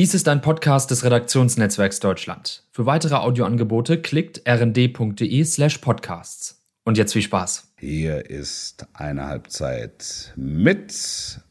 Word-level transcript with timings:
Dies 0.00 0.14
ist 0.14 0.28
ein 0.28 0.40
Podcast 0.40 0.90
des 0.90 1.04
Redaktionsnetzwerks 1.04 2.00
Deutschland. 2.00 2.62
Für 2.72 2.86
weitere 2.86 3.16
Audioangebote 3.16 4.00
klickt 4.00 4.40
rnd.de 4.48 5.44
slash 5.44 5.76
podcasts. 5.76 6.64
Und 6.84 6.96
jetzt 6.96 7.12
viel 7.12 7.20
Spaß. 7.20 7.74
Hier 7.76 8.30
ist 8.30 8.86
eine 8.94 9.26
Halbzeit 9.26 10.32
mit 10.36 11.42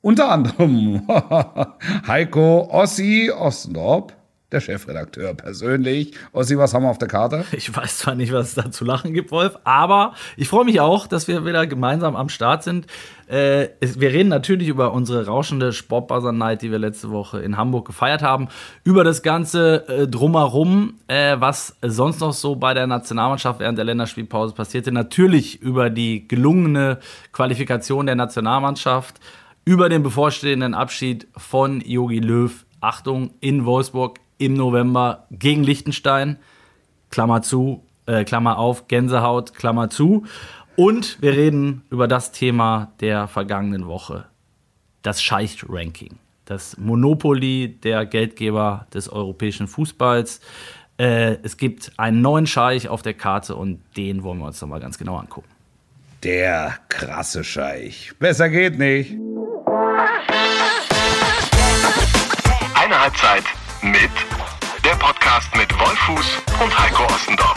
unter 0.00 0.28
anderem 0.28 1.06
Heiko 2.08 2.68
Ossi 2.68 3.30
Ostendorp 3.30 4.16
der 4.54 4.60
Chefredakteur 4.60 5.34
persönlich. 5.34 6.12
Ossi, 6.32 6.56
was 6.56 6.72
haben 6.72 6.84
wir 6.84 6.90
auf 6.90 6.98
der 6.98 7.08
Karte? 7.08 7.44
Ich 7.52 7.74
weiß 7.74 7.98
zwar 7.98 8.14
nicht, 8.14 8.32
was 8.32 8.48
es 8.48 8.54
da 8.54 8.70
zu 8.70 8.84
lachen 8.84 9.14
gibt, 9.14 9.30
Wolf, 9.30 9.58
aber 9.64 10.14
ich 10.36 10.48
freue 10.48 10.64
mich 10.64 10.80
auch, 10.80 11.06
dass 11.06 11.28
wir 11.28 11.44
wieder 11.44 11.66
gemeinsam 11.66 12.14
am 12.14 12.28
Start 12.28 12.62
sind. 12.62 12.86
Äh, 13.26 13.68
wir 13.80 14.12
reden 14.12 14.28
natürlich 14.28 14.68
über 14.68 14.92
unsere 14.92 15.26
rauschende 15.26 15.72
Sportbuzzer 15.72 16.32
Night, 16.32 16.62
die 16.62 16.70
wir 16.70 16.78
letzte 16.78 17.10
Woche 17.10 17.40
in 17.40 17.56
Hamburg 17.56 17.86
gefeiert 17.86 18.22
haben, 18.22 18.48
über 18.84 19.02
das 19.02 19.22
ganze 19.22 19.88
äh, 19.88 20.06
Drumherum, 20.06 20.94
äh, 21.08 21.36
was 21.38 21.76
sonst 21.82 22.20
noch 22.20 22.32
so 22.32 22.56
bei 22.56 22.74
der 22.74 22.86
Nationalmannschaft 22.86 23.60
während 23.60 23.78
der 23.78 23.86
Länderspielpause 23.86 24.54
passierte. 24.54 24.92
Natürlich 24.92 25.62
über 25.62 25.90
die 25.90 26.28
gelungene 26.28 26.98
Qualifikation 27.32 28.06
der 28.06 28.16
Nationalmannschaft, 28.16 29.20
über 29.64 29.88
den 29.88 30.02
bevorstehenden 30.02 30.74
Abschied 30.74 31.26
von 31.36 31.80
Jogi 31.80 32.18
Löw. 32.18 32.64
Achtung, 32.84 33.30
in 33.40 33.64
Wolfsburg 33.64 34.20
im 34.38 34.54
November 34.54 35.26
gegen 35.30 35.64
Liechtenstein. 35.64 36.38
Klammer 37.10 37.42
zu, 37.42 37.84
äh, 38.06 38.24
Klammer 38.24 38.58
auf, 38.58 38.88
Gänsehaut, 38.88 39.54
Klammer 39.54 39.90
zu. 39.90 40.24
Und 40.76 41.22
wir 41.22 41.32
reden 41.32 41.82
über 41.90 42.08
das 42.08 42.32
Thema 42.32 42.92
der 43.00 43.28
vergangenen 43.28 43.86
Woche. 43.86 44.24
Das 45.02 45.22
Scheich-Ranking. 45.22 46.18
Das 46.44 46.76
Monopoly 46.76 47.68
der 47.82 48.04
Geldgeber 48.06 48.86
des 48.92 49.08
europäischen 49.08 49.68
Fußballs. 49.68 50.40
Äh, 50.98 51.36
es 51.42 51.56
gibt 51.56 51.92
einen 51.96 52.20
neuen 52.20 52.46
Scheich 52.46 52.88
auf 52.88 53.02
der 53.02 53.14
Karte 53.14 53.56
und 53.56 53.80
den 53.96 54.22
wollen 54.22 54.38
wir 54.38 54.46
uns 54.46 54.60
nochmal 54.60 54.80
ganz 54.80 54.98
genau 54.98 55.16
angucken. 55.16 55.48
Der 56.22 56.74
krasse 56.88 57.44
Scheich. 57.44 58.12
Besser 58.18 58.48
geht 58.48 58.78
nicht. 58.78 59.12
Eine 62.74 63.00
Halbzeit 63.00 63.44
mit 63.84 64.10
der 64.82 64.96
Podcast 64.98 65.54
mit 65.54 65.70
Wolfuß 65.78 66.38
und 66.62 66.78
Heiko 66.78 67.04
Ostendorf. 67.04 67.54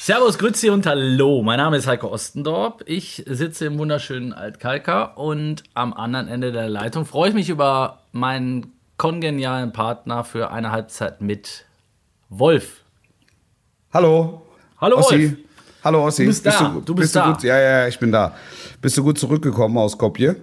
Servus, 0.00 0.38
Grüezi 0.38 0.70
und 0.70 0.86
Hallo. 0.86 1.42
Mein 1.42 1.56
Name 1.56 1.78
ist 1.78 1.88
Heiko 1.88 2.06
Ostendorp. 2.06 2.84
Ich 2.86 3.24
sitze 3.26 3.66
im 3.66 3.78
wunderschönen 3.78 4.32
Altkalker 4.32 5.18
und 5.18 5.64
am 5.74 5.92
anderen 5.92 6.28
Ende 6.28 6.52
der 6.52 6.68
Leitung 6.68 7.04
freue 7.04 7.30
ich 7.30 7.34
mich 7.34 7.48
über 7.48 8.04
meinen 8.12 8.72
kongenialen 8.96 9.72
Partner 9.72 10.22
für 10.22 10.52
eine 10.52 10.70
Halbzeit 10.70 11.20
mit 11.20 11.64
Wolf. 12.28 12.84
Hallo. 13.92 14.42
Hallo 14.80 14.98
Ossi. 14.98 15.30
Wolf. 15.30 15.38
Hallo 15.82 16.04
Ossi. 16.04 16.22
Du 16.22 16.28
bist 16.28 16.46
da. 16.46 16.82
Du 16.84 16.94
bist 16.94 17.16
da. 17.16 17.32
gut? 17.32 17.42
Ja, 17.42 17.58
ja, 17.58 17.88
ich 17.88 17.98
bin 17.98 18.12
da. 18.12 18.36
Bist 18.80 18.96
du 18.96 19.02
gut 19.02 19.18
zurückgekommen 19.18 19.76
aus 19.78 19.92
Skopje? 19.92 20.36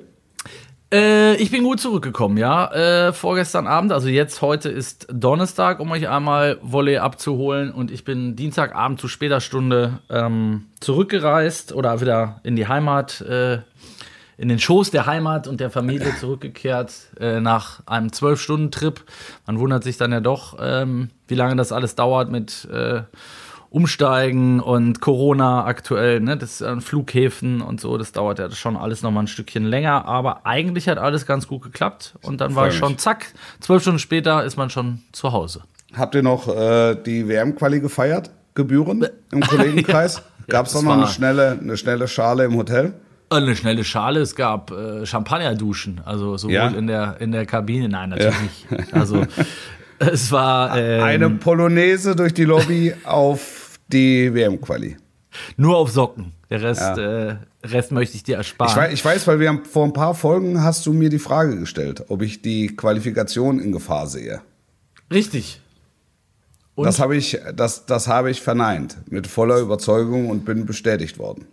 Äh, 0.94 1.38
ich 1.38 1.50
bin 1.50 1.64
gut 1.64 1.80
zurückgekommen, 1.80 2.38
ja. 2.38 2.72
Äh, 2.72 3.14
vorgestern 3.14 3.66
Abend, 3.66 3.92
also 3.92 4.10
jetzt 4.10 4.44
heute 4.44 4.70
ist 4.70 5.08
Donnerstag, 5.12 5.80
um 5.80 5.90
euch 5.92 6.08
einmal 6.08 6.60
Volley 6.62 6.98
abzuholen. 6.98 7.72
Und 7.72 7.90
ich 7.90 8.04
bin 8.04 8.36
Dienstagabend 8.36 9.02
zu 9.02 9.08
später 9.08 9.42
Stunde 9.42 10.02
ähm, 10.12 10.68
zurückgereist 10.82 11.74
oder 11.74 12.00
wieder 12.00 12.42
in 12.44 12.56
die 12.56 12.68
Heimat, 12.68 13.22
äh, 13.22 13.62
in 14.38 14.50
den 14.50 14.60
Schoß 14.60 14.92
der 14.92 15.08
Heimat 15.08 15.48
und 15.48 15.60
der 15.60 15.72
Familie 15.72 16.16
zurückgekehrt 16.20 16.94
äh, 17.20 17.40
nach 17.40 17.80
einem 17.88 18.14
Zwölf-Stunden-Trip. 18.14 19.02
Man 19.48 19.60
wundert 19.60 19.84
sich 19.84 19.98
dann 19.98 20.12
ja 20.12 20.20
doch, 20.20 20.60
ähm, 20.62 21.10
wie 21.28 21.36
lange 21.36 21.56
das 21.56 21.72
alles 21.72 21.96
dauert 21.96 22.30
mit 22.30 22.66
äh, 22.72 23.02
Umsteigen 23.74 24.60
und 24.60 25.02
Corona 25.02 25.66
aktuell, 25.66 26.20
ne, 26.20 26.38
das 26.38 26.62
an 26.62 26.80
Flughäfen 26.80 27.60
und 27.60 27.82
so, 27.82 27.98
das 27.98 28.12
dauert 28.12 28.38
ja 28.38 28.52
schon 28.52 28.78
alles 28.78 29.02
noch 29.02 29.10
mal 29.10 29.22
ein 29.22 29.28
Stückchen 29.28 29.66
länger, 29.66 30.06
aber 30.06 30.46
eigentlich 30.46 30.88
hat 30.88 31.00
alles 31.00 31.26
ganz 31.26 31.48
gut 31.48 31.64
geklappt 31.64 32.14
und 32.22 32.40
dann 32.40 32.54
war 32.54 32.66
Freu 32.66 32.72
schon 32.72 32.98
zack, 33.00 33.34
zwölf 33.62 33.82
Stunden 33.82 33.98
später 33.98 34.44
ist 34.44 34.58
man 34.58 34.70
schon 34.70 35.00
zu 35.12 35.32
Hause. 35.32 35.64
Habt 35.98 36.14
ihr 36.14 36.22
noch 36.22 36.48
äh, 36.56 36.94
die 37.04 37.28
WM-Quali 37.28 37.80
gefeiert? 37.80 38.30
Gebühren 38.54 39.08
im 39.32 39.42
Kollegenkreis? 39.42 40.22
Gab 40.50 40.68
es 40.68 40.74
das 40.74 40.84
noch 40.84 40.90
mal 40.90 41.00
eine 41.00 41.08
schnelle, 41.12 41.58
eine 41.60 41.76
schnelle 41.76 42.08
Schale 42.08 42.46
im 42.46 42.56
Hotel? 42.56 42.94
Eine 43.32 43.56
schnelle 43.56 43.84
Schale, 43.84 44.20
es 44.20 44.36
gab 44.36 44.70
äh, 44.70 45.08
Champagnerduschen, 45.08 46.02
also 46.06 46.38
sowohl 46.38 46.54
Ja? 46.54 46.68
in, 46.68 46.86
der, 46.86 47.16
in 47.20 47.32
der 47.32 47.48
Kabine, 47.48 47.90
nein, 47.90 48.10
natürlich 48.10 48.40
nicht. 48.70 48.94
Also 48.94 49.26
es 49.98 50.32
war 50.32 50.78
ähm, 50.78 51.04
Eine 51.04 51.30
Polonaise 51.32 52.16
durch 52.16 52.36
die 52.36 52.44
Lobby 52.44 52.94
auf 53.04 53.63
die 53.94 54.34
WM-Quali. 54.34 54.98
nur 55.58 55.78
auf 55.78 55.92
Socken. 55.92 56.34
Der 56.50 56.62
Rest, 56.62 56.82
Ja. 56.82 57.30
äh, 57.32 57.38
Rest 57.64 57.92
möchte 57.92 58.16
ich 58.18 58.24
dir 58.24 58.38
ersparen. 58.38 58.70
Ich 58.72 58.78
weiß, 58.78 58.94
ich 58.94 59.04
weiß, 59.06 59.26
weil 59.28 59.40
wir 59.40 59.50
haben, 59.50 59.66
vor 59.66 59.86
ein 59.86 59.94
paar 59.94 60.14
Folgen 60.14 60.62
hast 60.64 60.86
du 60.86 60.94
mir 60.94 61.10
die 61.10 61.18
Frage 61.20 61.58
gestellt, 61.60 62.06
ob 62.10 62.22
ich 62.22 62.42
die 62.42 62.68
Qualifikation 62.68 63.60
in 63.60 63.72
Gefahr 63.72 64.06
sehe. 64.08 64.42
Richtig. 65.12 65.60
Und? 66.76 66.86
Das 66.86 67.00
habe 67.00 67.16
ich, 67.16 67.40
das, 67.56 67.86
das 67.86 68.08
habe 68.08 68.30
ich 68.32 68.42
verneint 68.42 68.98
mit 69.10 69.28
voller 69.28 69.58
Überzeugung 69.60 70.30
und 70.30 70.44
bin 70.46 70.66
bestätigt 70.66 71.18
worden. 71.20 71.46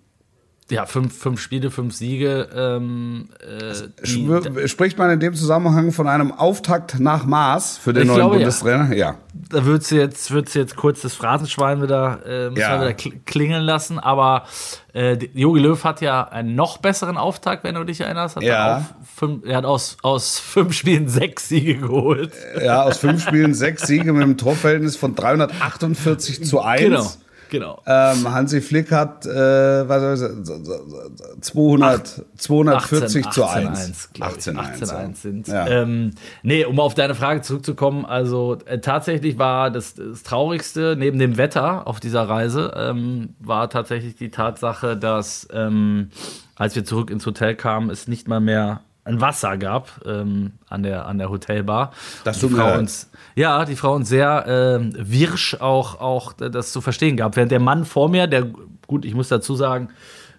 Ja, 0.71 0.87
fünf, 0.87 1.17
fünf 1.19 1.41
Spiele, 1.41 1.71
fünf 1.71 1.95
Siege. 1.95 2.49
Ähm, 2.55 3.29
äh, 3.41 3.75
die, 4.05 4.07
Schwör- 4.07 4.69
Spricht 4.69 4.99
man 4.99 5.11
in 5.11 5.21
dem 5.21 5.35
Zusammenhang 5.35 5.93
von 5.93 6.07
einem 6.09 6.33
Auftakt 6.33 7.01
nach 7.01 7.25
Maß 7.27 7.79
für 7.79 7.93
den 7.93 8.03
Ich 8.03 8.09
neuen 8.09 8.19
glaube, 8.19 8.35
ja. 8.37 8.39
Bundestrainer? 8.41 8.95
Ja. 8.95 9.17
da 9.35 9.65
würdest 9.65 9.91
du 9.91 9.97
jetzt, 9.97 10.31
würdest 10.31 10.55
du 10.55 10.59
jetzt 10.61 10.77
kurz 10.77 11.01
das 11.03 11.15
Phrasenschwein 11.15 11.83
wieder, 11.83 12.21
äh, 12.27 12.45
Ja. 12.59 12.81
wieder 12.81 12.91
kl- 12.91 13.15
klingeln 13.27 13.65
lassen. 13.65 13.99
Aber 13.99 14.45
äh, 14.93 15.15
Jogi 15.35 15.61
Löw 15.61 15.83
hat 15.85 16.01
ja 16.01 16.23
einen 16.29 16.55
noch 16.55 16.79
besseren 16.79 17.17
Auftakt, 17.17 17.65
wenn 17.65 17.75
du 17.75 17.85
dich 17.85 18.01
erinnerst. 18.01 18.37
Hat 18.37 18.43
Ja. 18.43 18.69
er, 18.79 18.87
fünf, 19.17 19.45
er 19.45 19.57
hat 19.59 19.65
aus, 19.65 19.97
aus 20.03 20.39
fünf 20.39 20.73
Spielen 20.73 21.09
sechs 21.09 21.49
Siege 21.49 21.77
geholt. 21.79 22.33
Ja, 22.65 22.83
aus 22.83 22.99
fünf 22.99 23.23
Spielen 23.23 23.55
sechs 23.55 23.87
Siege 23.87 24.13
mit 24.13 24.23
einem 24.23 24.37
Torverhältnis 24.37 24.97
von 24.97 25.15
348 25.15 26.45
zu 26.45 26.61
1. 26.61 26.81
Genau. 26.83 27.11
Genau. 27.51 27.83
Ähm, 27.87 28.33
Hansi 28.33 28.61
Flick 28.61 28.91
hat 28.93 29.27
äh, 29.27 29.89
was 29.89 30.21
soll 30.21 30.43
ich, 30.43 31.41
200, 31.43 32.25
240 32.37 33.31
zu 33.31 33.45
1. 33.45 34.11
18-1, 34.15 34.23
18 34.23 34.57
18-1, 34.57 34.83
18-1 34.83 35.15
sind. 35.17 35.49
Ja. 35.49 35.67
Ähm, 35.67 36.13
nee, 36.43 36.65
um 36.65 36.81
auf 36.81 36.95
deine 36.95 37.15
Frage 37.15 37.43
zurückzukommen, 37.43 38.05
also 38.05 38.59
äh, 38.67 38.79
tatsächlich 38.79 39.39
war 39.39 39.71
das, 39.71 39.95
das 39.95 40.23
Traurigste 40.23 40.97
neben 40.99 41.19
dem 41.19 41.37
Wetter 41.37 41.87
auf 41.87 42.01
dieser 42.01 42.29
Reise, 42.29 42.73
ähm, 42.77 43.35
war 43.41 43.69
tatsächlich 43.69 44.15
die 44.15 44.31
Tatsache, 44.31 44.97
dass 44.97 45.49
ähm, 45.53 46.11
als 46.55 46.77
wir 46.77 46.85
zurück 46.85 47.11
ins 47.11 47.27
Hotel 47.27 47.55
kamen, 47.55 47.91
es 47.91 48.07
nicht 48.07 48.29
mal 48.29 48.41
mehr 48.41 48.83
ein 49.05 49.21
Wasser 49.21 49.57
gab 49.57 50.01
ähm, 50.07 50.53
an, 50.69 50.83
der, 50.83 51.07
an 51.07 51.19
der 51.19 51.31
Hotelbar. 51.31 51.93
Das 52.25 52.39
die 52.41 52.49
Frau 52.49 52.79
uns, 52.79 53.11
ja, 53.35 53.65
die 53.65 53.77
Frau 53.77 53.95
uns 53.95 54.09
sehr 54.09 54.45
ähm, 54.47 54.93
wirsch 54.97 55.57
auch, 55.61 56.01
auch 56.01 56.33
das 56.35 56.73
zu 56.73 56.81
verstehen 56.81 57.17
gab. 57.17 57.37
Während 57.37 57.51
der 57.53 57.61
Mann 57.61 57.85
vor 57.85 58.09
mir, 58.09 58.27
der, 58.27 58.47
gut, 58.87 59.05
ich 59.05 59.15
muss 59.15 59.29
dazu 59.29 59.55
sagen, 59.55 59.89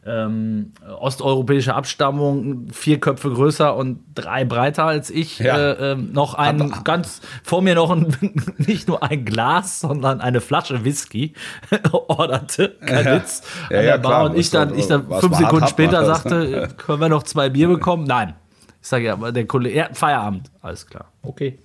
ähm, 0.04 0.74
osteuropäische 1.00 1.76
Abstammung, 1.76 2.68
vier 2.72 3.00
Köpfe 3.00 3.30
größer 3.32 3.76
und 3.76 4.00
drei 4.16 4.46
breiter 4.46 4.86
als 4.86 5.12
ich, 5.12 5.38
Ja. 5.38 5.56
äh, 5.58 5.92
ähm, 5.92 6.12
noch 6.12 6.34
ein 6.34 6.74
ganz 6.84 7.22
vor 7.44 7.62
mir 7.62 7.76
noch 7.76 7.92
ein, 7.92 8.16
nicht 8.58 8.88
nur 8.88 9.04
ein 9.04 9.26
Glas, 9.26 9.80
sondern 9.80 10.20
eine 10.20 10.42
Flasche 10.42 10.84
Whisky 10.86 11.34
orderte, 11.92 12.78
kein 12.84 13.06
Ja. 13.06 13.16
Witz, 13.16 13.44
Ja, 13.70 13.78
an 13.78 13.86
der 13.86 13.98
Bar 14.00 14.12
klar, 14.12 14.26
und 14.32 14.38
ich 14.38 14.50
dann, 14.50 14.76
ich 14.76 14.88
dann 14.88 15.08
fünf 15.20 15.36
Sekunden 15.38 15.68
später 15.68 16.02
das. 16.04 16.24
sagte, 16.24 16.70
können 16.78 17.00
wir 17.02 17.10
noch 17.10 17.22
zwei 17.24 17.50
Bier 17.50 17.68
bekommen? 17.68 18.06
Nein. 18.06 18.34
Ich 18.82 18.88
sage 18.88 19.06
ja, 19.06 19.14
aber 19.14 19.32
der 19.32 19.46
Kollege, 19.46 19.78
ja, 19.78 19.90
Feierabend, 19.94 20.50
alles 20.62 20.88
klar, 20.88 21.06
okay. 21.22 21.58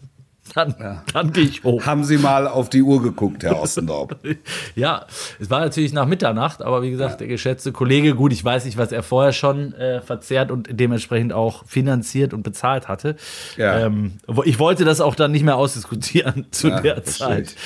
Dann, 0.54 0.76
dann 1.12 1.32
gehe 1.32 1.42
ich 1.42 1.64
hoch. 1.64 1.84
Haben 1.86 2.04
Sie 2.04 2.18
mal 2.18 2.46
auf 2.46 2.68
die 2.70 2.80
Uhr 2.80 3.02
geguckt, 3.02 3.42
Herr 3.42 3.60
Ostendorp? 3.60 4.16
Ja, 4.76 5.06
es 5.40 5.50
war 5.50 5.58
natürlich 5.58 5.92
nach 5.92 6.06
Mitternacht, 6.06 6.62
aber 6.62 6.82
wie 6.82 6.90
gesagt, 6.92 7.18
der 7.20 7.26
geschätzte 7.26 7.72
Kollege, 7.72 8.14
gut, 8.14 8.32
ich 8.32 8.44
weiß 8.44 8.64
nicht, 8.64 8.78
was 8.78 8.92
er 8.92 9.02
vorher 9.02 9.32
schon 9.32 9.72
äh, 9.74 10.00
verzehrt 10.02 10.52
und 10.52 10.68
dementsprechend 10.70 11.32
auch 11.32 11.64
finanziert 11.66 12.32
und 12.32 12.44
bezahlt 12.44 12.86
hatte. 12.86 13.16
Ja. 13.56 13.86
Ähm, 13.86 14.18
ich 14.44 14.60
wollte 14.60 14.84
das 14.84 15.00
auch 15.00 15.16
dann 15.16 15.32
nicht 15.32 15.44
mehr 15.44 15.56
ausdiskutieren 15.56 16.46
zu 16.52 16.68
Ja, 16.68 16.80
der 16.80 17.02
Zeit. 17.02 17.48
ich. 17.48 17.56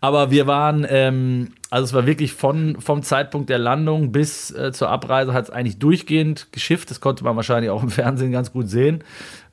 Aber 0.00 0.30
wir 0.30 0.46
waren, 0.46 0.86
ähm, 0.88 1.52
also 1.70 1.84
es 1.84 1.92
war 1.92 2.06
wirklich 2.06 2.32
von, 2.32 2.80
vom 2.80 3.02
Zeitpunkt 3.02 3.48
der 3.48 3.58
Landung 3.58 4.12
bis 4.12 4.50
äh, 4.50 4.72
zur 4.72 4.90
Abreise 4.90 5.32
hat 5.32 5.44
es 5.44 5.50
eigentlich 5.50 5.78
durchgehend 5.78 6.48
geschifft. 6.52 6.90
Das 6.90 7.00
konnte 7.00 7.24
man 7.24 7.36
wahrscheinlich 7.36 7.70
auch 7.70 7.82
im 7.82 7.90
Fernsehen 7.90 8.32
ganz 8.32 8.52
gut 8.52 8.68
sehen. 8.68 9.02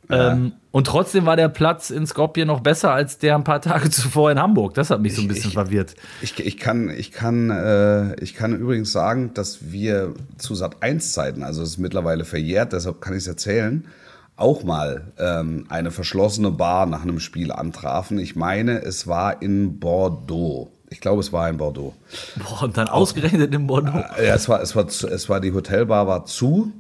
Ähm, 0.10 0.54
und 0.72 0.88
trotzdem 0.88 1.26
war 1.26 1.36
der 1.36 1.50
Platz 1.50 1.90
in 1.90 2.06
Skopje 2.06 2.46
noch 2.46 2.60
besser 2.60 2.92
als 2.92 3.20
der 3.20 3.36
ein 3.36 3.44
paar 3.44 3.62
Tage 3.62 3.90
zuvor 3.92 4.32
in 4.32 4.40
Hamburg. 4.40 4.74
Das 4.74 4.90
hat 4.90 5.02
mich 5.02 5.16
so 5.16 5.22
ein 5.22 5.28
bisschen 5.28 5.50
ich, 5.50 5.54
verwirrt. 5.54 5.96
Ich, 6.22 6.38
ich, 6.40 6.58
kann, 6.58 6.90
ich, 6.90 7.12
kann, 7.12 7.50
äh, 7.50 8.16
ich 8.22 8.34
kann 8.34 8.54
übrigens 8.54 8.92
sagen, 8.92 9.34
dass 9.34 9.72
wir 9.72 10.14
zu 10.38 10.56
Sat 10.56 10.84
1 10.84 11.14
Zeiten, 11.14 11.44
also 11.44 11.62
es 11.62 11.70
ist 11.70 11.78
mittlerweile 11.78 12.26
verjährt, 12.26 12.74
deshalb 12.74 13.02
kann 13.02 13.14
ich 13.14 13.20
es 13.20 13.28
erzählen, 13.28 13.86
auch 14.36 14.64
mal 14.64 15.14
ähm, 15.20 15.66
eine 15.70 15.92
verschlossene 15.92 16.52
Bar 16.52 16.86
nach 16.86 17.04
einem 17.04 17.20
Spiel 17.20 17.52
antrafen. 17.52 18.18
Ich 18.18 18.36
meine, 18.36 18.82
es 18.82 19.08
war 19.08 19.42
in 19.42 19.80
Bordeaux. 19.80 20.72
Ich 20.90 21.00
glaube, 21.00 21.22
es 21.22 21.34
war 21.34 21.50
in 21.50 21.58
Bordeaux. 21.58 21.94
Boah, 22.36 22.64
und 22.64 22.78
dann 22.78 22.88
ausgerechnet 22.88 23.54
in 23.54 23.68
Bordeaux. 23.68 24.04
Äh, 24.18 24.28
ja, 24.28 24.36
es 24.36 24.50
war, 24.50 24.62
es 24.62 24.76
war, 24.76 24.86
es 24.86 25.30
war 25.30 25.40
die 25.40 25.54
Hotelbar 25.54 26.08
war 26.08 26.26
zu. 26.26 26.72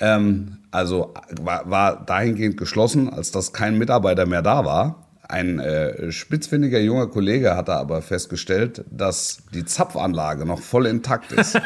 Ähm, 0.00 0.58
also 0.70 1.14
war, 1.40 1.68
war 1.70 2.04
dahingehend 2.04 2.56
geschlossen, 2.56 3.12
als 3.12 3.30
dass 3.30 3.52
kein 3.52 3.78
Mitarbeiter 3.78 4.26
mehr 4.26 4.42
da 4.42 4.64
war. 4.64 5.06
Ein 5.28 5.60
äh, 5.60 6.12
spitzfindiger 6.12 6.80
junger 6.80 7.06
Kollege 7.06 7.56
hatte 7.56 7.74
aber 7.74 8.02
festgestellt, 8.02 8.84
dass 8.90 9.38
die 9.54 9.64
Zapfanlage 9.64 10.44
noch 10.44 10.60
voll 10.60 10.86
intakt 10.86 11.32
ist. 11.32 11.58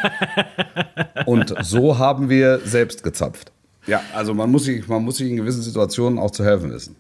Und 1.26 1.54
so 1.62 1.98
haben 1.98 2.28
wir 2.28 2.60
selbst 2.64 3.02
gezapft. 3.02 3.50
Ja, 3.87 4.00
also 4.15 4.35
man 4.35 4.50
muss 4.50 4.65
sich, 4.65 4.87
man 4.88 5.03
muss 5.05 5.19
sich 5.19 5.31
in 5.31 5.37
gewissen 5.37 5.62
Situationen 5.62 6.19
auch 6.19 6.31
zu 6.31 6.44
helfen 6.44 6.73
wissen. 6.73 6.97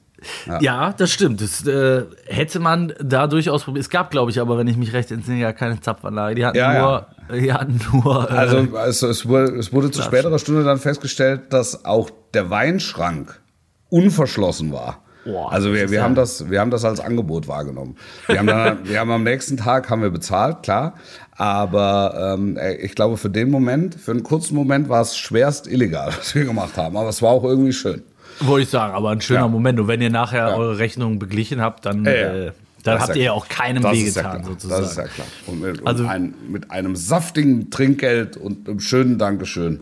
Ja, 0.46 0.60
ja 0.60 0.92
das 0.92 1.10
stimmt. 1.10 1.40
Das 1.40 1.66
äh, 1.66 2.04
hätte 2.26 2.58
man 2.60 2.94
da 3.02 3.26
durchaus 3.26 3.64
probiert. 3.64 3.84
Es 3.84 3.90
gab, 3.90 4.10
glaube 4.10 4.30
ich, 4.30 4.40
aber 4.40 4.56
wenn 4.58 4.66
ich 4.66 4.76
mich 4.76 4.92
recht 4.92 5.10
entsinne, 5.10 5.38
ja 5.38 5.52
keine 5.52 5.80
Zapfanlage. 5.80 6.34
Die 6.34 6.46
hatten 6.46 6.56
Ja, 6.56 7.06
nur, 7.28 7.38
die 7.38 7.52
hatten 7.52 7.80
nur. 7.92 8.30
Äh, 8.30 8.34
Also 8.34 8.58
es, 8.86 9.02
es, 9.02 9.28
wurde, 9.28 9.56
es 9.56 9.72
wurde 9.72 9.90
zu 9.90 10.02
späterer 10.02 10.38
Stunde 10.38 10.64
dann 10.64 10.78
festgestellt, 10.78 11.52
dass 11.52 11.84
auch 11.84 12.10
der 12.34 12.50
Weinschrank 12.50 13.40
unverschlossen 13.88 14.72
war. 14.72 15.02
Boah, 15.26 15.52
also 15.52 15.72
wir, 15.74 15.90
wir, 15.90 15.98
ja- 15.98 16.04
haben 16.04 16.14
das, 16.14 16.48
wir 16.50 16.60
haben 16.60 16.70
das 16.70 16.84
als 16.84 17.00
Angebot 17.00 17.48
wahrgenommen. 17.48 17.96
Wir 18.28 18.38
haben, 18.38 18.46
dann, 18.46 18.78
wir 18.88 18.98
haben 19.00 19.10
am 19.10 19.24
nächsten 19.24 19.56
Tag 19.58 19.90
haben 19.90 20.00
wir 20.02 20.10
bezahlt, 20.10 20.62
klar. 20.62 20.94
Aber 21.36 22.34
ähm, 22.38 22.58
ich 22.80 22.94
glaube, 22.94 23.16
für 23.18 23.28
den 23.28 23.50
Moment, 23.50 23.94
für 23.94 24.12
einen 24.12 24.22
kurzen 24.22 24.54
Moment 24.54 24.88
war 24.88 25.02
es 25.02 25.16
schwerst 25.16 25.66
illegal, 25.66 26.08
was 26.18 26.34
wir 26.34 26.44
gemacht 26.44 26.76
haben. 26.76 26.96
Aber 26.96 27.08
es 27.08 27.20
war 27.22 27.30
auch 27.30 27.44
irgendwie 27.44 27.72
schön. 27.72 28.02
Wollte 28.40 28.64
ich 28.64 28.70
sagen, 28.70 28.94
aber 28.94 29.10
ein 29.10 29.20
schöner 29.20 29.40
Ja. 29.40 29.48
Moment. 29.48 29.78
Und 29.80 29.88
wenn 29.88 30.00
ihr 30.00 30.10
nachher 30.10 30.48
Ja. 30.48 30.56
eure 30.56 30.78
Rechnung 30.78 31.18
beglichen 31.18 31.60
habt, 31.60 31.84
dann, 31.86 32.04
äh, 32.06 32.52
dann 32.84 33.00
habt 33.00 33.16
ihr 33.16 33.22
ja 33.24 33.32
auch 33.32 33.48
keinem 33.48 33.82
Das 33.82 33.92
wehgetan, 33.92 34.44
sozusagen. 34.44 34.82
Das 34.82 34.90
ist 34.92 34.96
ja 34.98 35.04
klar. 35.04 35.26
Und 35.46 35.60
mit, 35.60 35.86
Also- 35.86 36.06
ein, 36.06 36.34
mit 36.48 36.70
einem 36.70 36.96
saftigen 36.96 37.70
Trinkgeld 37.70 38.36
und 38.36 38.68
einem 38.68 38.80
schönen 38.80 39.18
Dankeschön. 39.18 39.80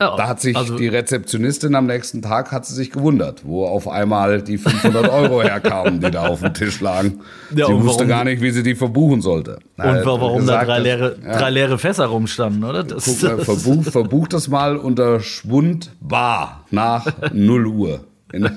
Ja, 0.00 0.16
Da 0.16 0.28
hat 0.28 0.40
sich 0.40 0.56
also- 0.56 0.76
die 0.78 0.88
Rezeptionistin 0.88 1.74
am 1.74 1.86
nächsten 1.86 2.22
Tag 2.22 2.52
hat 2.52 2.64
sie 2.64 2.74
sich 2.74 2.90
gewundert, 2.90 3.42
wo 3.44 3.66
auf 3.66 3.86
einmal 3.86 4.40
die 4.42 4.56
500 4.56 5.08
Euro 5.10 5.42
herkamen, 5.42 6.00
die 6.00 6.10
da 6.10 6.26
auf 6.28 6.40
dem 6.40 6.54
Tisch 6.54 6.80
lagen. 6.80 7.20
Ja, 7.54 7.66
sie 7.66 7.74
wusste 7.74 7.86
warum- 8.04 8.08
gar 8.08 8.24
nicht, 8.24 8.40
wie 8.40 8.50
sie 8.50 8.62
die 8.62 8.74
verbuchen 8.74 9.20
sollte. 9.20 9.58
Und 9.76 9.84
warum 10.06 10.46
da 10.46 10.64
drei 10.64 10.78
leere, 10.78 11.16
ja, 11.22 11.38
drei 11.38 11.50
leere 11.50 11.78
Fässer 11.78 12.06
rumstanden, 12.06 12.64
oder? 12.64 12.82
Das, 12.82 13.04
Guck 13.04 13.22
mal, 13.22 13.44
verbuch, 13.44 13.84
verbuch 13.84 14.28
das 14.28 14.48
mal 14.48 14.76
unter 14.78 15.20
Schwund 15.20 15.90
Bar 16.00 16.64
nach 16.70 17.06
0 17.34 17.66
Uhr. 17.66 18.04
In, 18.32 18.48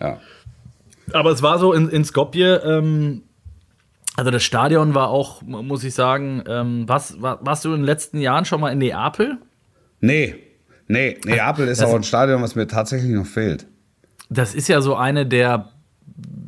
ja. 0.00 0.18
Aber 1.12 1.30
es 1.32 1.42
war 1.42 1.58
so 1.58 1.72
in, 1.72 1.88
in 1.88 2.04
Skopje, 2.04 2.62
ähm, 2.64 3.22
also 4.16 4.30
das 4.30 4.44
Stadion 4.44 4.94
war 4.94 5.08
auch, 5.08 5.42
muss 5.42 5.82
ich 5.82 5.94
sagen, 5.94 6.44
ähm, 6.46 6.84
was, 6.86 7.20
war, 7.20 7.44
warst 7.44 7.64
du 7.64 7.70
in 7.70 7.78
den 7.80 7.84
letzten 7.86 8.20
Jahren 8.20 8.44
schon 8.44 8.60
mal 8.60 8.70
in 8.70 8.78
Neapel? 8.78 9.38
Nee, 10.00 10.36
nee, 10.90 11.16
Neapel 11.24 11.68
ist 11.68 11.82
auch 11.82 11.94
ein 11.94 12.02
Stadion, 12.02 12.42
was 12.42 12.54
mir 12.54 12.66
tatsächlich 12.66 13.12
noch 13.12 13.26
fehlt. 13.26 13.66
Das 14.28 14.54
ist 14.54 14.68
ja 14.68 14.80
so 14.80 14.94
eine 14.96 15.26
der, 15.26 15.70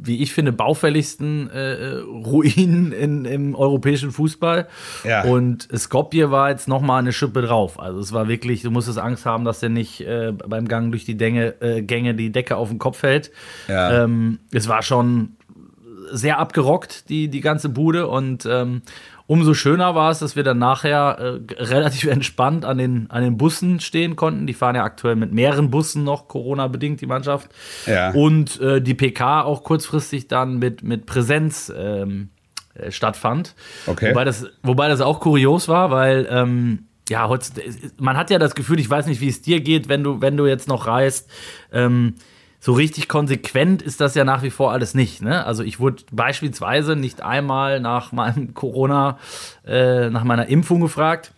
wie 0.02 0.22
ich 0.22 0.32
finde, 0.32 0.52
baufälligsten 0.52 1.48
äh, 1.50 1.96
Ruinen 1.98 2.92
in, 2.92 3.24
im 3.24 3.54
europäischen 3.54 4.10
Fußball. 4.10 4.68
Ja. 5.04 5.22
Und 5.22 5.68
Skopje 5.76 6.30
war 6.30 6.50
jetzt 6.50 6.68
noch 6.68 6.80
mal 6.80 6.98
eine 6.98 7.12
Schippe 7.12 7.42
drauf. 7.42 7.78
Also 7.78 8.00
es 8.00 8.12
war 8.12 8.28
wirklich, 8.28 8.62
du 8.62 8.70
musstest 8.70 8.98
Angst 8.98 9.26
haben, 9.26 9.44
dass 9.44 9.60
der 9.60 9.68
nicht 9.68 10.00
äh, 10.00 10.32
beim 10.32 10.66
Gang 10.68 10.90
durch 10.90 11.04
die 11.04 11.16
Dänge, 11.16 11.60
äh, 11.60 11.82
Gänge 11.82 12.14
die 12.14 12.30
Decke 12.30 12.56
auf 12.56 12.68
den 12.68 12.78
Kopf 12.78 13.02
hält. 13.02 13.30
Ja. 13.68 14.04
Ähm, 14.04 14.38
es 14.52 14.68
war 14.68 14.82
schon 14.82 15.36
sehr 16.10 16.38
abgerockt, 16.38 17.08
die, 17.08 17.28
die 17.28 17.40
ganze 17.40 17.68
Bude. 17.68 18.08
Und 18.08 18.46
ähm, 18.46 18.82
umso 19.26 19.54
schöner 19.54 19.94
war 19.94 20.10
es, 20.10 20.18
dass 20.18 20.36
wir 20.36 20.42
dann 20.42 20.58
nachher 20.58 21.18
äh, 21.18 21.62
relativ 21.62 22.04
entspannt 22.10 22.64
an 22.64 22.78
den, 22.78 23.10
an 23.10 23.22
den 23.22 23.36
Bussen 23.36 23.80
stehen 23.80 24.16
konnten. 24.16 24.46
Die 24.46 24.54
fahren 24.54 24.76
ja 24.76 24.84
aktuell 24.84 25.16
mit 25.16 25.32
mehreren 25.32 25.70
Bussen 25.70 26.04
noch, 26.04 26.28
Corona-bedingt, 26.28 27.00
die 27.00 27.06
Mannschaft. 27.06 27.50
Ja. 27.86 28.10
Und 28.12 28.60
äh, 28.60 28.80
die 28.80 28.94
PK 28.94 29.42
auch 29.42 29.64
kurzfristig 29.64 30.28
dann 30.28 30.58
mit, 30.58 30.82
mit 30.82 31.06
Präsenz 31.06 31.72
ähm, 31.76 32.30
äh, 32.74 32.90
stattfand. 32.90 33.54
Okay. 33.86 34.10
Wobei 34.10 34.24
das, 34.24 34.46
wobei 34.62 34.88
das 34.88 35.00
auch 35.00 35.20
kurios 35.20 35.68
war, 35.68 35.90
weil 35.90 36.26
ähm, 36.30 36.86
ja, 37.08 37.28
man 37.98 38.16
hat 38.16 38.30
ja 38.30 38.38
das 38.38 38.54
Gefühl, 38.54 38.80
ich 38.80 38.88
weiß 38.88 39.06
nicht, 39.06 39.20
wie 39.20 39.28
es 39.28 39.42
dir 39.42 39.60
geht, 39.60 39.88
wenn 39.88 40.02
du, 40.02 40.20
wenn 40.20 40.36
du 40.36 40.46
jetzt 40.46 40.68
noch 40.68 40.86
reist. 40.86 41.28
Ähm, 41.72 42.14
so 42.64 42.74
richtig 42.74 43.08
konsequent 43.08 43.82
ist 43.82 44.00
das 44.00 44.14
ja 44.14 44.22
nach 44.24 44.44
wie 44.44 44.50
vor 44.50 44.70
alles 44.70 44.94
nicht. 44.94 45.20
Ne? 45.20 45.44
Also 45.44 45.64
ich 45.64 45.80
wurde 45.80 46.04
beispielsweise 46.12 46.94
nicht 46.94 47.20
einmal 47.20 47.80
nach 47.80 48.12
meinem 48.12 48.54
Corona, 48.54 49.18
äh, 49.66 50.10
nach 50.10 50.22
meiner 50.22 50.46
Impfung 50.46 50.80
gefragt. 50.80 51.32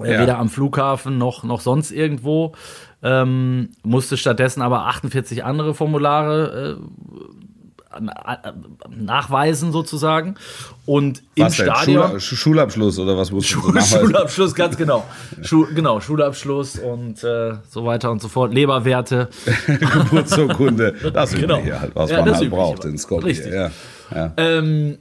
Äh, 0.00 0.12
Ja. 0.12 0.20
Weder 0.22 0.38
am 0.40 0.48
Flughafen 0.48 1.18
noch, 1.18 1.44
noch 1.44 1.60
sonst 1.60 1.92
irgendwo. 1.92 2.54
Ähm, 3.00 3.68
musste 3.84 4.16
stattdessen 4.16 4.60
aber 4.60 4.86
48 4.86 5.44
andere 5.44 5.72
Formulare 5.72 6.78
äh, 6.80 7.30
nachweisen 8.88 9.72
sozusagen. 9.72 10.36
Und 10.86 11.22
im 11.34 11.44
Was 11.44 11.56
denn? 11.56 11.66
Stadion. 11.66 12.20
Schul 12.20 12.38
Schulabschluss 12.38 12.98
oder 12.98 13.16
was 13.16 13.28
so 13.28 13.40
Schul 13.40 13.72
nachweisen? 13.72 14.00
Schulabschluss, 14.00 14.54
ganz 14.54 14.76
genau. 14.76 15.04
Schu 15.42 15.66
genau, 15.74 16.00
Schulabschluss 16.00 16.78
und 16.78 17.22
äh, 17.24 17.54
so 17.68 17.84
weiter 17.84 18.10
und 18.10 18.22
so 18.22 18.28
fort. 18.28 18.54
Leberwerte. 18.54 19.28
Geburtsurkunde. 19.66 20.94
Das 21.12 21.34
Genau. 21.34 21.58
Übliche 21.58 21.80
halt, 21.80 21.94
was 21.94 22.10
Ja, 22.10 22.24
man 22.24 22.34
halt 22.34 22.50
braucht 22.50 22.84
in 22.84 22.98
Skopje. 22.98 23.26
Richtig. 23.28 23.52
Ja. 23.52 23.70
Ja. 24.14 24.32
Ähm, 24.36 24.98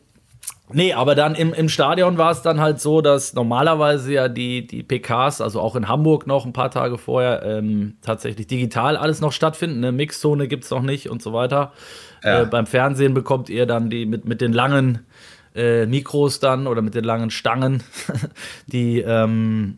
nee, 0.72 0.94
aber 0.94 1.16
dann 1.16 1.36
im, 1.36 1.54
im 1.54 1.70
Stadion 1.70 2.18
war 2.18 2.32
es 2.32 2.42
dann 2.42 2.60
halt 2.60 2.80
so, 2.80 3.02
dass 3.02 3.34
normalerweise 3.34 4.14
ja 4.14 4.28
die, 4.28 4.68
die 4.68 4.84
PKs, 4.84 5.42
also 5.42 5.60
auch 5.62 5.76
in 5.76 5.88
Hamburg 5.88 6.28
noch 6.28 6.46
ein 6.46 6.54
paar 6.54 6.70
Tage 6.72 6.98
vorher, 6.98 7.44
ähm, 7.44 7.96
tatsächlich 8.02 8.48
digital 8.48 8.96
alles 8.98 9.22
noch 9.22 9.32
stattfinden. 9.32 9.78
Eine 9.80 9.92
Mixzone 9.92 10.48
gibt 10.48 10.64
es 10.66 10.70
noch 10.72 10.84
nicht 10.84 11.10
und 11.10 11.22
so 11.22 11.34
weiter. 11.34 11.72
Ja. 12.24 12.42
Äh, 12.42 12.46
beim 12.46 12.66
Fernsehen 12.66 13.14
bekommt 13.14 13.50
ihr 13.50 13.66
dann 13.66 13.90
die 13.90 14.06
mit, 14.06 14.26
mit 14.26 14.42
den 14.42 14.54
langen 14.54 15.00
äh, 15.56 15.86
Mikros 15.86 16.40
dann 16.40 16.68
oder 16.68 16.82
mit 16.82 16.96
den 16.96 17.04
langen 17.04 17.32
Stangen 17.32 17.84
die, 18.68 19.00
ähm, 19.00 19.78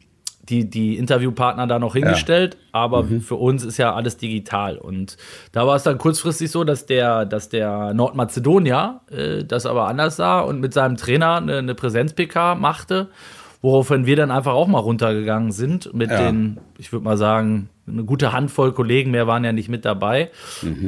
die, 0.49 0.69
die 0.69 0.97
Interviewpartner 0.97 1.65
da 1.67 1.79
noch 1.79 1.93
hingestellt. 1.93 2.57
Aber 2.71 3.05
für 3.05 3.35
uns 3.35 3.63
ist 3.63 3.77
ja 3.77 3.93
alles 3.95 4.17
digital. 4.17 4.77
Und 4.77 5.17
da 5.51 5.65
war 5.65 5.75
es 5.75 5.83
dann 5.83 5.97
kurzfristig 5.97 6.51
so, 6.51 6.63
dass 6.63 6.85
der, 6.85 7.25
dass 7.25 7.49
der 7.49 7.93
Nordmazedonier 7.93 9.01
äh, 9.09 9.43
das 9.43 9.65
aber 9.65 9.87
anders 9.87 10.17
sah 10.17 10.41
und 10.41 10.59
mit 10.59 10.73
seinem 10.73 10.97
Trainer 10.97 11.37
eine, 11.37 11.57
eine 11.57 11.75
Präsenz-PK 11.75 12.55
machte. 12.55 13.09
Woraufhin 13.61 14.05
wir 14.07 14.15
dann 14.15 14.31
einfach 14.31 14.53
auch 14.53 14.67
mal 14.67 14.79
runtergegangen 14.79 15.51
sind 15.51 15.93
mit 15.93 16.09
Ja. 16.09 16.31
den, 16.31 16.57
ich 16.79 16.91
würde 16.91 17.05
mal 17.05 17.17
sagen, 17.17 17.69
eine 17.87 18.03
gute 18.03 18.31
Handvoll 18.33 18.71
Kollegen, 18.73 19.11
mehr 19.11 19.27
waren 19.27 19.43
ja 19.43 19.51
nicht 19.51 19.69
mit 19.69 19.85
dabei 19.85 20.31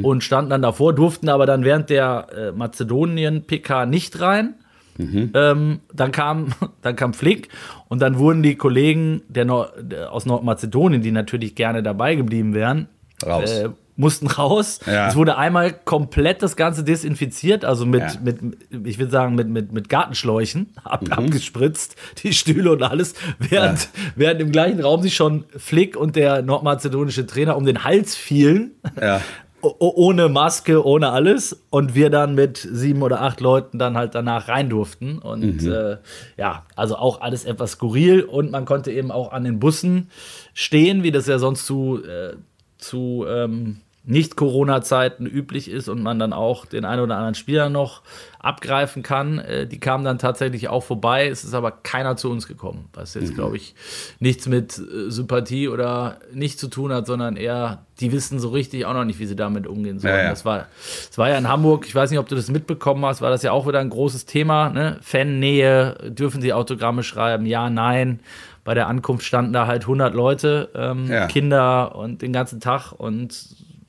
und 0.02 0.24
standen 0.24 0.50
dann 0.50 0.62
davor, 0.62 0.92
durften 0.94 1.28
aber 1.28 1.46
dann 1.46 1.64
während 1.64 1.90
der 1.90 2.26
äh, 2.36 2.52
Mazedonien-PK 2.52 3.86
nicht 3.86 4.20
rein. 4.20 4.54
Ähm, 4.98 5.80
dann 5.92 6.12
kam, 6.12 6.48
dann 6.82 6.94
kam 6.94 7.14
Flick 7.14 7.48
und 7.88 8.00
dann 8.00 8.16
wurden 8.18 8.42
die 8.44 8.54
Kollegen 8.54 9.22
der 9.28 9.44
Nor 9.44 9.72
der, 9.80 10.12
aus 10.12 10.24
Nordmazedonien, 10.24 11.02
die 11.02 11.10
natürlich 11.10 11.56
gerne 11.56 11.82
dabei 11.82 12.14
geblieben 12.14 12.54
wären, 12.54 12.86
Raus. 13.26 13.50
Äh, 13.52 13.68
mussten 13.96 14.26
raus. 14.26 14.80
Ja. 14.86 15.08
Es 15.08 15.14
wurde 15.16 15.36
einmal 15.38 15.72
komplett 15.72 16.42
das 16.42 16.56
Ganze 16.56 16.82
desinfiziert, 16.84 17.64
also 17.64 17.86
mit, 17.86 18.00
Ja. 18.02 18.12
mit 18.22 18.38
ich 18.86 18.98
würde 18.98 19.12
sagen, 19.12 19.34
mit, 19.36 19.48
mit, 19.48 19.72
mit 19.72 19.88
Gartenschläuchen 19.88 20.74
ab, 20.84 21.02
Mhm. 21.02 21.12
abgespritzt, 21.12 21.94
die 22.22 22.32
Stühle 22.32 22.72
und 22.72 22.82
alles, 22.82 23.14
während, 23.38 23.88
während 24.16 24.40
im 24.40 24.50
gleichen 24.50 24.80
Raum 24.80 25.02
sich 25.02 25.14
schon 25.14 25.44
Flick 25.56 25.96
und 25.96 26.16
der 26.16 26.42
nordmazedonische 26.42 27.26
Trainer 27.26 27.56
um 27.56 27.64
den 27.66 27.84
Hals 27.84 28.16
fielen. 28.16 28.72
Ja. 29.00 29.20
Ohne 29.78 30.28
Maske, 30.28 30.84
ohne 30.84 31.08
alles. 31.08 31.64
Und 31.70 31.94
wir 31.94 32.10
dann 32.10 32.34
mit 32.34 32.58
sieben 32.70 33.00
oder 33.00 33.22
acht 33.22 33.40
Leuten 33.40 33.78
dann 33.78 33.96
halt 33.96 34.14
danach 34.14 34.46
rein 34.48 34.68
durften. 34.68 35.18
Und 35.20 35.62
Mhm. 35.62 35.72
äh, 35.72 35.96
ja, 36.36 36.66
also 36.76 36.96
auch 36.96 37.22
alles 37.22 37.46
etwas 37.46 37.72
skurril. 37.72 38.24
Und 38.24 38.50
man 38.50 38.66
konnte 38.66 38.92
eben 38.92 39.10
auch 39.10 39.32
an 39.32 39.42
den 39.44 39.60
Bussen 39.60 40.10
stehen, 40.52 41.02
wie 41.02 41.12
das 41.12 41.26
ja 41.28 41.38
sonst 41.38 41.64
zu, 41.64 41.98
äh, 42.04 42.34
zu 42.76 43.24
ähm, 43.26 43.78
Nicht-Corona-Zeiten 44.06 45.24
üblich 45.24 45.70
ist 45.70 45.88
und 45.88 46.02
man 46.02 46.18
dann 46.18 46.34
auch 46.34 46.66
den 46.66 46.84
einen 46.84 47.00
oder 47.00 47.16
anderen 47.16 47.34
Spieler 47.34 47.70
noch 47.70 48.02
abgreifen 48.38 49.02
kann. 49.02 49.38
Äh, 49.38 49.66
die 49.66 49.80
kamen 49.80 50.04
dann 50.04 50.18
tatsächlich 50.18 50.68
auch 50.68 50.82
vorbei. 50.82 51.26
Es 51.26 51.42
ist 51.42 51.54
aber 51.54 51.70
keiner 51.70 52.16
zu 52.16 52.30
uns 52.30 52.46
gekommen, 52.46 52.88
was 52.92 53.14
jetzt, 53.14 53.30
mhm. 53.30 53.34
glaube 53.34 53.56
ich, 53.56 53.74
nichts 54.20 54.46
mit 54.46 54.78
äh, 54.78 55.10
Sympathie 55.10 55.68
oder 55.68 56.18
nicht 56.34 56.58
zu 56.58 56.68
tun 56.68 56.92
hat, 56.92 57.06
sondern 57.06 57.36
eher, 57.36 57.86
die 58.00 58.12
wissen 58.12 58.38
so 58.38 58.50
richtig 58.50 58.84
auch 58.84 58.92
noch 58.92 59.04
nicht, 59.04 59.18
wie 59.20 59.26
sie 59.26 59.36
damit 59.36 59.66
umgehen 59.66 59.98
sollen. 59.98 60.14
Ja, 60.14 60.22
ja. 60.24 60.30
Das, 60.30 60.44
war, 60.44 60.66
das 61.08 61.16
war 61.16 61.30
ja 61.30 61.38
in 61.38 61.48
Hamburg, 61.48 61.86
ich 61.86 61.94
weiß 61.94 62.10
nicht, 62.10 62.18
ob 62.18 62.28
du 62.28 62.34
das 62.34 62.50
mitbekommen 62.50 63.06
hast, 63.06 63.22
war 63.22 63.30
das 63.30 63.42
ja 63.42 63.52
auch 63.52 63.66
wieder 63.66 63.78
ein 63.78 63.90
großes 63.90 64.26
Thema. 64.26 64.68
Ne? 64.68 64.98
Fannähe, 65.00 65.96
dürfen 66.10 66.42
sie 66.42 66.52
Autogramme 66.52 67.02
schreiben? 67.02 67.46
Ja, 67.46 67.70
nein 67.70 68.20
bei 68.64 68.72
der 68.72 68.88
Ankunft 68.88 69.26
standen 69.26 69.52
da 69.52 69.66
halt 69.66 69.82
100 69.82 70.14
Leute, 70.14 70.70
ähm, 70.74 71.06
ja. 71.10 71.26
Kinder 71.26 71.94
und 71.94 72.22
den 72.22 72.32
ganzen 72.32 72.60
Tag 72.60 72.92
und 72.92 73.46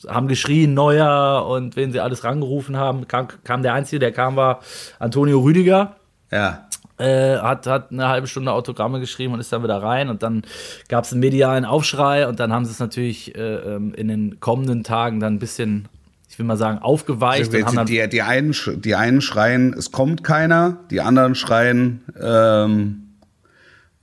haben 0.08 0.28
geschrien, 0.28 0.74
Neuer 0.74 1.46
und 1.48 1.76
wen 1.76 1.92
sie 1.92 2.00
alles 2.00 2.24
rangerufen 2.24 2.78
haben. 2.78 3.08
Kam, 3.08 3.28
kam 3.44 3.64
der 3.64 3.74
Einzige, 3.74 4.00
der 4.00 4.12
kam, 4.12 4.36
war 4.36 4.60
Antonio 5.00 5.40
Rüdiger. 5.40 5.96
Ja. 6.32 6.68
Äh, 6.98 7.38
hat, 7.40 7.68
hat 7.68 7.92
eine 7.92 8.08
halbe 8.08 8.28
Stunde 8.28 8.54
Autogramme 8.54 9.00
geschrieben 9.00 9.34
und 9.34 9.40
ist 9.40 9.52
dann 9.52 9.64
wieder 9.64 9.82
rein. 9.82 10.10
Und 10.10 10.24
dann 10.24 10.44
gab 10.88 11.04
es 11.04 11.12
einen 11.12 11.20
medialen 11.20 11.66
Aufschrei 11.66 12.28
und 12.28 12.40
dann 12.40 12.54
haben 12.54 12.66
sie 12.66 12.72
es 12.72 12.80
natürlich 12.80 13.36
äh, 13.36 13.42
ähm, 13.42 13.94
in 13.94 14.08
den 14.08 14.40
kommenden 14.40 14.84
Tagen 14.84 15.20
dann 15.20 15.36
ein 15.36 15.40
bisschen, 15.40 15.88
ich 16.30 16.40
will 16.40 16.46
mal 16.46 16.58
sagen, 16.58 16.80
aufgeweicht. 16.80 17.54
Also, 17.54 17.84
die, 17.84 18.08
die, 18.08 18.22
einen, 18.22 18.56
die 18.78 18.96
einen 18.96 19.22
schreien, 19.22 19.74
es 19.74 19.92
kommt 19.92 20.24
keiner, 20.24 20.78
die 20.90 21.02
anderen 21.02 21.36
schreien, 21.36 22.04
ähm 22.20 23.05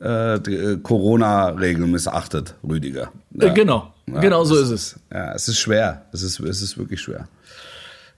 äh, 0.03 0.35
äh, 0.35 0.77
Corona-Regeln 0.79 1.91
missachtet, 1.91 2.55
Rüdiger. 2.69 3.13
Ja. 3.31 3.49
Äh, 3.49 3.55
genau, 3.55 3.93
ja, 4.07 4.21
genau 4.21 4.45
so 4.45 4.57
ist 4.57 4.71
es. 4.71 5.01
Ja, 5.13 5.33
es 5.35 5.49
ist 5.49 5.59
schwer. 5.59 6.07
Es 6.13 6.23
ist, 6.23 6.41
es 6.41 6.61
ist 6.61 6.77
wirklich 6.77 7.01
schwer. 7.01 7.29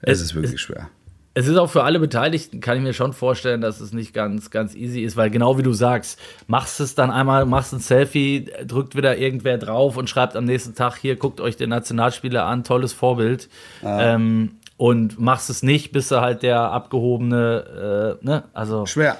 Es, 0.00 0.18
es 0.18 0.26
ist 0.26 0.34
wirklich 0.34 0.54
es, 0.54 0.60
schwer. 0.60 0.88
Es 1.34 1.46
ist 1.46 1.56
auch 1.56 1.68
für 1.68 1.82
alle 1.82 1.98
Beteiligten, 1.98 2.60
kann 2.60 2.76
ich 2.76 2.82
mir 2.82 2.94
schon 2.94 3.12
vorstellen, 3.12 3.60
dass 3.60 3.80
es 3.80 3.92
nicht 3.92 4.14
ganz, 4.14 4.50
ganz 4.50 4.74
easy 4.74 5.02
ist, 5.02 5.16
weil 5.16 5.30
genau 5.30 5.58
wie 5.58 5.62
du 5.62 5.72
sagst, 5.72 6.18
machst 6.46 6.80
es 6.80 6.94
dann 6.94 7.10
einmal, 7.10 7.44
machst 7.44 7.72
ein 7.72 7.80
Selfie, 7.80 8.46
drückt 8.66 8.96
wieder 8.96 9.18
irgendwer 9.18 9.58
drauf 9.58 9.96
und 9.96 10.08
schreibt 10.08 10.36
am 10.36 10.44
nächsten 10.44 10.74
Tag, 10.74 10.96
hier, 10.96 11.16
guckt 11.16 11.40
euch 11.40 11.56
den 11.56 11.70
Nationalspieler 11.70 12.44
an, 12.44 12.64
tolles 12.64 12.92
Vorbild. 12.92 13.48
Ah. 13.82 14.14
Ähm, 14.14 14.52
und 14.76 15.20
machst 15.20 15.50
es 15.50 15.62
nicht, 15.62 15.92
bist 15.92 16.10
du 16.10 16.20
halt 16.20 16.42
der 16.42 16.60
abgehobene, 16.60 18.18
äh, 18.22 18.24
ne, 18.24 18.44
also. 18.54 18.86
Schwer 18.86 19.16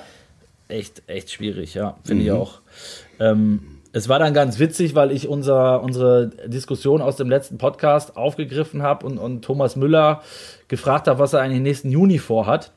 echt, 0.68 1.02
echt 1.06 1.30
schwierig, 1.30 1.74
ja, 1.74 1.96
finde 2.04 2.22
mhm. 2.22 2.28
ich 2.28 2.32
auch. 2.32 2.60
Ähm, 3.20 3.60
es 3.92 4.08
war 4.08 4.18
dann 4.18 4.34
ganz 4.34 4.58
witzig, 4.58 4.96
weil 4.96 5.12
ich 5.12 5.28
unser, 5.28 5.80
unsere 5.80 6.30
Diskussion 6.46 7.00
aus 7.00 7.16
dem 7.16 7.30
letzten 7.30 7.58
Podcast 7.58 8.16
aufgegriffen 8.16 8.82
habe 8.82 9.06
und, 9.06 9.18
und 9.18 9.42
Thomas 9.42 9.76
Müller 9.76 10.22
gefragt 10.66 11.06
habe, 11.06 11.20
was 11.20 11.32
er 11.32 11.40
eigentlich 11.40 11.60
nächsten 11.60 11.90
Juni 11.90 12.18
vorhat. 12.18 12.72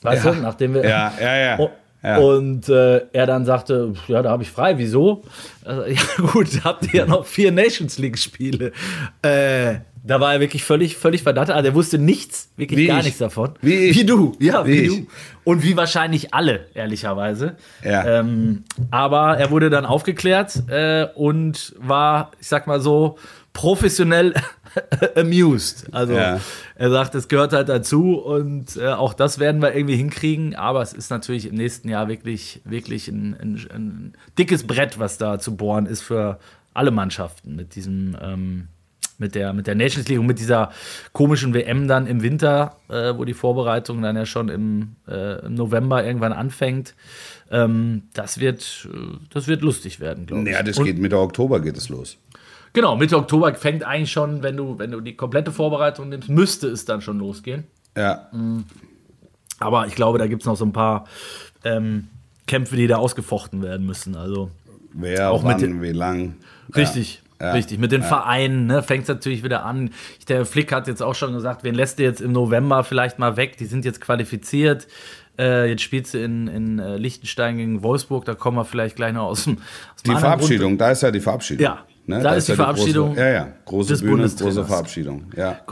Weißt 0.00 0.24
ja. 0.24 0.32
du, 0.32 0.40
nachdem 0.40 0.72
wir. 0.72 0.88
Ja, 0.88 1.12
ja, 1.20 1.36
ja. 1.36 1.58
Oh, 1.58 1.70
ja. 2.02 2.16
Und 2.16 2.70
äh, 2.70 3.02
er 3.12 3.26
dann 3.26 3.44
sagte, 3.44 3.92
ja, 4.08 4.22
da 4.22 4.30
habe 4.30 4.42
ich 4.42 4.50
frei, 4.50 4.78
wieso? 4.78 5.22
Also, 5.62 5.84
ja 5.86 6.30
gut, 6.32 6.64
habt 6.64 6.84
ihr 6.94 7.00
ja 7.00 7.06
noch 7.06 7.26
vier 7.26 7.52
Nations 7.52 7.98
League-Spiele. 7.98 8.72
Äh, 9.20 9.80
da 10.02 10.20
war 10.20 10.32
er 10.32 10.40
wirklich 10.40 10.64
völlig, 10.64 10.96
völlig 10.96 11.22
verdattert. 11.22 11.56
Also 11.56 11.68
er 11.68 11.74
wusste 11.74 11.98
nichts, 11.98 12.50
wirklich 12.56 12.78
wie 12.78 12.86
gar 12.86 12.98
ich. 12.98 13.04
nichts 13.04 13.18
davon. 13.18 13.54
Wie, 13.60 13.94
wie 13.94 14.04
du, 14.04 14.32
ja, 14.40 14.66
wie, 14.66 14.82
wie 14.82 14.86
du. 14.86 15.06
Und 15.44 15.62
wie 15.62 15.76
wahrscheinlich 15.76 16.32
alle, 16.32 16.66
ehrlicherweise. 16.74 17.56
Ja. 17.84 18.20
Ähm, 18.20 18.64
aber 18.90 19.36
er 19.38 19.50
wurde 19.50 19.68
dann 19.68 19.84
aufgeklärt 19.84 20.62
äh, 20.68 21.06
und 21.14 21.74
war, 21.78 22.30
ich 22.40 22.48
sag 22.48 22.66
mal 22.66 22.80
so, 22.80 23.18
professionell 23.52 24.34
amused. 25.16 25.92
Also 25.92 26.14
ja. 26.14 26.40
er 26.76 26.90
sagt, 26.90 27.14
es 27.14 27.28
gehört 27.28 27.52
halt 27.52 27.68
dazu 27.68 28.18
und 28.18 28.76
äh, 28.76 28.88
auch 28.88 29.12
das 29.12 29.38
werden 29.38 29.60
wir 29.60 29.74
irgendwie 29.74 29.96
hinkriegen. 29.96 30.54
Aber 30.54 30.80
es 30.82 30.92
ist 30.92 31.10
natürlich 31.10 31.46
im 31.46 31.56
nächsten 31.56 31.88
Jahr 31.88 32.08
wirklich, 32.08 32.60
wirklich 32.64 33.08
ein, 33.08 33.36
ein, 33.40 33.66
ein 33.74 34.12
dickes 34.38 34.66
Brett, 34.66 34.98
was 34.98 35.18
da 35.18 35.38
zu 35.38 35.56
bohren 35.56 35.86
ist 35.86 36.00
für 36.00 36.38
alle 36.72 36.90
Mannschaften 36.90 37.56
mit 37.56 37.74
diesem. 37.74 38.16
Ähm, 38.20 38.68
mit 39.20 39.34
der, 39.34 39.52
mit 39.52 39.66
der 39.66 39.74
Nations 39.74 40.08
League 40.08 40.18
und 40.18 40.26
mit 40.26 40.38
dieser 40.38 40.70
komischen 41.12 41.54
WM 41.54 41.86
dann 41.86 42.06
im 42.06 42.22
Winter, 42.22 42.76
äh, 42.88 43.14
wo 43.16 43.24
die 43.24 43.34
Vorbereitung 43.34 44.02
dann 44.02 44.16
ja 44.16 44.26
schon 44.26 44.48
im, 44.48 44.96
äh, 45.06 45.46
im 45.46 45.54
November 45.54 46.04
irgendwann 46.04 46.32
anfängt. 46.32 46.94
Ähm, 47.50 48.02
das, 48.14 48.40
wird, 48.40 48.88
äh, 48.92 48.96
das 49.32 49.46
wird 49.46 49.62
lustig 49.62 50.00
werden, 50.00 50.26
glaube 50.26 50.48
ich. 50.48 50.54
Ja, 50.54 50.62
das 50.62 50.78
und, 50.78 50.86
geht 50.86 50.98
Mitte 50.98 51.18
Oktober 51.18 51.60
geht 51.60 51.76
es 51.76 51.88
los. 51.88 52.16
Genau, 52.72 52.96
Mitte 52.96 53.16
Oktober 53.16 53.54
fängt 53.54 53.84
eigentlich 53.84 54.12
schon, 54.12 54.42
wenn 54.42 54.56
du, 54.56 54.78
wenn 54.78 54.90
du 54.90 55.00
die 55.00 55.16
komplette 55.16 55.52
Vorbereitung 55.52 56.08
nimmst, 56.08 56.28
müsste 56.28 56.68
es 56.68 56.84
dann 56.84 57.00
schon 57.00 57.18
losgehen. 57.18 57.64
Ja. 57.96 58.28
Mhm. 58.32 58.64
Aber 59.58 59.86
ich 59.86 59.94
glaube, 59.94 60.18
da 60.18 60.26
gibt 60.26 60.42
es 60.42 60.46
noch 60.46 60.56
so 60.56 60.64
ein 60.64 60.72
paar 60.72 61.04
ähm, 61.64 62.08
Kämpfe, 62.46 62.76
die 62.76 62.86
da 62.86 62.96
ausgefochten 62.96 63.62
werden 63.62 63.86
müssen. 63.86 64.16
Also 64.16 64.50
Wer, 64.92 65.30
auch 65.30 65.44
wann, 65.44 65.60
mit 65.60 65.82
wie 65.82 65.92
lang. 65.92 66.36
Richtig. 66.74 67.22
Ja. 67.22 67.29
Ja, 67.40 67.52
Richtig, 67.52 67.78
mit 67.78 67.90
den 67.90 68.02
ja. 68.02 68.06
Vereinen 68.06 68.66
ne, 68.66 68.82
fängt 68.82 69.04
es 69.04 69.08
natürlich 69.08 69.42
wieder 69.42 69.64
an. 69.64 69.90
Der 70.28 70.44
Flick 70.44 70.72
hat 70.72 70.88
jetzt 70.88 71.02
auch 71.02 71.14
schon 71.14 71.32
gesagt, 71.32 71.64
wen 71.64 71.74
lässt 71.74 71.98
du 71.98 72.02
jetzt 72.02 72.20
im 72.20 72.32
November 72.32 72.84
vielleicht 72.84 73.18
mal 73.18 73.36
weg? 73.38 73.56
Die 73.56 73.64
sind 73.64 73.86
jetzt 73.86 74.00
qualifiziert. 74.00 74.86
Äh, 75.38 75.70
jetzt 75.70 75.82
spielt 75.82 76.06
sie 76.06 76.22
in, 76.22 76.48
in 76.48 76.78
äh, 76.78 76.98
Liechtenstein 76.98 77.56
gegen 77.56 77.82
Wolfsburg, 77.82 78.26
da 78.26 78.34
kommen 78.34 78.58
wir 78.58 78.66
vielleicht 78.66 78.96
gleich 78.96 79.14
noch 79.14 79.24
aus 79.24 79.44
dem. 79.44 79.56
Aus 79.56 80.02
die 80.04 80.10
Verabschiedung, 80.10 80.72
Grund. 80.72 80.80
da 80.82 80.90
ist 80.90 81.02
ja 81.02 81.10
die 81.10 81.20
Verabschiedung. 81.20 81.64
Ja, 81.64 81.84
Ne? 82.06 82.16
Da, 82.16 82.30
da, 82.30 82.34
ist 82.34 82.48
die 82.48 82.54
Verabschiedung. 82.54 83.10
Große, 83.10 83.20
ja, 83.20 83.28
ja, 83.28 83.52
große 83.66 83.98
Bühne, 83.98 84.28
große 84.28 84.64
Verabschiedung. 84.64 85.26
Ja. 85.36 85.60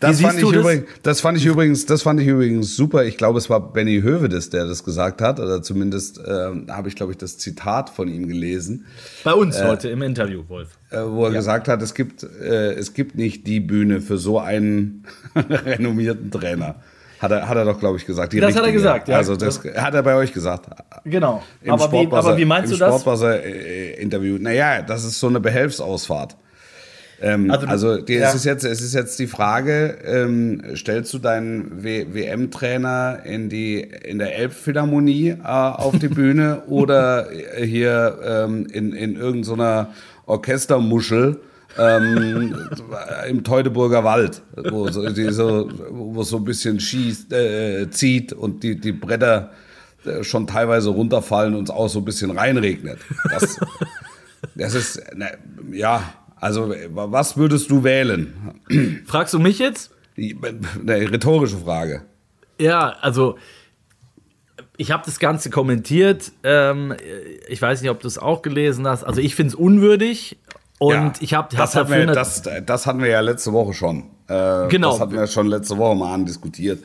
Das 0.00 0.20
fand, 0.20 0.38
ich 0.38 0.44
übrigens, 0.44 0.84
das 1.02 1.20
fand 1.20 1.38
ich 1.38 1.46
übrigens, 1.46 1.86
das 1.86 2.02
fand 2.02 2.20
ich 2.20 2.26
übrigens 2.26 2.76
super. 2.76 3.04
Ich 3.04 3.16
glaube, 3.16 3.38
es 3.38 3.48
war 3.48 3.72
Benny 3.72 4.00
Hövedes, 4.02 4.50
der 4.50 4.66
das 4.66 4.84
gesagt 4.84 5.22
hat, 5.22 5.40
oder 5.40 5.62
zumindest 5.62 6.18
äh, 6.18 6.50
habe 6.68 6.88
ich, 6.88 6.96
glaube 6.96 7.12
ich, 7.12 7.18
das 7.18 7.38
Zitat 7.38 7.90
von 7.90 8.08
ihm 8.08 8.28
gelesen. 8.28 8.86
Bei 9.24 9.32
uns 9.32 9.56
äh, 9.56 9.66
heute 9.66 9.88
im 9.88 10.02
Interview, 10.02 10.42
Wolf. 10.48 10.78
Äh, 10.90 10.98
wo 11.06 11.24
er 11.24 11.30
ja. 11.30 11.38
gesagt 11.38 11.68
hat, 11.68 11.82
es 11.82 11.94
gibt, 11.94 12.22
äh, 12.22 12.74
es 12.74 12.94
gibt 12.94 13.16
nicht 13.16 13.46
die 13.46 13.60
Bühne 13.60 14.00
für 14.00 14.18
so 14.18 14.38
einen 14.38 15.04
renommierten 15.34 16.30
Trainer. 16.30 16.76
Hat 17.26 17.42
er, 17.42 17.48
hat 17.48 17.56
er 17.56 17.64
doch, 17.64 17.78
glaube 17.78 17.98
ich, 17.98 18.06
gesagt. 18.06 18.32
das 18.32 18.42
richtige. 18.42 18.58
hat 18.58 18.66
er 18.66 18.72
gesagt, 18.72 19.08
ja. 19.08 19.16
Also 19.16 19.36
das 19.36 19.60
hat 19.76 19.94
er 19.94 20.02
bei 20.02 20.14
euch 20.14 20.32
gesagt. 20.32 20.66
Genau. 21.04 21.42
Im 21.62 21.72
aber, 21.72 21.92
wie, 21.92 22.08
aber 22.10 22.36
wie 22.36 22.44
meinst 22.44 22.72
du 22.72 22.76
das? 22.76 22.94
Im 22.94 23.00
Sportbuzzer-Interview. 23.00 24.38
Naja, 24.38 24.82
das 24.82 25.04
ist 25.04 25.20
so 25.20 25.28
eine 25.28 25.40
Behelfsausfahrt. 25.40 26.36
Ähm, 27.20 27.50
also, 27.50 27.66
also 27.66 27.96
die, 27.98 28.14
ja. 28.14 28.28
es, 28.28 28.34
ist 28.34 28.44
jetzt, 28.44 28.64
es 28.64 28.82
ist 28.82 28.94
jetzt 28.94 29.18
die 29.18 29.26
Frage, 29.26 29.98
ähm, 30.04 30.62
stellst 30.74 31.14
du 31.14 31.18
deinen 31.18 31.82
WM-Trainer 31.82 33.20
in, 33.24 33.48
die, 33.48 33.80
in 33.80 34.18
der 34.18 34.36
Elbphilharmonie 34.36 35.30
äh, 35.30 35.42
auf 35.42 35.98
die 35.98 36.08
Bühne 36.08 36.62
oder 36.68 37.28
hier 37.56 38.18
ähm, 38.22 38.66
in, 38.70 38.92
in 38.92 39.16
irgendeiner 39.16 39.88
Orchestermuschel 40.26 41.40
ähm, 41.78 42.58
im 43.28 43.44
Teutoburger 43.44 44.04
Wald, 44.04 44.42
wo 44.70 44.88
so, 44.88 45.08
so, 45.08 45.70
wo 45.90 46.22
so 46.22 46.36
ein 46.38 46.44
bisschen 46.44 46.80
schießt, 46.80 47.32
äh, 47.32 47.90
zieht 47.90 48.32
und 48.32 48.62
die, 48.62 48.80
die 48.80 48.92
Bretter 48.92 49.52
äh, 50.04 50.24
schon 50.24 50.46
teilweise 50.46 50.90
runterfallen 50.90 51.54
und 51.54 51.64
es 51.64 51.70
auch 51.70 51.88
so 51.88 52.00
ein 52.00 52.04
bisschen 52.04 52.30
reinregnet. 52.30 52.98
Das, 53.30 53.58
das 54.54 54.74
ist, 54.74 55.02
ne, 55.14 55.38
ja, 55.72 56.02
also 56.36 56.72
was 56.90 57.36
würdest 57.36 57.70
du 57.70 57.84
wählen? 57.84 58.32
Fragst 59.06 59.34
du 59.34 59.38
mich 59.38 59.58
jetzt? 59.58 59.90
Eine 60.16 61.10
rhetorische 61.12 61.58
Frage. 61.58 62.02
Ja, 62.58 62.96
also 63.00 63.36
ich 64.76 64.90
habe 64.90 65.02
das 65.04 65.18
Ganze 65.18 65.50
kommentiert. 65.50 66.32
Ähm, 66.42 66.94
ich 67.48 67.60
weiß 67.60 67.80
nicht, 67.80 67.90
ob 67.90 68.00
du 68.00 68.08
es 68.08 68.18
auch 68.18 68.42
gelesen 68.42 68.86
hast. 68.86 69.04
Also 69.04 69.20
ich 69.20 69.34
finde 69.34 69.50
es 69.50 69.54
unwürdig. 69.54 70.38
Und 70.78 70.92
ja, 70.92 71.12
ich 71.20 71.34
habe 71.34 71.56
das, 71.56 71.74
hab 71.74 71.90
wir, 71.90 72.06
das, 72.06 72.42
das 72.64 72.86
hatten 72.86 73.00
wir 73.00 73.08
ja 73.08 73.20
letzte 73.20 73.52
Woche 73.52 73.72
schon. 73.72 74.10
Äh, 74.28 74.66
genau. 74.68 74.90
Das 74.90 75.00
hatten 75.00 75.12
wir 75.12 75.26
schon 75.28 75.46
letzte 75.46 75.76
Woche 75.78 75.94
mal 75.94 76.12
andiskutiert. 76.12 76.82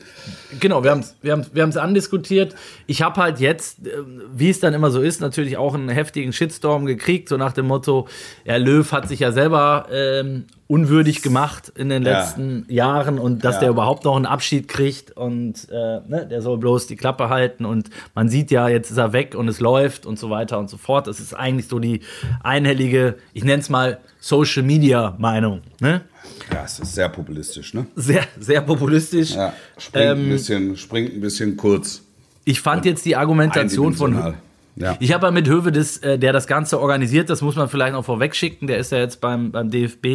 Genau, 0.60 0.84
wir 0.84 0.92
haben 0.92 1.00
es 1.00 1.16
wir 1.22 1.44
wir 1.52 1.82
andiskutiert. 1.82 2.54
Ich 2.86 3.02
habe 3.02 3.20
halt 3.20 3.40
jetzt, 3.40 3.86
äh, 3.86 3.90
wie 4.32 4.50
es 4.50 4.60
dann 4.60 4.74
immer 4.74 4.92
so 4.92 5.00
ist, 5.00 5.20
natürlich 5.20 5.56
auch 5.56 5.74
einen 5.74 5.88
heftigen 5.88 6.32
Shitstorm 6.32 6.86
gekriegt, 6.86 7.28
so 7.28 7.36
nach 7.36 7.52
dem 7.52 7.66
Motto, 7.66 8.06
ja, 8.44 8.56
Löw 8.56 8.90
hat 8.92 9.08
sich 9.08 9.20
ja 9.20 9.32
selber 9.32 9.86
ähm, 9.90 10.44
unwürdig 10.68 11.20
gemacht 11.20 11.72
in 11.74 11.88
den 11.88 12.02
letzten 12.02 12.64
ja. 12.68 12.86
Jahren 12.86 13.18
und 13.18 13.44
dass 13.44 13.56
ja. 13.56 13.60
der 13.62 13.70
überhaupt 13.70 14.04
noch 14.04 14.14
einen 14.14 14.26
Abschied 14.26 14.68
kriegt 14.68 15.10
und 15.10 15.68
äh, 15.70 16.00
ne, 16.06 16.26
der 16.30 16.42
soll 16.42 16.58
bloß 16.58 16.86
die 16.86 16.96
Klappe 16.96 17.28
halten 17.28 17.64
und 17.64 17.90
man 18.14 18.28
sieht 18.28 18.52
ja, 18.52 18.68
jetzt 18.68 18.90
ist 18.90 18.98
er 18.98 19.12
weg 19.12 19.34
und 19.34 19.48
es 19.48 19.58
läuft 19.58 20.06
und 20.06 20.18
so 20.18 20.30
weiter 20.30 20.58
und 20.58 20.70
so 20.70 20.76
fort. 20.76 21.08
Das 21.08 21.18
ist 21.18 21.34
eigentlich 21.34 21.66
so 21.66 21.80
die 21.80 22.00
einhellige, 22.42 23.16
ich 23.32 23.42
nenne 23.42 23.60
es 23.60 23.68
mal 23.68 23.98
Social 24.20 24.62
Media 24.62 25.16
Meinung. 25.18 25.62
Ne? 25.80 26.02
Ja, 26.52 26.64
es 26.64 26.78
ist 26.78 26.94
sehr 26.94 27.08
populistisch, 27.08 27.74
ne? 27.74 27.86
Sehr, 27.96 28.24
sehr 28.38 28.60
populistisch. 28.60 29.34
Ja, 29.34 29.54
springt, 29.78 30.06
ähm, 30.06 30.18
ein, 30.18 30.28
bisschen, 30.30 30.76
springt 30.76 31.14
ein 31.14 31.20
bisschen 31.20 31.56
kurz. 31.56 32.02
Ich 32.44 32.60
fand 32.60 32.84
jetzt 32.84 33.04
die 33.04 33.16
Argumentation 33.16 33.94
von 33.94 34.34
Ja. 34.74 34.96
Ich 35.00 35.12
habe 35.12 35.26
ja 35.26 35.30
mit 35.30 35.48
Hövedes, 35.48 35.98
äh, 35.98 36.18
der 36.18 36.32
das 36.32 36.46
Ganze 36.46 36.80
organisiert, 36.80 37.28
das 37.28 37.42
muss 37.42 37.56
man 37.56 37.68
vielleicht 37.68 37.92
noch 37.92 38.04
vorweg 38.04 38.34
schicken, 38.34 38.66
der 38.66 38.78
ist 38.78 38.90
ja 38.90 38.98
jetzt 38.98 39.20
beim, 39.20 39.52
beim 39.52 39.70
DFB 39.70 40.06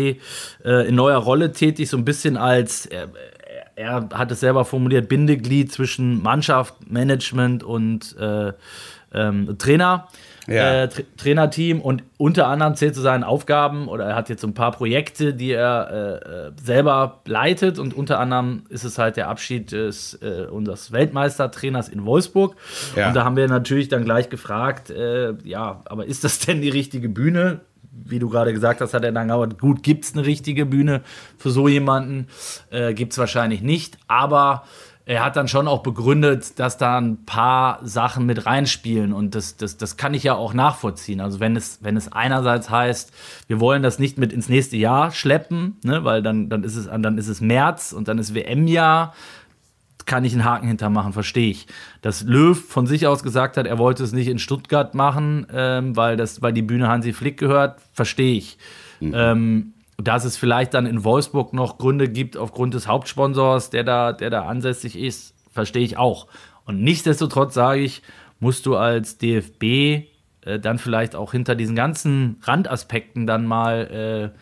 äh, 0.65 0.87
in 0.87 0.95
neuer 0.95 1.17
Rolle 1.17 1.51
tätig, 1.51 1.89
so 1.89 1.97
ein 1.97 2.05
bisschen 2.05 2.37
als, 2.37 2.87
er, 2.87 3.09
er 3.75 4.09
hat 4.13 4.31
es 4.31 4.39
selber 4.39 4.65
formuliert, 4.65 5.09
Bindeglied 5.09 5.71
zwischen 5.71 6.23
Mannschaft, 6.23 6.89
Management 6.89 7.63
und 7.63 8.15
äh, 8.19 8.51
ähm, 9.13 9.57
Trainer. 9.59 10.07
Ja. 10.47 10.83
Äh, 10.83 10.87
Tra 10.89 11.01
Trainerteam 11.17 11.81
und 11.81 12.03
unter 12.17 12.47
anderem 12.47 12.75
zählt 12.75 12.95
zu 12.95 13.01
seinen 13.01 13.23
Aufgaben 13.25 13.87
oder 13.89 14.05
er 14.05 14.15
hat 14.15 14.29
jetzt 14.29 14.41
so 14.41 14.47
ein 14.47 14.53
paar 14.53 14.71
Projekte, 14.71 15.33
die 15.33 15.51
er 15.51 15.89
äh, 15.91 16.47
äh, 16.47 16.51
selber 16.63 17.21
leitet 17.25 17.79
und 17.79 17.93
unter 17.93 18.19
anderem 18.19 18.63
ist 18.69 18.85
es 18.85 18.97
halt 18.97 19.17
der 19.17 19.27
Abschied 19.27 19.71
des 19.73 20.13
äh, 20.21 20.45
unseres 20.49 20.91
Weltmeistertrainers 20.93 21.89
in 21.89 22.05
Wolfsburg 22.05 22.55
Ja. 22.95 23.09
und 23.09 23.13
da 23.15 23.25
haben 23.25 23.35
wir 23.35 23.47
natürlich 23.47 23.89
dann 23.89 24.05
gleich 24.05 24.29
gefragt, 24.29 24.89
äh, 24.89 25.33
ja, 25.43 25.81
aber 25.85 26.05
ist 26.05 26.23
das 26.23 26.39
denn 26.39 26.61
die 26.61 26.69
richtige 26.69 27.09
Bühne? 27.09 27.59
Wie 27.91 28.19
du 28.19 28.29
gerade 28.29 28.53
gesagt 28.53 28.79
hast, 28.79 28.93
hat 28.93 29.03
er 29.03 29.11
dann 29.11 29.27
gesagt, 29.27 29.59
gut, 29.59 29.81
gibt 29.81 30.05
es 30.05 30.13
eine 30.13 30.23
richtige 30.25 30.65
Bühne 30.67 31.01
für 31.37 31.49
so 31.49 31.67
jemanden? 31.67 32.27
Äh, 32.69 32.93
gibt 32.93 33.11
es 33.13 33.17
wahrscheinlich 33.17 33.61
nicht, 33.61 33.97
aber 34.07 34.63
er 35.07 35.23
hat 35.23 35.37
dann 35.37 35.47
schon 35.47 35.69
auch 35.69 35.83
begründet, 35.83 36.59
dass 36.59 36.77
da 36.77 36.97
ein 36.97 37.23
paar 37.25 37.79
Sachen 37.81 38.25
mit 38.25 38.45
reinspielen 38.45 39.13
und 39.13 39.35
das, 39.35 39.55
das, 39.55 39.77
das 39.77 39.95
kann 39.95 40.13
ich 40.13 40.23
ja 40.23 40.35
auch 40.35 40.53
nachvollziehen. 40.53 41.21
Also 41.21 41.39
wenn 41.39 41.55
es, 41.55 41.79
wenn 41.81 41.95
es 41.95 42.11
einerseits 42.11 42.69
heißt, 42.69 43.13
wir 43.47 43.61
wollen 43.61 43.83
das 43.83 43.99
nicht 43.99 44.17
mit 44.17 44.33
ins 44.33 44.49
nächste 44.49 44.75
Jahr 44.75 45.11
schleppen, 45.11 45.77
ne, 45.81 46.03
weil 46.03 46.21
dann, 46.21 46.49
dann, 46.49 46.65
ist 46.65 46.75
es, 46.75 46.87
dann 46.87 47.17
ist 47.17 47.29
es 47.29 47.39
März 47.39 47.93
und 47.93 48.09
dann 48.09 48.17
ist 48.17 48.35
WM-Jahr, 48.35 49.13
kann 50.05 50.25
ich 50.25 50.33
einen 50.33 50.43
Haken 50.43 50.67
hintermachen, 50.67 51.13
verstehe 51.13 51.51
ich. 51.51 51.67
Dass 52.01 52.23
Löw 52.23 52.59
von 52.59 52.85
sich 52.85 53.07
aus 53.07 53.23
gesagt 53.23 53.55
hat, 53.55 53.65
er 53.65 53.77
wollte 53.77 54.03
es 54.03 54.11
nicht 54.11 54.27
in 54.27 54.39
Stuttgart 54.39 54.93
machen, 54.93 55.47
ähm, 55.53 55.95
weil, 55.95 56.17
das, 56.17 56.41
weil 56.41 56.51
die 56.51 56.61
Bühne 56.61 56.89
Hansi 56.89 57.13
Flick 57.13 57.37
gehört, 57.37 57.79
verstehe 57.93 58.37
ich. 58.37 58.57
Ähm, 58.99 59.73
dass 59.97 60.25
es 60.25 60.37
vielleicht 60.37 60.73
dann 60.73 60.85
in 60.85 61.03
Wolfsburg 61.03 61.53
noch 61.53 61.77
Gründe 61.77 62.07
gibt 62.07 62.37
aufgrund 62.37 62.73
des 62.73 62.87
Hauptsponsors, 62.87 63.71
der 63.71 63.83
da, 63.83 64.13
der 64.13 64.29
da 64.29 64.45
ansässig 64.45 64.97
ist, 64.97 65.33
verstehe 65.51 65.83
ich 65.83 65.97
auch. 65.97 66.27
Und 66.65 66.81
nichtsdestotrotz 66.83 67.53
sage 67.53 67.81
ich, 67.81 68.03
musst 68.39 68.65
du 68.67 68.75
als 68.75 69.17
DFB 69.17 69.63
äh, 70.41 70.59
dann 70.61 70.77
vielleicht 70.77 71.15
auch 71.15 71.31
hinter 71.31 71.55
diesen 71.55 71.75
ganzen 71.75 72.37
Randaspekten 72.43 73.25
dann 73.25 73.45
mal 73.47 74.33
äh, 74.33 74.39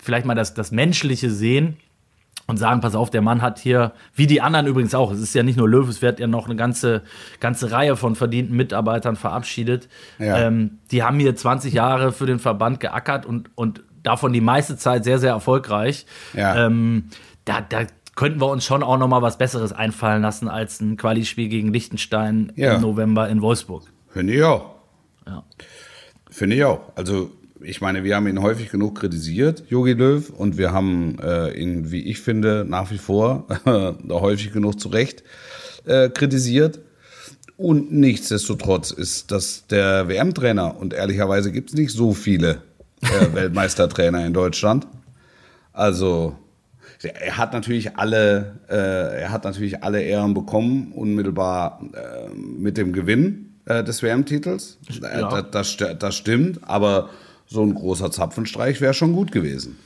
vielleicht 0.00 0.26
mal 0.26 0.34
das, 0.34 0.54
das 0.54 0.70
Menschliche 0.70 1.30
sehen 1.30 1.76
und 2.46 2.58
sagen, 2.58 2.80
pass 2.80 2.94
auf, 2.94 3.10
der 3.10 3.22
Mann 3.22 3.42
hat 3.42 3.58
hier, 3.58 3.92
wie 4.14 4.26
die 4.28 4.40
anderen 4.40 4.66
übrigens 4.66 4.94
auch, 4.94 5.10
es 5.10 5.20
ist 5.20 5.34
ja 5.34 5.42
nicht 5.42 5.58
nur 5.58 5.68
Löw, 5.68 5.88
es 5.88 6.00
wird 6.00 6.20
ja 6.20 6.28
noch 6.28 6.46
eine 6.46 6.54
ganze, 6.54 7.02
ganze 7.40 7.72
Reihe 7.72 7.96
von 7.96 8.14
verdienten 8.14 8.56
Mitarbeitern 8.56 9.16
verabschiedet. 9.16 9.88
Ja. 10.18 10.46
Ähm, 10.46 10.78
die 10.92 11.02
haben 11.02 11.18
hier 11.18 11.34
20 11.34 11.74
Jahre 11.74 12.12
für 12.12 12.26
den 12.26 12.38
Verband 12.38 12.78
geackert 12.78 13.26
und, 13.26 13.50
und 13.56 13.82
davon 14.06 14.32
die 14.32 14.40
meiste 14.40 14.76
Zeit 14.76 15.04
sehr, 15.04 15.18
sehr 15.18 15.30
erfolgreich. 15.30 16.06
Ja. 16.34 16.66
Ähm, 16.66 17.04
da, 17.44 17.60
da 17.60 17.86
könnten 18.14 18.40
wir 18.40 18.48
uns 18.48 18.64
schon 18.64 18.82
auch 18.82 18.98
noch 18.98 19.08
mal 19.08 19.22
was 19.22 19.36
Besseres 19.38 19.72
einfallen 19.72 20.22
lassen 20.22 20.48
als 20.48 20.80
ein 20.80 20.96
Quali-Spiel 20.96 21.48
gegen 21.48 21.72
Liechtenstein 21.72 22.52
Ja. 22.56 22.74
im 22.76 22.80
November 22.82 23.28
in 23.28 23.42
Wolfsburg. 23.42 23.84
Finde 24.08 24.32
ich 24.34 24.42
auch. 24.42 24.74
Ja. 25.26 25.44
Finde 26.30 26.56
ich 26.56 26.64
auch. 26.64 26.80
Also, 26.94 27.30
ich 27.60 27.80
meine, 27.80 28.04
wir 28.04 28.16
haben 28.16 28.26
ihn 28.26 28.40
häufig 28.42 28.70
genug 28.70 28.98
kritisiert, 29.00 29.64
Jogi 29.68 29.92
Löw, 29.92 30.30
und 30.30 30.56
wir 30.56 30.72
haben 30.72 31.18
äh, 31.20 31.50
ihn, 31.60 31.90
wie 31.90 32.00
ich 32.02 32.20
finde, 32.20 32.64
nach 32.68 32.90
wie 32.90 32.98
vor 32.98 33.46
häufig 34.08 34.52
genug 34.52 34.78
zu 34.80 34.88
Recht 34.88 35.22
äh, 35.84 36.08
kritisiert. 36.08 36.80
Und 37.58 37.90
nichtsdestotrotz 37.92 38.90
ist 38.90 39.30
das 39.30 39.66
der 39.68 40.08
WM-Trainer 40.08 40.76
und 40.76 40.92
ehrlicherweise 40.92 41.50
gibt 41.52 41.70
es 41.70 41.74
nicht 41.76 41.90
so 41.90 42.12
viele 42.12 42.62
äh, 43.02 43.34
Weltmeistertrainer 43.34 44.24
in 44.26 44.32
Deutschland. 44.32 44.86
Also 45.72 46.36
er 47.02 47.36
hat 47.36 47.52
natürlich 47.52 47.96
alle, 47.98 48.56
äh, 48.70 49.20
er 49.22 49.30
hat 49.30 49.44
natürlich 49.44 49.82
alle 49.84 50.00
Ehren 50.02 50.32
bekommen, 50.34 50.92
unmittelbar 50.92 51.80
äh, 51.92 52.28
mit 52.34 52.78
dem 52.78 52.92
Gewinn 52.92 53.54
äh, 53.66 53.84
des 53.84 54.02
WM-Titels. 54.02 54.78
Äh, 55.02 55.20
Ja. 55.20 55.28
Das, 55.42 55.50
das, 55.50 55.68
st- 55.78 55.94
das 55.94 56.14
stimmt, 56.16 56.60
aber 56.62 57.10
so 57.46 57.62
ein 57.62 57.74
großer 57.74 58.10
Zapfenstreich 58.10 58.80
wäre 58.80 58.94
schon 58.94 59.12
gut 59.12 59.30
gewesen. 59.30 59.78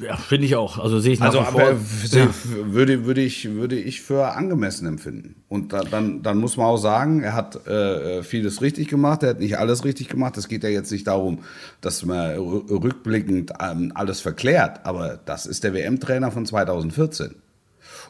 Ja, 0.00 0.16
finde 0.16 0.46
ich 0.46 0.56
auch. 0.56 0.78
Also 0.78 1.00
sehe 1.00 1.12
ich 1.12 1.18
nach 1.20 1.26
Also 1.26 1.40
aber 1.40 1.72
f- 1.72 2.46
würde, 2.64 3.04
würde, 3.04 3.20
ich, 3.20 3.50
würde 3.52 3.76
ich 3.78 4.00
für 4.00 4.32
angemessen 4.34 4.86
empfinden. 4.86 5.42
Und 5.48 5.74
da, 5.74 5.82
dann, 5.82 6.22
dann 6.22 6.38
muss 6.38 6.56
man 6.56 6.64
auch 6.66 6.78
sagen, 6.78 7.22
er 7.22 7.34
hat 7.34 7.66
äh, 7.66 8.22
vieles 8.22 8.62
richtig 8.62 8.88
gemacht, 8.88 9.22
er 9.22 9.30
hat 9.30 9.40
nicht 9.40 9.58
alles 9.58 9.84
richtig 9.84 10.08
gemacht. 10.08 10.38
Es 10.38 10.48
geht 10.48 10.64
ja 10.64 10.70
jetzt 10.70 10.90
nicht 10.92 11.06
darum, 11.06 11.40
dass 11.82 12.04
man 12.06 12.36
rü- 12.38 12.70
rückblickend 12.82 13.52
ähm, 13.60 13.92
alles 13.94 14.20
verklärt, 14.20 14.86
aber 14.86 15.20
das 15.26 15.44
ist 15.44 15.62
der 15.62 15.74
WM-Trainer 15.74 16.30
von 16.30 16.46
2014. 16.46 17.34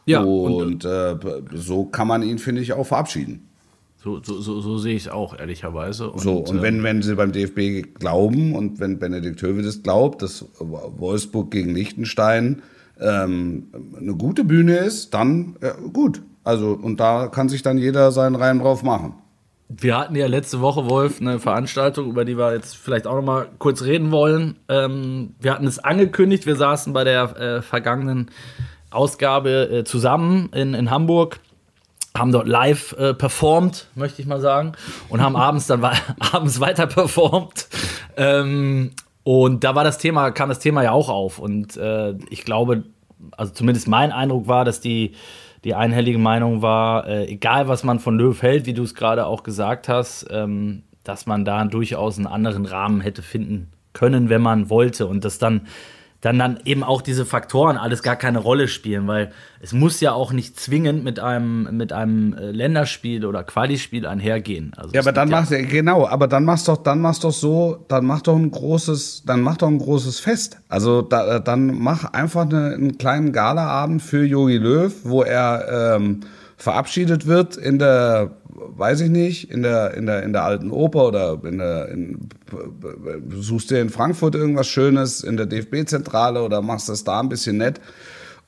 Ja, 0.07 0.21
und, 0.21 0.53
und 0.53 0.85
äh, 0.85 1.17
so 1.55 1.85
kann 1.87 2.07
man 2.07 2.23
ihn, 2.23 2.39
finde 2.39 2.61
ich, 2.63 2.73
auch 2.75 2.87
verabschieden. 2.87 3.49
So, 4.03 4.21
so, 4.23 4.41
so, 4.41 4.61
so 4.61 4.79
sehe 4.79 4.97
ich 4.97 5.07
es 5.07 5.09
auch, 5.09 5.39
ehrlicherweise. 5.39 6.11
Und, 6.11 6.21
So, 6.21 6.39
und 6.39 6.57
ähm, 6.57 6.63
wenn, 6.63 6.83
wenn 6.83 7.03
sie 7.03 7.15
beim 7.15 7.33
DFB 7.33 7.99
glauben 7.99 8.55
und 8.55 8.81
wenn 8.81 8.99
Benedikt 8.99 9.41
Höwedes 9.43 9.83
glaubt, 9.83 10.23
dass 10.23 10.45
Wolfsburg 10.59 11.51
gegen 11.51 11.75
Liechtenstein 11.75 12.63
ähm, 13.01 13.69
eine 13.99 14.15
gute 14.15 14.45
Bühne 14.45 14.77
ist, 14.79 15.15
dann 15.15 15.57
äh, 15.61 15.71
gut. 15.93 16.23
Also, 16.45 16.73
und 16.73 16.99
da 16.99 17.29
kann 17.29 17.49
sich 17.49 17.63
dann 17.63 17.79
jeder 17.79 18.11
seinen 18.11 18.35
Reim 18.35 18.59
drauf 18.59 18.83
machen. 18.83 19.15
Wir 19.69 19.97
hatten 19.97 20.17
ja 20.17 20.27
letzte 20.27 20.61
Woche, 20.61 20.91
Wolf, 20.91 21.21
eine 21.21 21.39
Veranstaltung, 21.39 22.11
über 22.11 22.25
die 22.25 22.37
wir 22.37 22.53
jetzt 22.53 22.77
vielleicht 22.77 23.07
auch 23.07 23.15
noch 23.15 23.23
mal 23.23 23.49
kurz 23.59 23.83
reden 23.83 24.11
wollen. 24.11 24.57
Ähm, 24.69 25.35
wir 25.41 25.53
hatten 25.53 25.67
es 25.67 25.79
angekündigt, 25.79 26.45
wir 26.45 26.57
saßen 26.57 26.93
bei 26.93 27.05
der 27.05 27.37
äh, 27.41 27.63
vergangenen 27.63 28.31
Ausgabe 28.91 29.71
äh, 29.71 29.85
zusammen 29.85 30.51
in, 30.53 30.75
in 30.75 30.91
Hamburg, 30.91 31.39
haben 32.17 32.33
dort 32.33 32.47
live 32.47 32.93
äh, 32.99 33.15
performt, 33.15 33.89
möchte 33.95 34.21
ich 34.21 34.29
mal 34.29 34.41
sagen, 34.41 34.73
und 35.09 35.21
haben 35.23 35.37
abends 35.37 35.67
dann 35.67 35.83
abends 36.33 36.61
weiter 36.61 36.87
performt. 36.87 37.69
Ähm, 38.17 38.93
und 39.25 39.65
da 39.65 39.75
war 39.75 39.85
das 39.85 39.99
Thema, 39.99 40.31
kam 40.31 40.49
das 40.49 40.59
Thema 40.59 40.83
ja 40.83 40.93
auch 40.93 41.09
auf. 41.09 41.39
Und 41.39 41.77
äh, 41.77 42.15
ich 42.29 42.45
glaube, 42.45 42.85
also 43.37 43.53
zumindest 43.53 43.89
mein 43.89 44.13
Eindruck 44.13 44.49
war, 44.49 44.65
dass 44.65 44.81
die, 44.81 45.13
die 45.65 45.75
einhellige 45.75 46.19
Meinung 46.19 46.61
war, 46.61 47.07
äh, 47.07 47.27
egal 47.27 47.69
was 47.69 47.85
man 47.85 48.01
von 48.01 48.19
Löw 48.19 48.41
hält, 48.43 48.67
wie 48.67 48.75
du 48.75 48.83
es 48.83 48.95
gerade 48.95 49.27
auch 49.27 49.43
gesagt 49.43 49.89
hast, 49.89 50.27
ähm, 50.31 50.83
dass 51.05 51.27
man 51.27 51.45
da 51.45 51.65
durchaus 51.65 52.19
einen 52.19 52.27
anderen 52.27 52.67
Rahmen 52.67 53.01
hätte 53.01 53.23
finden 53.23 53.71
können, 53.93 54.29
wenn 54.29 54.43
man 54.43 54.71
wollte. 54.71 55.07
Und 55.07 55.25
dass 55.25 55.39
dann, 55.39 55.67
dann, 56.23 56.39
dann 56.39 56.61
eben 56.65 56.85
auch 56.85 57.03
diese 57.03 57.27
Faktoren 57.27 57.77
alles 57.77 58.03
gar 58.03 58.15
keine 58.15 58.39
Rolle 58.39 58.69
spielen, 58.69 59.09
weil 59.09 59.33
es 59.61 59.73
muss 59.73 60.01
ja 60.01 60.13
auch 60.13 60.33
nicht 60.33 60.59
zwingend 60.59 61.03
mit 61.05 61.19
einem, 61.19 61.77
mit 61.77 61.93
einem 61.93 62.33
äh, 62.35 62.53
Länderspiel 62.53 63.27
oder 63.27 63.43
Qualispiel 63.43 64.07
einhergehen. 64.07 64.73
Also 64.77 64.95
Ja, 64.95 65.01
aber 65.01 65.11
dann 65.11 65.29
gibt 65.29 65.41
machst 65.41 65.51
du, 65.51 65.67
genau, 65.67 66.07
aber 66.07 66.29
dann 66.29 66.45
machst 66.45 66.69
doch, 66.69 66.77
dann 66.77 67.01
machst 67.01 67.25
doch 67.25 67.33
so, 67.33 67.85
dann 67.89 68.07
mach 68.07 68.23
doch 68.23 68.37
ein 68.37 68.53
großes, 68.53 69.25
dann 69.27 69.41
mach 69.41 69.57
doch 69.57 69.67
ein 69.67 69.79
großes 69.79 70.21
Fest. 70.21 70.59
Also 70.69 71.03
da, 71.03 71.41
dann 71.41 71.77
mach 71.79 72.05
einfach 72.13 72.43
eine, 72.43 72.73
einen 72.73 72.99
kleinen 72.99 73.33
Galaabend 73.33 74.01
für 74.01 74.25
Jogi 74.25 74.59
Löw, 74.59 74.95
wo 75.03 75.25
er 75.25 75.97
ähm, 75.97 76.21
verabschiedet 76.57 77.27
wird 77.27 77.57
in 77.57 77.81
der, 77.81 78.31
weiß 78.69 79.01
ich 79.03 79.11
nicht, 79.11 79.51
in 79.51 79.63
der, 79.63 79.95
in 79.95 80.07
der, 80.07 80.23
in 80.23 80.33
der 80.33 80.45
alten 80.45 80.71
Oper 80.71 81.09
oder 81.09 81.39
in 81.45 81.59
der, 81.59 81.89
in, 81.89 82.29
suchst 83.31 83.71
dir 83.71 83.81
in 83.81 83.91
Frankfurt 83.91 84.35
irgendwas 84.35 84.69
Schönes 84.69 85.23
in 85.23 85.37
der 85.37 85.47
DFB-Zentrale 85.47 86.43
oder 86.43 86.63
machst 86.63 86.89
das 86.89 87.05
da 87.05 87.21
ein 87.21 87.29
bisschen 87.29 87.59
nett 87.59 87.81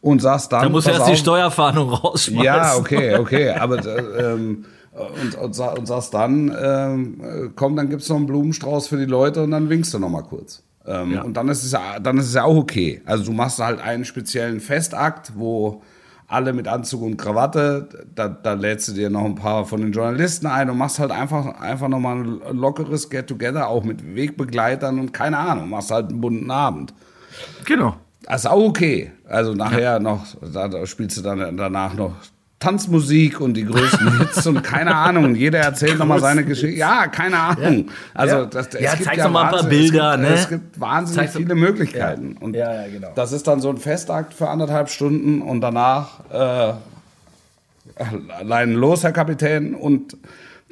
und 0.01 0.21
sagst 0.21 0.53
dann. 0.53 0.63
Da 0.63 0.69
muss 0.69 0.87
erst 0.87 1.07
die 1.07 1.13
auf, 1.13 1.19
Steuerfahndung 1.19 1.91
rausschmeißen. 1.91 2.45
ja, 2.45 2.77
okay, 2.77 3.17
okay. 3.17 3.51
Aber 3.51 3.79
äh, 3.85 4.33
ähm, 4.33 4.65
und, 4.93 5.35
und, 5.37 5.59
und 5.59 5.87
sagst 5.87 6.15
dann, 6.15 6.55
ähm, 6.61 7.21
äh, 7.21 7.49
komm, 7.57 7.75
dann 7.75 7.89
gibt's 7.89 8.09
noch 8.09 8.17
einen 8.17 8.27
Blumenstrauß 8.27 8.87
für 8.87 8.97
die 8.97 9.07
Leute 9.07 9.43
und 9.43 9.51
dann 9.51 9.69
winkst 9.69 9.93
du 9.93 9.99
noch 9.99 10.11
mal 10.11 10.23
kurz. 10.23 10.63
Ähm, 10.87 11.13
Ja. 11.13 11.23
Und 11.23 11.37
dann 11.37 11.49
ist 11.49 11.65
es 11.65 11.73
ja, 11.73 11.99
dann 11.99 12.19
ist 12.19 12.27
es 12.27 12.35
ja 12.35 12.45
auch 12.45 12.57
okay. 12.57 13.03
Also 13.05 13.25
du 13.25 13.33
machst 13.33 13.59
halt 13.59 13.81
einen 13.81 14.05
speziellen 14.05 14.61
Festakt, 14.61 15.33
wo 15.37 15.83
alle 16.27 16.53
mit 16.53 16.69
Anzug 16.69 17.03
und 17.03 17.17
Krawatte, 17.17 17.89
da, 18.15 18.29
da 18.29 18.55
lädst 18.55 18.89
du 18.89 18.93
dir 18.93 19.11
noch 19.11 19.25
ein 19.25 19.35
paar 19.35 19.67
von 19.67 19.81
den 19.81 19.93
Journalisten 19.93 20.47
ein 20.47 20.71
und 20.71 20.79
machst 20.79 20.99
halt 20.99 21.11
einfach, 21.11 21.61
einfach 21.61 21.89
noch 21.89 22.01
mal 22.01 22.17
ein 22.19 22.57
lockeres 22.57 23.11
Get-Together, 23.11 23.69
auch 23.69 23.85
mit 23.85 24.15
Wegbegleitern 24.15 24.99
und 24.99 25.13
keine 25.13 25.39
Ahnung, 25.39 25.71
machst 25.71 25.91
halt 25.91 26.11
einen 26.11 26.21
bunten 26.21 26.51
Abend. 26.51 26.95
Genau. 27.65 27.97
Das 28.23 28.45
ist 28.45 28.51
auch 28.51 28.65
okay. 28.65 29.13
Also 29.29 29.55
nachher 29.55 30.01
noch, 30.01 30.25
da, 30.41 30.69
da 30.69 30.87
spielst 30.87 31.19
du 31.19 31.23
dann 31.23 31.57
danach 31.57 31.95
noch 31.95 32.15
Tanzmusik 32.65 33.41
und 33.41 33.55
die 33.55 33.65
größten 33.65 34.19
Hits 34.21 34.47
und 34.47 34.63
keine 34.63 34.95
Ahnung. 34.95 35.25
Und 35.25 35.35
jeder 35.37 35.59
erzählt 35.59 35.99
nochmal 35.99 36.21
seine 36.21 36.45
Geschichte. 36.45 36.77
Ja, 36.79 37.07
keine 37.09 37.39
Ahnung. 37.39 37.91
Also 38.15 38.37
Ja. 38.37 38.45
das, 38.47 38.69
es 38.69 38.81
Ja, 38.81 38.93
gibt 38.95 39.05
zeig 39.05 39.19
doch 39.19 39.31
mal 39.31 39.45
ein 39.45 39.51
paar 39.51 39.65
Bilder, 39.69 40.15
es 40.15 40.19
gibt, 40.19 40.29
ne? 40.31 40.35
Es 40.35 40.49
gibt 40.49 40.81
wahnsinnig 40.81 41.27
Zeig 41.27 41.33
doch- 41.35 41.41
viele 41.41 41.55
Möglichkeiten. 41.55 42.37
Und 42.41 42.57
Ja, 42.57 42.73
ja, 42.73 42.89
genau. 42.89 43.09
das 43.15 43.33
ist 43.33 43.47
dann 43.47 43.61
so 43.61 43.69
ein 43.71 43.77
Festakt 43.77 44.33
für 44.35 44.49
anderthalb 44.49 44.89
Stunden 44.89 45.43
und 45.43 45.61
danach 45.61 46.21
äh, 46.31 46.73
allein 48.39 48.73
los, 48.73 49.03
Herr 49.05 49.13
Kapitän. 49.13 49.75
Und 49.75 50.17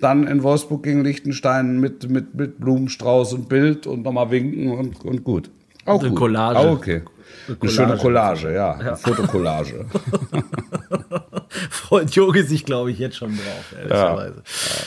dann 0.01 0.27
in 0.27 0.43
Wolfsburg 0.43 0.83
gegen 0.83 1.05
Liechtenstein 1.05 1.79
mit, 1.79 2.09
mit, 2.11 2.35
mit 2.35 2.59
Blumenstrauß 2.59 3.35
und 3.35 3.49
Bild 3.49 3.87
und 3.87 4.03
nochmal 4.03 4.31
winken 4.31 4.73
und, 4.73 5.05
und 5.05 5.23
gut. 5.25 5.51
Auch 5.85 6.01
Eine 6.01 6.09
gut. 6.11 6.19
Collage. 6.19 6.59
Auch 6.59 6.71
okay. 6.73 7.03
Eine 7.49 7.57
Collage. 7.57 7.75
schöne 7.77 7.97
Collage, 7.99 8.55
ja. 8.55 8.73
Eine 8.73 8.97
Fotokollage. 8.97 9.85
freut 11.71 12.11
Jogi 12.11 12.43
sich, 12.43 12.65
glaube 12.65 12.91
ich, 12.91 12.99
jetzt 12.99 13.17
schon 13.17 13.31
drauf, 13.37 13.75
ehrlicherweise. 13.79 14.43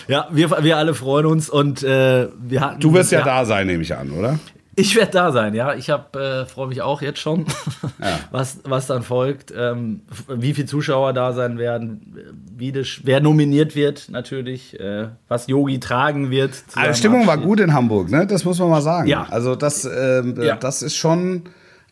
Ja, 0.07 0.27
wir, 0.31 0.51
wir 0.63 0.77
alle 0.77 0.93
freuen 0.93 1.25
uns 1.25 1.49
und 1.49 1.83
äh, 1.83 2.27
wir 2.37 2.61
hatten. 2.61 2.79
Du 2.79 2.93
wirst 2.93 3.11
ja, 3.11 3.23
da 3.23 3.45
sein, 3.45 3.67
nehme 3.67 3.83
ich 3.83 3.95
an, 3.95 4.11
oder? 4.11 4.39
Ich 4.77 4.93
werde 4.97 5.11
da 5.11 5.31
sein, 5.31 5.53
ja. 5.53 5.73
Ich 5.73 5.89
habe 5.89 6.19
äh, 6.19 6.45
freue 6.45 6.67
mich 6.67 6.81
auch 6.81 7.01
jetzt 7.01 7.19
schon, 7.19 7.45
was, 8.31 8.57
was 8.65 8.87
dann 8.87 9.03
folgt, 9.03 9.53
ähm, 9.55 10.01
wie 10.27 10.53
viele 10.53 10.67
Zuschauer 10.67 11.13
da 11.13 11.31
sein 11.31 11.57
werden, 11.57 12.35
wie 12.57 12.73
das, 12.73 12.99
wer 13.03 13.21
nominiert 13.21 13.73
wird 13.77 14.09
natürlich, 14.09 14.77
äh, 14.77 15.07
was 15.29 15.47
Yogi 15.47 15.79
tragen 15.79 16.29
wird. 16.29 16.51
Also 16.75 16.97
Stimmung 16.99 17.25
war 17.25 17.37
gut 17.37 17.61
in 17.61 17.73
Hamburg, 17.73 18.09
ne? 18.11 18.27
Das 18.27 18.43
muss 18.43 18.59
man 18.59 18.69
mal 18.69 18.81
sagen. 18.81 19.07
Ja. 19.07 19.25
Also 19.29 19.55
das, 19.55 19.85
ähm, 19.85 20.35
Ja. 20.41 20.57
das 20.57 20.81
ist 20.81 20.97
schon. 20.97 21.43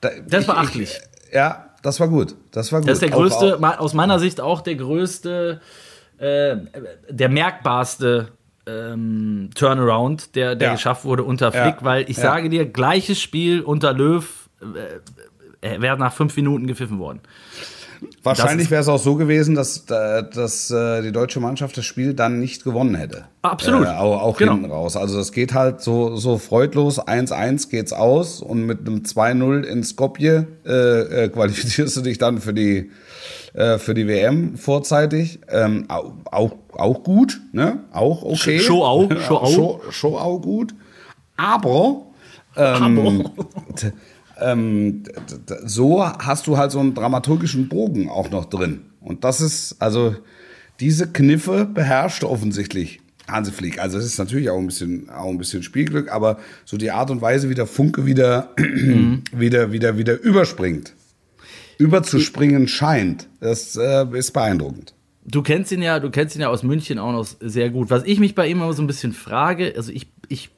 Da, 0.02 0.10
Das 0.28 0.42
ist 0.42 0.48
ich- 0.50 0.54
beachtlich. 0.54 1.00
Ich, 1.30 1.34
ja, 1.36 1.68
das 1.84 2.00
war 2.00 2.08
gut. 2.08 2.36
Das 2.52 2.72
war 2.72 2.80
gut. 2.80 2.90
Das 2.90 2.96
ist 2.98 3.02
der 3.04 3.14
Auch- 3.16 3.20
größte, 3.22 3.56
auch- 3.56 3.60
ma- 3.60 3.76
aus 3.78 3.94
meiner 3.94 4.18
Sicht 4.18 4.42
auch 4.42 4.62
der 4.62 4.76
größte, 4.76 5.62
äh, 6.18 6.56
der 7.10 7.30
merkbarste 7.30 8.30
ähm, 8.66 9.50
Turnaround, 9.56 10.36
der, 10.36 10.56
der 10.56 10.70
Ja. 10.70 10.74
geschafft 10.76 11.04
wurde 11.04 11.24
unter 11.24 11.54
Ja. 11.54 11.64
Flick, 11.64 11.84
weil 11.84 12.10
ich 12.10 12.16
Ja. 12.16 12.24
sage 12.24 12.48
dir, 12.50 12.66
gleiches 12.66 13.20
Spiel 13.22 13.60
unter 13.62 13.92
Löw 13.94 14.50
äh, 15.62 15.82
wäre 15.82 15.98
nach 15.98 16.14
fünf 16.14 16.36
Minuten 16.38 16.66
gepfiffen 16.68 16.98
worden. 17.00 17.20
Wahrscheinlich 18.24 18.70
wäre 18.72 18.82
es 18.82 18.88
auch 18.88 19.00
so 19.00 19.16
gewesen, 19.16 19.56
dass, 19.56 19.86
äh, 19.90 20.24
dass 20.34 20.72
äh, 20.72 21.02
die 21.02 21.12
deutsche 21.12 21.40
Mannschaft 21.40 21.78
das 21.78 21.86
Spiel 21.86 22.14
dann 22.14 22.40
nicht 22.40 22.64
gewonnen 22.64 22.96
hätte. 22.96 23.26
Absolut. 23.42 23.86
Äh, 23.86 23.90
auch 23.92 24.22
auch 24.22 24.38
Genau. 24.38 24.54
hinten 24.54 24.72
raus. 24.72 24.96
Also 24.96 25.18
das 25.18 25.32
geht 25.32 25.54
halt 25.54 25.82
so, 25.82 26.16
so 26.16 26.38
freudlos. 26.38 27.00
1-1 27.00 27.70
geht's 27.70 27.94
aus 27.94 28.42
und 28.42 28.66
mit 28.66 28.80
einem 28.88 29.00
2-0 29.04 29.64
in 29.64 29.84
Skopje 29.84 30.48
äh, 30.66 31.24
äh, 31.26 31.30
qualifizierst 31.30 31.98
du 31.98 32.02
dich 32.02 32.18
dann 32.18 32.40
für 32.40 32.54
die, 32.54 32.92
äh, 33.54 33.78
für 33.78 33.94
die 33.94 34.08
WM 34.08 34.56
vorzeitig. 34.58 35.40
Ähm, 35.50 35.86
au- 35.90 36.14
auch, 36.32 36.56
auch 36.74 37.04
gut, 37.04 37.42
ne? 37.52 37.80
Auch 37.92 38.24
okay. 38.24 38.60
Show 38.62 38.84
au, 38.86 39.10
show 39.28 39.38
au. 39.38 39.48
Show, 39.48 39.82
show 39.90 40.18
au 40.18 40.40
gut. 40.40 40.74
Aber 41.38 42.04
ähm, 42.56 43.28
t- 43.76 43.92
ähm, 44.44 45.04
so 45.66 46.06
hast 46.06 46.48
du 46.48 46.58
halt 46.58 46.72
so 46.72 46.80
einen 46.80 46.94
dramaturgischen 46.94 47.70
Bogen 47.70 48.10
auch 48.10 48.30
noch 48.30 48.46
drin. 48.46 48.82
Und 49.00 49.24
das 49.24 49.42
ist, 49.42 49.78
also 49.80 50.16
diese 50.80 51.12
Kniffe 51.12 51.66
beherrscht 51.66 52.24
offensichtlich 52.24 53.00
Hansi 53.28 53.52
Flick. 53.52 53.80
Also 53.80 53.98
es 53.98 54.06
ist 54.06 54.18
natürlich 54.18 54.50
auch 54.50 54.58
ein 54.58 54.66
bisschen, 54.66 55.10
auch 55.10 55.30
ein 55.30 55.38
bisschen 55.38 55.64
Spielglück, 55.64 56.12
aber 56.12 56.40
so 56.66 56.78
die 56.78 56.92
Art 56.92 57.10
und 57.10 57.22
Weise, 57.22 57.50
wie 57.50 57.56
der 57.56 57.68
Funke 57.68 58.06
wieder, 58.06 58.50
wieder, 59.32 59.72
wieder, 59.72 59.98
wieder 59.98 60.20
überspringt, 60.20 60.94
überzuspringen 61.78 62.68
scheint, 62.68 63.28
das 63.40 63.76
äh, 63.78 64.06
ist 64.14 64.32
beeindruckend. 64.32 64.94
Du 65.26 65.42
kennst 65.42 65.72
ihn 65.72 65.82
ja, 65.82 66.02
du 66.02 66.10
kennst 66.10 66.36
ihn 66.36 66.42
ja 66.42 66.50
aus 66.50 66.64
München 66.64 67.00
auch 67.00 67.14
noch 67.14 67.26
sehr 67.40 67.70
gut. 67.70 67.90
Was 67.90 68.04
ich 68.04 68.20
mich 68.20 68.36
bei 68.36 68.48
ihm 68.48 68.58
immer 68.58 68.74
so 68.74 68.84
ein 68.84 68.88
bisschen 68.88 69.14
frage, 69.14 69.74
also 69.78 69.92
ich, 69.94 70.08
ich, 70.28 70.50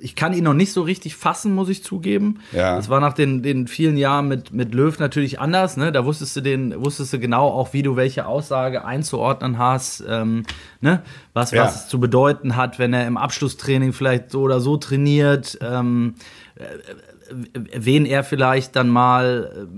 ich 0.00 0.14
kann 0.16 0.32
ihn 0.32 0.44
noch 0.44 0.54
nicht 0.54 0.72
so 0.72 0.82
richtig 0.82 1.16
fassen, 1.16 1.54
muss 1.54 1.68
ich 1.68 1.82
zugeben. 1.84 2.40
Ja. 2.52 2.76
Das 2.76 2.88
war 2.88 3.00
nach 3.00 3.12
den, 3.12 3.42
den 3.42 3.66
vielen 3.68 3.96
Jahren 3.96 4.28
mit, 4.28 4.52
mit 4.52 4.74
Löw 4.74 4.98
natürlich 4.98 5.40
anders, 5.40 5.76
ne? 5.76 5.92
Da 5.92 6.04
wusstest 6.04 6.36
du 6.36 6.40
den, 6.40 6.74
wusstest 6.84 7.12
du 7.12 7.18
genau 7.18 7.48
auch, 7.48 7.72
wie 7.72 7.82
du 7.82 7.96
welche 7.96 8.26
Aussage 8.26 8.84
einzuordnen 8.84 9.58
hast, 9.58 10.04
ähm, 10.08 10.44
ne? 10.80 11.02
Was, 11.32 11.50
Ja. 11.50 11.64
was 11.64 11.84
es 11.84 11.88
zu 11.88 12.00
bedeuten 12.00 12.56
hat, 12.56 12.78
wenn 12.78 12.92
er 12.92 13.06
im 13.06 13.16
Abschlusstraining 13.16 13.92
vielleicht 13.92 14.30
so 14.30 14.42
oder 14.42 14.60
so 14.60 14.76
trainiert, 14.76 15.58
ähm, 15.62 16.14
äh, 16.56 16.64
wen 17.54 18.06
er 18.06 18.24
vielleicht 18.24 18.76
dann 18.76 18.88
mal 18.88 19.68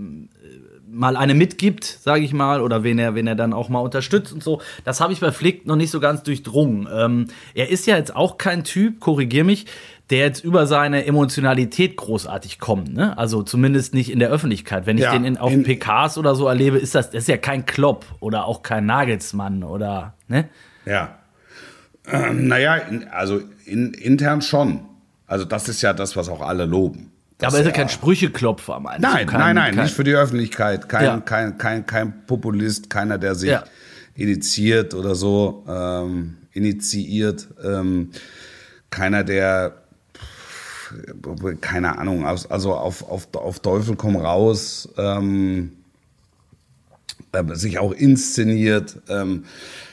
mal 0.92 1.16
eine 1.16 1.35
mitgibt, 1.35 1.85
sage 1.85 2.22
ich 2.22 2.35
mal, 2.35 2.61
oder 2.61 2.85
wen 2.85 2.98
er, 2.98 3.14
wen 3.14 3.27
er 3.27 3.35
dann 3.35 3.55
auch 3.55 3.70
mal 3.70 3.81
unterstützt 3.81 4.33
und 4.33 4.42
so. 4.42 4.61
Das 4.85 5.01
habe 5.01 5.12
ich 5.12 5.20
bei 5.20 5.33
Flick 5.33 5.66
noch 5.66 5.77
nicht 5.77 5.90
so 5.90 6.01
ganz 6.01 6.22
durchdrungen. 6.22 6.87
Ähm, 6.94 7.29
er 7.55 7.70
ist 7.70 7.87
ja 7.87 7.96
jetzt 7.96 8.14
auch 8.14 8.37
kein 8.37 8.62
Typ, 8.62 9.01
korrigier 9.01 9.44
mich, 9.44 9.66
der 10.12 10.20
jetzt 10.20 10.44
über 10.44 10.66
seine 10.68 11.05
Emotionalität 11.07 11.96
großartig 11.96 12.61
kommt. 12.61 12.92
Ne? 12.94 13.18
Also 13.18 13.42
zumindest 13.42 13.94
nicht 13.94 14.11
in 14.12 14.20
der 14.20 14.29
Öffentlichkeit. 14.29 14.87
Wenn 14.87 14.98
ich 14.98 15.05
Ja, 15.05 15.12
den 15.12 15.25
in, 15.25 15.37
auf 15.38 15.51
in- 15.51 15.64
PKs 15.64 16.18
oder 16.18 16.35
so 16.37 16.46
erlebe, 16.46 16.79
ist 16.79 16.94
das, 16.94 17.11
das 17.11 17.22
ist 17.25 17.29
ja 17.29 17.38
kein 17.38 17.66
Klopp 17.66 18.05
oder 18.20 18.44
auch 18.44 18.62
kein 18.62 18.87
Nagelsmann 18.87 19.64
oder 19.64 20.14
ne? 20.29 20.48
Ja. 20.87 21.18
Ähm, 22.07 22.46
naja, 22.48 22.81
also 23.11 23.40
in, 23.64 23.94
intern 23.94 24.42
schon. 24.42 24.81
Also 25.27 25.44
das 25.44 25.68
ist 25.68 25.83
ja 25.83 25.92
das, 25.92 26.16
was 26.16 26.29
auch 26.29 26.40
alle 26.42 26.64
loben. 26.66 27.11
Aber 27.40 27.55
er 27.55 27.61
ist 27.61 27.66
ja 27.66 27.72
kein 27.72 27.88
Sprücheklopfer, 27.88 28.79
meinst 28.81 29.01
Nein, 29.01 29.27
du? 29.27 29.33
Kein- 29.33 29.40
nein, 29.40 29.55
nein, 29.57 29.75
kein- 29.75 29.85
nicht 29.85 29.94
für 29.96 30.05
die 30.05 30.14
Öffentlichkeit. 30.14 30.88
Kein, 30.88 31.05
Ja. 31.05 31.20
kein, 31.20 31.59
kein, 31.59 31.87
kein 31.87 32.27
Populist, 32.27 32.88
keiner, 32.90 33.18
der 33.18 33.35
sich 33.35 33.51
Ja. 33.51 33.64
initiiert 34.14 34.94
oder 34.94 35.14
so, 35.14 35.64
ähm, 35.68 36.37
initiiert. 36.53 37.48
Ähm, 37.64 38.11
keiner, 38.90 39.25
der, 39.25 39.82
keine 41.61 41.99
Ahnung, 41.99 42.27
also 42.27 42.75
auf, 42.75 43.09
auf, 43.09 43.35
auf 43.35 43.61
Teufel 43.61 43.97
komm 43.97 44.17
raus, 44.17 44.89
ähm, 44.97 45.73
äh, 47.33 47.55
sich 47.55 47.79
auch 47.79 47.93
inszeniert. 47.93 49.01
Ähm, 49.09 49.45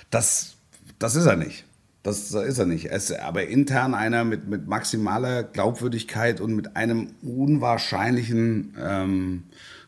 das, 0.09 0.55
das 0.99 1.15
ist 1.15 1.25
er 1.25 1.35
nicht. 1.35 1.65
Das 2.03 2.31
ist 2.31 2.57
er 2.57 2.65
nicht. 2.65 2.85
Er 2.85 2.97
ist 2.97 3.11
aber 3.11 3.47
intern 3.47 3.93
einer 3.93 4.23
mit, 4.23 4.47
mit 4.47 4.67
maximaler 4.67 5.43
Glaubwürdigkeit 5.43 6.39
und 6.39 6.55
mit 6.55 6.75
einem 6.75 7.09
unwahrscheinlichen 7.21 8.75
ähm, 8.79 9.43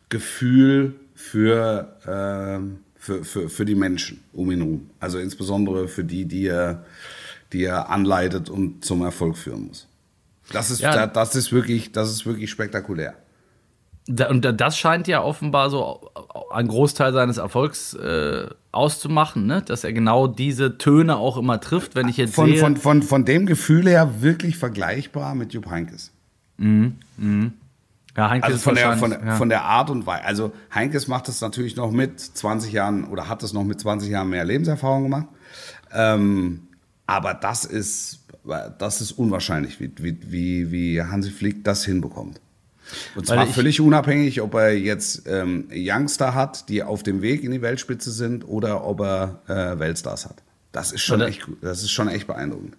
Gefühl 0.09 0.95
für, 1.15 1.97
ähm, 2.05 2.79
für, 2.95 3.23
für, 3.23 3.49
für 3.49 3.65
die 3.65 3.75
Menschen 3.75 4.21
um 4.33 4.51
ihn 4.51 4.59
herum. 4.59 4.89
Also 4.99 5.19
insbesondere 5.19 5.87
für 5.87 6.03
die, 6.03 6.25
die 6.25 6.47
er, 6.47 6.85
die 7.53 7.63
er 7.63 7.89
anleitet 7.89 8.49
und 8.49 8.83
zum 8.83 9.03
Erfolg 9.03 9.37
führen 9.37 9.67
muss. 9.67 9.87
Das 10.53 10.71
ist, 10.71 10.81
Ja. 10.81 11.07
das 11.07 11.35
ist, 11.35 11.51
wirklich, 11.51 11.91
das 11.91 12.09
ist 12.11 12.25
wirklich 12.25 12.49
spektakulär. 12.49 13.13
Und 14.29 14.43
da- 14.43 14.51
das 14.51 14.77
scheint 14.77 15.07
ja 15.07 15.21
offenbar 15.21 15.69
so 15.69 16.09
ein 16.51 16.67
Großteil 16.67 17.13
seines 17.13 17.37
Erfolgs 17.37 17.93
äh, 17.93 18.47
auszumachen, 18.71 19.45
ne? 19.45 19.61
dass 19.61 19.83
er 19.83 19.93
genau 19.93 20.27
diese 20.27 20.77
Töne 20.79 21.17
auch 21.17 21.37
immer 21.37 21.59
trifft. 21.61 21.95
Wenn 21.95 22.07
ich 22.07 22.17
jetzt 22.17 22.33
Von, 22.33 22.47
sehe, 22.47 22.57
von, 22.59 22.77
von, 22.77 23.03
von 23.03 23.25
dem 23.25 23.45
Gefühl 23.45 23.87
her 23.87 24.21
wirklich 24.21 24.57
vergleichbar 24.57 25.35
mit 25.35 25.53
Jupp 25.53 25.69
Heynckes. 25.69 26.11
ja, 26.57 28.29
Heinke 28.29 28.45
Also 28.45 28.57
ist 28.57 28.63
von 28.63 28.75
der, 28.75 28.97
von, 28.97 29.11
ja. 29.11 29.35
von 29.35 29.49
der 29.49 29.63
Art 29.63 29.89
und 29.89 30.05
Weise. 30.05 30.25
Also 30.25 30.51
Heinkes 30.73 31.07
macht 31.07 31.29
es 31.29 31.39
natürlich 31.41 31.75
noch 31.75 31.91
mit 31.91 32.19
20 32.19 32.71
Jahren 32.73 33.05
oder 33.05 33.29
hat 33.29 33.43
es 33.43 33.53
noch 33.53 33.63
mit 33.63 33.79
20 33.79 34.09
Jahren 34.09 34.29
mehr 34.29 34.43
Lebenserfahrung 34.45 35.03
gemacht. 35.03 35.27
Ähm, 35.93 36.67
aber 37.07 37.33
das 37.33 37.65
ist, 37.65 38.20
das 38.43 39.01
ist 39.01 39.11
unwahrscheinlich, 39.13 39.79
wie, 39.79 39.91
wie, 39.97 40.71
wie, 40.71 41.01
Hansi 41.01 41.31
Flick 41.31 41.63
das 41.63 41.85
hinbekommt. 41.85 42.39
Und 43.15 43.27
zwar 43.27 43.45
völlig 43.47 43.79
unabhängig, 43.79 44.41
ob 44.41 44.55
er 44.55 44.77
jetzt 44.77 45.27
ähm, 45.27 45.69
Youngster 45.71 46.33
hat, 46.33 46.67
die 46.67 46.83
auf 46.83 47.03
dem 47.03 47.21
Weg 47.21 47.43
in 47.43 47.51
die 47.51 47.61
Weltspitze 47.61 48.11
sind, 48.11 48.47
oder 48.47 48.85
ob 48.85 49.01
er 49.01 49.41
äh, 49.47 49.79
Weltstars 49.79 50.25
hat. 50.25 50.43
Das 50.71 50.91
ist 50.91 51.01
schon 51.01 51.17
Oder- 51.21 51.29
echt, 51.29 51.47
das 51.61 51.83
ist 51.83 51.91
schon 51.91 52.07
echt 52.07 52.27
beeindruckend. 52.27 52.75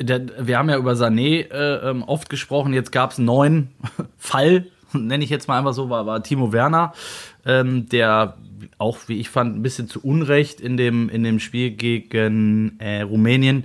der, 0.00 0.46
wir 0.46 0.58
haben 0.58 0.68
ja 0.68 0.78
über 0.78 0.92
Sané 0.92 1.50
äh, 1.50 1.90
ähm, 1.90 2.02
oft 2.02 2.28
gesprochen. 2.28 2.72
Jetzt 2.72 2.92
gab 2.92 3.12
es 3.12 3.18
einen 3.18 3.26
neuen 3.26 3.68
Fall, 4.18 4.66
nenne 4.92 5.22
ich 5.22 5.30
jetzt 5.30 5.48
mal 5.48 5.58
einfach 5.58 5.74
so, 5.74 5.90
war, 5.90 6.06
war 6.06 6.22
Timo 6.22 6.52
Werner, 6.52 6.92
ähm, 7.44 7.88
der 7.88 8.36
auch, 8.78 8.98
wie 9.06 9.18
ich 9.20 9.28
fand, 9.28 9.56
ein 9.56 9.62
bisschen 9.62 9.88
zu 9.88 10.00
Unrecht 10.02 10.60
in 10.60 10.76
dem, 10.76 11.08
in 11.08 11.22
dem 11.22 11.40
Spiel 11.40 11.70
gegen 11.70 12.80
äh, 12.80 13.02
Rumänien 13.02 13.64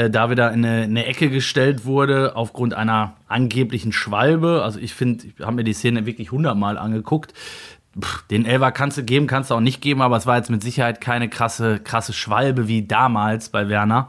äh, 0.00 0.10
da 0.10 0.30
wieder 0.30 0.50
in 0.52 0.64
eine, 0.64 0.84
in 0.84 0.90
eine 0.90 1.04
Ecke 1.04 1.28
gestellt 1.28 1.84
wurde 1.84 2.34
aufgrund 2.34 2.72
einer 2.72 3.14
angeblichen 3.28 3.92
Schwalbe. 3.92 4.62
Also 4.62 4.78
ich 4.78 4.94
finde, 4.94 5.26
ich 5.26 5.44
habe 5.44 5.56
mir 5.56 5.64
die 5.64 5.74
Szene 5.74 6.06
wirklich 6.06 6.32
hundertmal 6.32 6.78
angeguckt. 6.78 7.34
Den 8.30 8.46
Elfer 8.46 8.72
kannst 8.72 8.96
du 8.96 9.02
geben, 9.02 9.26
kannst 9.26 9.50
du 9.50 9.54
auch 9.56 9.60
nicht 9.60 9.82
geben, 9.82 10.00
aber 10.00 10.16
es 10.16 10.26
war 10.26 10.36
jetzt 10.36 10.48
mit 10.48 10.62
Sicherheit 10.62 11.00
keine 11.00 11.28
krasse, 11.28 11.80
krasse 11.80 12.12
Schwalbe 12.12 12.66
wie 12.66 12.86
damals 12.86 13.50
bei 13.50 13.68
Werner. 13.68 14.08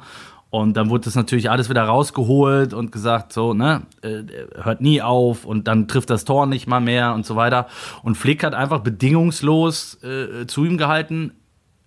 Und 0.49 0.77
dann 0.77 0.89
wurde 0.89 1.05
das 1.05 1.15
natürlich 1.15 1.49
alles 1.49 1.69
wieder 1.69 1.83
rausgeholt 1.83 2.73
und 2.73 2.91
gesagt, 2.91 3.33
so, 3.33 3.53
ne, 3.53 3.81
äh, 4.01 4.23
hört 4.61 4.81
nie 4.81 5.01
auf 5.01 5.45
und 5.45 5.67
dann 5.67 5.87
trifft 5.87 6.09
das 6.09 6.25
Tor 6.25 6.45
nicht 6.45 6.67
mal 6.67 6.81
mehr 6.81 7.13
und 7.13 7.25
so 7.25 7.35
weiter. 7.35 7.67
Und 8.03 8.15
Flick 8.15 8.43
hat 8.43 8.53
einfach 8.53 8.79
bedingungslos 8.79 10.01
äh, 10.03 10.45
zu 10.47 10.63
ihm 10.65 10.77
gehalten. 10.77 11.31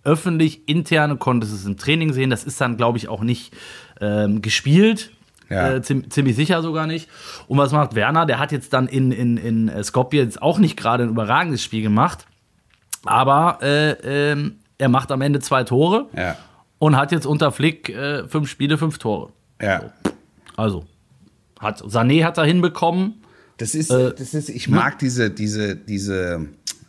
Öffentlich, 0.05 0.67
intern, 0.69 1.19
konntest 1.19 1.53
es 1.53 1.65
im 1.65 1.77
Training 1.77 2.13
sehen. 2.13 2.29
Das 2.29 2.43
ist 2.43 2.59
dann, 2.61 2.77
glaube 2.77 2.97
ich, 2.97 3.07
auch 3.09 3.21
nicht 3.21 3.53
ähm, 3.99 4.41
gespielt. 4.41 5.11
Ja. 5.49 5.73
Äh, 5.75 5.81
ziem- 5.81 6.09
ziemlich 6.09 6.35
sicher 6.35 6.61
sogar 6.61 6.87
nicht. 6.87 7.07
Und 7.47 7.57
was 7.57 7.71
macht 7.71 7.93
Werner? 7.95 8.25
Der 8.25 8.39
hat 8.39 8.51
jetzt 8.51 8.73
dann 8.73 8.87
in, 8.87 9.11
in, 9.11 9.37
in 9.37 9.67
äh, 9.69 9.83
Skopje 9.83 10.23
jetzt 10.23 10.41
auch 10.41 10.57
nicht 10.59 10.77
gerade 10.77 11.03
ein 11.03 11.09
überragendes 11.09 11.63
Spiel 11.63 11.81
gemacht. 11.83 12.25
Aber 13.03 13.59
äh, 13.61 13.91
ähm, 14.31 14.55
er 14.77 14.89
macht 14.89 15.11
am 15.11 15.21
Ende 15.21 15.39
zwei 15.39 15.63
Tore. 15.63 16.07
Ja. 16.15 16.35
und 16.79 16.97
hat 16.97 17.11
jetzt 17.11 17.25
unter 17.25 17.51
Flick 17.51 17.89
äh, 17.89 18.27
fünf 18.27 18.49
Spiele, 18.49 18.77
fünf 18.77 18.97
Tore. 18.97 19.31
Ja. 19.61 19.93
Also, 20.57 20.85
hat, 21.59 21.81
Sané 21.81 22.23
hat 22.23 22.37
er 22.37 22.45
hinbekommen. 22.45 23.21
Das 23.57 23.73
ist, 23.75 23.89
Äh, 23.91 24.13
das 24.17 24.33
ist, 24.33 24.49
ich 24.49 24.67
mag 24.67 24.99
diese, 24.99 25.29
diese, 25.29 25.75
diese, 25.75 26.33
äh, 26.33 26.39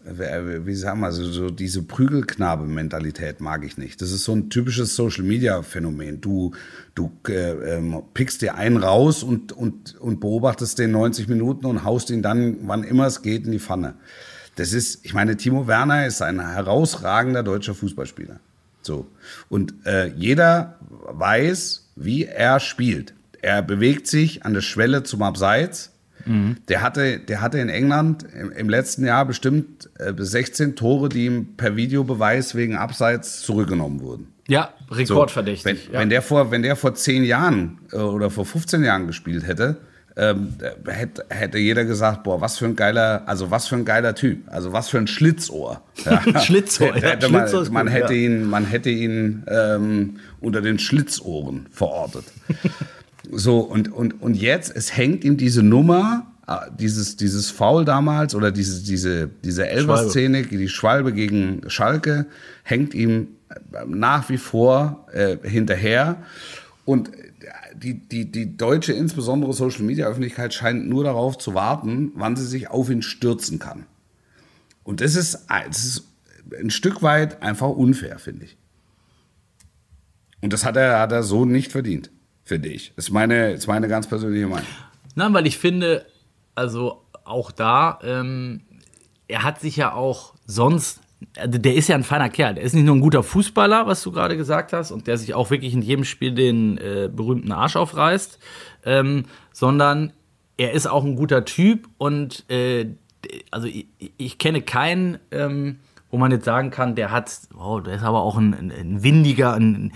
wie 0.09 0.75
sagen 0.75 1.01
wir, 1.01 1.11
so, 1.13 1.25
so 1.25 1.51
diese 1.51 1.83
Prügelknabe-Mentalität 1.83 3.41
mag 3.41 3.65
ich 3.65 3.77
nicht. 3.77 4.01
Das 4.01 4.13
ist 4.13 4.25
so 4.25 4.35
ein 4.35 4.51
typisches 4.51 4.95
Social-Media-Phänomen. 4.95 6.21
Du, 6.21 6.53
du 6.95 7.11
äh, 7.29 7.77
ähm, 7.77 8.03
pickst 8.15 8.43
dir 8.43 8.55
einen 8.55 8.77
raus 8.77 9.23
und, 9.23 9.53
und, 9.53 9.97
und 10.01 10.21
beobachtest 10.21 10.79
den 10.79 10.93
90 10.93 11.29
Minuten 11.29 11.67
und 11.67 11.85
haust 11.85 12.11
ihn 12.11 12.23
dann, 12.23 12.69
wann 12.69 12.85
immer 12.85 13.07
es 13.07 13.23
geht, 13.23 13.47
in 13.47 13.53
die 13.53 13.59
Pfanne. 13.59 13.95
Das 14.55 14.73
ist, 14.73 15.05
ich 15.05 15.13
meine, 15.13 15.37
Timo 15.37 15.67
Werner 15.67 16.07
ist 16.07 16.23
ein 16.23 16.41
herausragender 16.41 17.43
deutscher 17.43 17.75
Fußballspieler. 17.75 18.41
So. 18.83 19.07
Und 19.49 19.75
äh, 19.85 20.09
jeder 20.15 20.79
weiß, 20.81 21.91
wie 21.97 22.25
er 22.25 22.61
spielt. 22.61 23.15
Er 23.43 23.63
bewegt 23.63 24.07
sich 24.07 24.45
an 24.45 24.55
der 24.55 24.61
Schwelle 24.61 25.03
zum 25.03 25.23
Abseits. 25.23 25.93
Der 26.69 26.83
hatte, 26.83 27.19
der 27.19 27.41
hatte 27.41 27.59
in 27.59 27.69
England 27.69 28.25
im, 28.35 28.51
im 28.53 28.69
letzten 28.69 29.07
Jahr 29.07 29.25
bestimmt 29.25 29.89
äh, 29.99 30.13
16 30.17 30.77
Tore, 30.77 31.09
die 31.09 31.27
ihm 31.27 31.57
per 31.57 31.77
Videobeweis 31.77 32.55
wegen 32.55 32.77
Abseits 32.77 33.43
zurückgenommen 33.43 34.01
wurden. 34.01 34.29
Ja, 34.49 34.71
So, 34.89 34.95
rekordverdächtig. 34.95 35.65
Wenn, 35.65 35.93
ja. 35.93 36.01
wenn, 36.01 36.11
der 36.11 36.23
vor, 36.23 36.51
wenn 36.51 36.63
der 36.63 36.77
vor 36.77 36.95
10 36.95 37.25
Jahren 37.25 37.79
äh, 37.93 37.97
oder 37.97 38.31
vor 38.31 38.45
15 38.45 38.85
Jahren 38.85 39.07
gespielt 39.07 39.47
hätte, 39.47 39.79
ähm, 40.19 40.55
hätte, 40.87 41.27
hätte 41.29 41.59
jeder 41.59 41.85
gesagt, 41.85 42.23
boah, 42.23 42.41
was 42.41 42.57
für 42.57 42.65
ein 42.65 42.75
geiler, 42.75 43.25
also 43.27 43.51
was 43.51 43.69
für 43.69 43.77
ein 43.77 43.85
geiler 43.85 44.15
Typ, 44.15 44.51
also 44.51 44.73
was 44.73 44.89
für 44.89 44.99
ein 44.99 45.07
Schlitzohr. 45.07 45.83
Ja. 46.05 46.41
Schlitzohr, 46.41 46.89
ja, 46.89 46.95
hätte 46.95 47.27
Schlitzohr 47.27 47.31
man, 47.31 47.63
ist 47.63 47.73
man 47.73 47.87
gut, 47.87 47.95
hätte 47.95 48.15
ja. 48.15 48.21
ihn, 48.21 48.45
man 48.45 48.65
hätte 48.65 48.91
ihn 48.91 49.45
ähm, 49.49 50.21
unter 50.41 50.63
den 50.63 50.79
Schlitzohren 50.79 51.67
verortet. 51.71 52.25
so 53.33 53.61
und 53.61 53.93
und 53.93 54.21
und 54.23 54.35
jetzt, 54.35 54.75
es 54.75 54.97
hängt 54.97 55.25
ihm 55.25 55.37
diese 55.37 55.63
Nummer, 55.63 56.27
äh, 56.47 56.57
dieses 56.79 57.17
dieses 57.17 57.51
Foul 57.51 57.85
damals 57.85 58.35
oder 58.35 58.53
diese 58.53 58.83
diese 58.83 59.29
diese 59.45 59.69
Elfer-Szene, 59.69 60.43
die 60.45 60.69
Schwalbe 60.69 61.13
gegen 61.13 61.63
Schalke, 61.69 62.27
hängt 62.63 62.95
ihm 62.95 63.29
äh, 63.49 63.85
nach 63.87 64.29
wie 64.29 64.39
vor 64.39 65.07
äh, 65.13 65.37
hinterher 65.43 66.17
und 66.85 67.11
die, 67.75 67.95
die, 67.95 68.31
die 68.31 68.57
deutsche, 68.57 68.93
insbesondere 68.93 69.53
Social 69.53 69.83
Media 69.83 70.07
Öffentlichkeit 70.07 70.55
scheint 70.55 70.89
nur 70.89 71.05
darauf 71.05 71.39
zu 71.39 71.55
warten, 71.55 72.13
wann 72.15 72.37
sie 72.37 72.47
sich 72.47 72.71
auf 72.71 72.91
ihn 72.91 73.03
stürzen 73.03 73.59
kann. 73.59 73.87
Und 74.83 75.01
das 75.01 75.15
ist, 75.15 75.47
das 75.49 75.85
ist 75.85 76.05
ein 76.59 76.71
Stück 76.71 77.03
weit 77.03 77.43
einfach 77.43 77.69
unfair, 77.69 78.19
finde 78.19 78.47
ich. 78.47 78.57
Und 80.41 80.53
das 80.53 80.65
hat 80.65 80.77
er, 80.77 81.01
hat 81.01 81.13
er 81.13 81.23
so 81.23 81.45
nicht 81.45 81.73
verdient, 81.73 82.11
finde 82.47 82.69
ich. 82.69 82.93
Ist 82.97 83.11
meine, 83.11 83.53
ist 83.53 83.67
meine 83.67 83.89
ganz 83.89 84.07
persönliche 84.07 84.47
Meinung. 84.47 84.67
Nein, 85.15 85.35
weil 85.35 85.47
ich 85.47 85.59
finde, 85.59 86.07
also 86.55 87.03
auch 87.25 87.51
da, 87.51 87.99
ähm, 88.03 88.63
er 89.29 89.43
hat 89.43 89.61
sich 89.61 89.77
ja 89.77 89.93
auch 89.93 90.35
sonst, 90.47 91.01
also 91.37 91.59
der 91.59 91.75
ist 91.75 91.89
ja 91.89 91.97
ein 91.97 92.05
feiner 92.05 92.31
Kerl. 92.31 92.55
Der 92.55 92.63
ist 92.63 92.75
nicht 92.75 92.85
nur 92.85 92.95
ein 92.95 93.01
guter 93.01 93.23
Fußballer, 93.23 93.87
was 93.87 94.03
du 94.03 94.13
gerade 94.13 94.37
gesagt 94.37 94.73
hast, 94.73 94.93
und 94.93 95.07
der 95.07 95.19
sich 95.19 95.35
auch 95.35 95.51
wirklich 95.51 95.75
in 95.75 95.83
jedem 95.83 96.05
Spiel 96.05 96.33
den 96.33 96.79
äh, 96.79 97.11
berühmten 97.13 97.51
Arsch 97.53 97.77
aufreißt, 97.77 98.39
ähm, 98.85 99.25
sondern 99.53 100.13
er 100.57 100.73
ist 100.73 100.87
auch 100.87 101.05
ein 101.05 101.17
guter 101.17 101.45
Typ 101.45 101.89
und 101.99 102.49
äh, 102.49 102.87
also 103.51 103.67
ich, 103.67 103.87
ich 104.17 104.39
kenne 104.39 104.63
keinen, 104.63 105.19
ähm, 105.33 105.81
wo 106.17 106.19
man 106.19 106.31
jetzt 106.31 106.47
sagen 106.47 106.71
kann, 106.71 106.95
der 106.95 107.11
hat, 107.11 107.31
oh, 107.63 107.79
der 107.81 107.97
ist 107.97 108.03
aber 108.03 108.23
auch 108.23 108.39
ein, 108.39 108.55
ein, 108.55 109.03
windiger, 109.03 109.53
ein, 109.53 109.93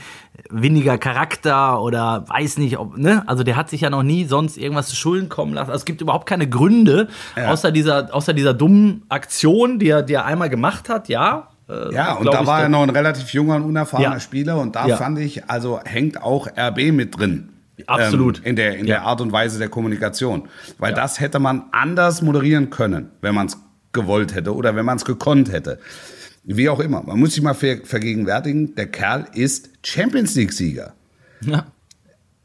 windiger 0.50 0.98
Charakter 0.98 1.80
oder 1.80 2.28
weiß 2.28 2.59
nicht, 2.59 2.76
ob, 2.78 2.98
ne? 2.98 3.22
Also 3.26 3.42
der 3.42 3.56
hat 3.56 3.70
sich 3.70 3.80
ja 3.80 3.88
noch 3.88 4.02
nie 4.02 4.26
sonst 4.26 4.59
irgendwas 4.59 4.88
zu 4.88 4.96
Schulden 4.96 5.30
kommen 5.30 5.54
lassen. 5.54 5.70
Also 5.70 5.78
es 5.80 5.85
gibt 5.87 6.02
überhaupt 6.02 6.26
keine 6.28 6.46
Gründe, 6.46 7.09
außer 7.35 7.72
dieser, 7.72 8.14
außer 8.14 8.35
dieser 8.35 8.52
dummen 8.52 9.04
Aktion, 9.09 9.78
die 9.78 9.88
er, 9.88 10.02
die 10.02 10.12
er 10.12 10.26
einmal 10.26 10.50
gemacht 10.50 10.90
hat, 10.90 11.09
ja. 11.09 11.48
Äh, 11.70 11.94
Ja, 11.94 12.12
und 12.16 12.26
da 12.26 12.46
war 12.46 12.61
er 12.61 12.68
noch 12.68 12.83
ein 12.83 12.90
relativ 12.90 13.33
junger 13.33 13.56
und 13.56 13.62
unerfahrener 13.62 14.12
Ja. 14.12 14.20
Spieler 14.20 14.59
und 14.61 14.76
da 14.76 14.87
Ja. 14.88 14.98
fand 14.98 15.18
ich, 15.18 15.48
also 15.48 15.80
hängt 15.83 16.22
auch 16.22 16.48
RB 16.54 16.92
mit 16.92 17.18
drin. 17.18 17.48
Absolut. 17.87 18.40
Ähm, 18.40 18.44
in 18.44 18.56
der, 18.56 18.76
in 18.76 18.87
Ja. 18.87 18.96
der 18.96 19.02
Art 19.06 19.22
und 19.22 19.33
Weise 19.33 19.59
der 19.59 19.70
Kommunikation. 19.70 20.48
Weil 20.78 20.92
das 20.92 21.18
hätte 21.18 21.38
man 21.38 21.64
anders 21.72 22.20
moderieren 22.20 22.68
können, 22.68 23.09
wenn 23.22 23.35
man 23.35 23.46
es 23.46 23.56
gewollt 23.92 24.35
hätte 24.35 24.55
oder 24.55 24.76
wenn 24.76 24.85
man 24.85 24.96
es 24.96 25.05
gekonnt 25.05 25.53
hätte. 25.53 25.79
Wie 26.44 26.68
auch 26.68 26.81
immer. 26.81 27.03
Man 27.03 27.18
muss 27.18 27.35
sich 27.35 27.42
mal 27.42 27.55
ver 27.55 27.79
vergegenwärtigen, 27.85 28.74
der 28.74 28.87
Kerl 28.87 29.26
ist 29.35 29.70
Champions 29.85 30.35
League-Sieger. 30.35 30.94
Ja. 31.42 31.66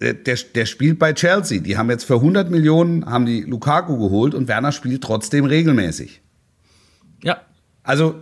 Der, 0.01 0.13
der, 0.13 0.65
spielt 0.65 0.99
bei 0.99 1.13
Chelsea. 1.13 1.61
Die 1.61 1.77
haben 1.77 1.89
jetzt 1.89 2.03
für 2.03 2.15
100 2.15 2.51
Millionen 2.51 3.05
haben 3.05 3.25
die 3.25 3.41
Lukaku 3.41 3.97
geholt 3.97 4.35
und 4.35 4.49
Werner 4.49 4.73
spielt 4.73 5.01
trotzdem 5.01 5.45
regelmäßig. 5.45 6.21
ja, 7.23 7.41
Also 7.83 8.15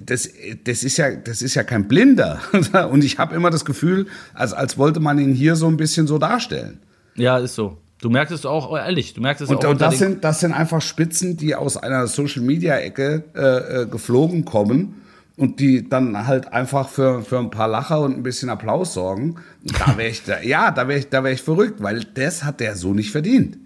das, 0.00 0.28
das, 0.64 0.84
ist 0.84 0.96
ja, 0.96 1.14
das 1.14 1.42
ist 1.42 1.54
ja 1.54 1.62
kein 1.62 1.86
Blinder. 1.86 2.40
Und 2.90 3.04
ich 3.04 3.18
habe 3.18 3.34
immer 3.36 3.50
das 3.50 3.64
Gefühl, 3.64 4.06
als, 4.34 4.52
als 4.52 4.78
wollte 4.78 5.00
man 5.00 5.18
ihn 5.18 5.34
hier 5.34 5.56
so 5.56 5.68
ein 5.68 5.76
bisschen 5.76 6.06
so 6.06 6.18
darstellen. 6.18 6.80
ja, 7.14 7.38
ist 7.38 7.54
so. 7.54 7.78
Du 8.00 8.10
merkst 8.10 8.32
es 8.32 8.46
auch, 8.46 8.70
oh, 8.70 8.76
ehrlich, 8.76 9.14
du 9.14 9.20
merkst 9.20 9.42
es 9.42 9.50
Und, 9.50 9.64
auch 9.64 9.70
und 9.70 9.80
das, 9.80 9.98
sind, 9.98 10.22
das 10.22 10.40
sind 10.40 10.52
einfach 10.52 10.80
Spitzen, 10.80 11.36
die 11.36 11.54
aus 11.54 11.76
einer 11.76 12.06
Social-Media-Ecke 12.06 13.24
äh, 13.34 13.82
äh, 13.82 13.86
geflogen 13.86 14.44
kommen 14.44 15.02
und 15.36 15.58
die 15.58 15.88
dann 15.88 16.26
halt 16.26 16.52
einfach 16.52 16.88
für, 16.88 17.22
für 17.22 17.38
ein 17.38 17.50
paar 17.50 17.68
Lacher 17.68 18.00
und 18.00 18.16
ein 18.16 18.22
bisschen 18.22 18.50
Applaus 18.50 18.94
sorgen. 18.94 19.36
Da 19.64 19.96
wäre 19.96 20.10
ich, 20.10 20.22
da, 20.24 20.40
ja, 20.40 20.70
da 20.70 20.86
wäre 20.86 21.00
ich, 21.00 21.08
da 21.08 21.24
wäre 21.24 21.34
ich 21.34 21.42
verrückt, 21.42 21.82
weil 21.82 22.04
das 22.14 22.44
hat 22.44 22.60
der 22.60 22.76
so 22.76 22.94
nicht 22.94 23.10
verdient. 23.10 23.58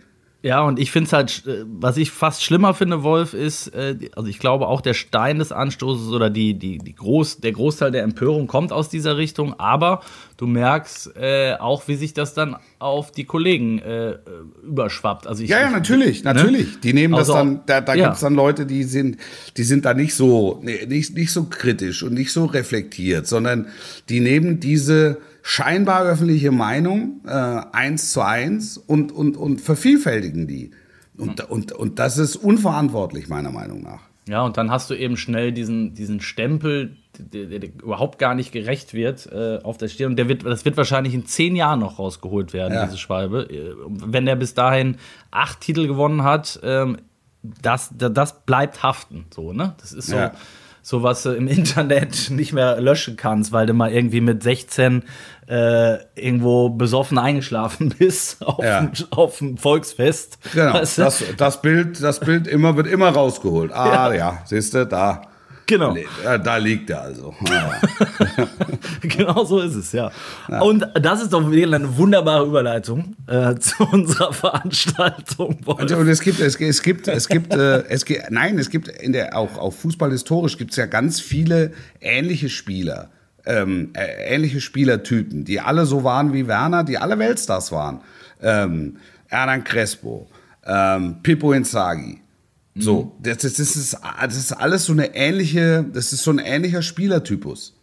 Ja, 0.43 0.63
und 0.63 0.81
ich 0.81 0.91
finde 0.91 1.07
es 1.07 1.13
halt, 1.13 1.47
äh, 1.47 1.65
was 1.67 1.97
ich 1.97 2.11
fast 2.11 2.43
schlimmer 2.43 2.75
finde, 2.75 3.05
Wolf, 3.05 3.33
ist, 3.33 3.69
äh, 3.69 3.97
also 4.17 4.29
ich 4.29 4.41
glaube 4.41 4.67
auch 4.67 4.81
der 4.81 4.95
Stein 4.95 5.39
des 5.39 5.53
Anstoßes 5.53 6.09
oder 6.09 6.31
die, 6.31 6.55
die, 6.55 6.79
die 6.79 6.95
Groß, 6.95 7.39
der 7.39 7.53
Großteil 7.53 7.93
der 7.93 8.03
Empörung 8.03 8.49
kommt 8.49 8.73
aus 8.73 8.89
dieser 8.89 9.17
Richtung, 9.17 9.55
aber 9.61 10.01
du 10.37 10.49
merkst 10.49 11.17
äh, 11.17 11.55
auch, 11.55 11.87
wie 11.87 11.95
sich 11.95 12.13
das 12.13 12.35
dann 12.35 12.57
auf 12.81 13.13
die 13.13 13.25
Kollegen 13.25 13.79
äh, 13.79 14.17
überschwappt. 14.65 15.29
Also 15.29 15.45
ich, 15.45 15.51
Ja, 15.51 15.61
ja, 15.61 15.71
natürlich, 15.71 16.25
natürlich. 16.25 16.81
Die 16.81 16.93
nehmen 16.93 17.15
Also, 17.15 17.35
das 17.35 17.41
dann, 17.41 17.61
da, 17.67 17.81
da 17.81 17.95
ja. 17.95 18.07
gibt's 18.07 18.21
dann 18.21 18.35
Leute, 18.35 18.67
die 18.67 18.83
sind, 18.83 19.19
die 19.57 19.63
sind 19.63 19.85
da 19.85 19.95
nicht 19.95 20.17
so, 20.17 20.61
nee, 20.65 20.87
nicht, 20.87 21.15
nicht 21.15 21.33
so 21.33 21.45
kritisch 21.45 22.03
und 22.03 22.15
nicht 22.15 22.33
so 22.33 22.47
reflektiert, 22.47 23.29
sondern 23.29 23.69
die 24.09 24.19
nehmen 24.19 24.59
diese 24.59 25.19
scheinbar 25.43 26.05
öffentliche 26.05 26.51
Meinung 26.53 27.21
äh, 27.27 27.31
eins 27.31 28.13
zu 28.13 28.21
eins 28.23 28.79
und, 28.79 29.13
und, 29.13 29.37
und 29.37 29.61
vervielfältigen 29.61 30.47
die. 30.47 30.71
Und, 31.19 31.41
und, 31.51 31.73
und 31.73 31.99
das 31.99 32.17
ist 32.19 32.37
unverantwortlich, 32.37 33.29
meiner 33.29 33.51
Meinung 33.51 33.83
nach. 33.83 34.01
Ja, 34.29 34.43
und 34.43 34.57
dann 34.57 34.71
hast 34.71 34.89
du 34.89 34.95
eben 34.95 35.17
schnell 35.17 35.53
diesen, 35.53 35.95
diesen 35.95 36.21
Stempel, 36.21 36.97
der, 37.19 37.47
der, 37.47 37.59
der 37.59 37.71
überhaupt 37.83 38.19
gar 38.21 38.35
nicht 38.37 38.53
gerecht 38.53 38.95
wird, 38.95 39.27
äh, 39.33 39.59
auf 39.63 39.79
der 39.79 39.89
Stirn. 39.89 40.13
Und 40.13 40.17
der 40.17 40.29
wird, 40.29 40.45
das 40.47 40.65
wird 40.65 40.77
wahrscheinlich 40.77 41.13
in 41.13 41.27
zehn 41.27 41.57
Jahren 41.57 41.81
noch 41.81 41.99
rausgeholt 41.99 42.53
werden, 42.53 42.73
Ja. 42.75 42.85
diese 42.87 42.99
Schwalbe. 42.99 43.43
Äh, 43.51 43.75
Wenn 43.89 44.25
der 44.25 44.37
bis 44.37 44.55
dahin 44.55 44.97
acht 45.33 45.61
Titel 45.61 45.87
gewonnen 45.89 46.23
hat, 46.23 46.61
ähm, 46.63 46.99
das, 47.43 47.91
da- 47.99 48.09
das 48.09 48.45
bleibt 48.47 48.83
haften. 48.85 49.27
So, 49.35 49.53
ne? 49.53 49.75
Das 49.81 49.93
ist 49.93 50.07
so, 50.07 50.17
Ja. 50.17 50.33
So, 50.83 51.03
was 51.03 51.23
du 51.23 51.31
im 51.31 51.47
Internet 51.59 52.31
nicht 52.31 52.53
mehr 52.53 52.81
löschen 52.81 53.17
kannst, 53.17 53.53
weil 53.53 53.67
du 53.67 53.73
mal 53.73 53.93
irgendwie 53.93 54.21
mit 54.21 54.43
16 54.43 55.05
äh, 55.49 55.99
irgendwo 56.15 56.71
besoffen 56.71 57.19
eingeschlafen 57.19 57.89
bist 57.99 58.45
auf, 58.45 58.65
Ja. 58.65 58.91
auf 59.11 59.43
Volksfest. 59.57 60.39
Genau. 60.53 60.75
Weißt 60.75 60.99
du? 60.99 61.03
Das, 61.03 61.25
das 61.37 61.63
Bild, 61.63 62.03
das 62.03 62.21
Bild 62.21 62.47
immer, 62.47 62.77
wird 62.77 62.87
immer 62.87 63.09
rausgeholt. 63.11 63.73
Ah, 63.73 64.13
ja, 64.15 64.39
siehst 64.45 64.75
du, 64.75 64.87
da. 64.87 65.23
Genau. 65.67 65.97
Da, 66.45 66.57
liegt 66.57 66.91
er 66.91 67.03
also. 67.03 67.35
Ja. 67.49 67.81
Genau 69.03 69.45
so 69.45 69.61
ist 69.61 69.75
es, 69.75 69.93
ja. 69.93 70.13
Und 70.61 70.87
das 70.95 71.23
ist 71.23 71.33
doch 71.33 71.51
wieder 71.51 71.75
eine 71.75 71.97
wunderbare 71.97 72.47
Überleitung 72.47 73.17
äh, 73.27 73.55
zu 73.59 73.83
unserer 73.85 74.33
Veranstaltung. 74.33 75.59
Wolf. 75.65 75.81
Und, 75.81 76.09
es 76.09 76.21
gibt, 76.21 76.41
es, 76.41 76.57
es 76.57 76.83
gibt, 76.83 77.09
es 77.09 77.29
gibt, 77.29 77.53
äh, 77.53 77.83
es 77.89 78.05
gibt, 78.05 78.31
nein, 78.31 78.59
es 78.59 78.71
gibt 78.71 78.89
in 78.89 79.13
der 79.13 79.37
auch 79.37 79.59
auch 79.59 79.73
fußballhistorisch 79.73 80.57
gibt 80.57 80.71
es 80.71 80.77
ja 80.77 80.87
ganz 80.87 81.21
viele 81.21 81.73
ähnliche 82.01 82.49
Spieler, 82.49 83.11
ähm, 83.45 83.91
äh, 83.95 84.35
ähnliche 84.35 84.61
Spielertypen, 84.61 85.45
die 85.45 85.61
alle 85.61 85.85
so 85.85 86.05
waren 86.05 86.33
wie 86.33 86.47
Werner, 86.47 86.85
die 86.85 86.99
alle 86.99 87.19
Weltstars 87.19 87.73
waren. 87.73 88.01
Ähm, 88.41 88.99
Hernan 89.27 89.65
Crespo, 89.65 90.29
ähm, 90.65 91.17
Pippo 91.23 91.53
Inzaghi. 91.53 92.22
So, 92.75 93.17
das, 93.21 93.39
das, 93.39 93.55
das, 93.55 93.77
ist, 93.77 93.99
das 94.21 94.37
ist 94.37 94.53
alles 94.53 94.87
so 94.87 94.93
eine 94.93 95.15
ähnliche, 95.15 95.85
das 95.93 96.13
ist 96.13 96.23
so 96.23 96.31
ein 96.31 96.39
ähnlicher 96.39 96.81
Spielertypus. 96.83 97.75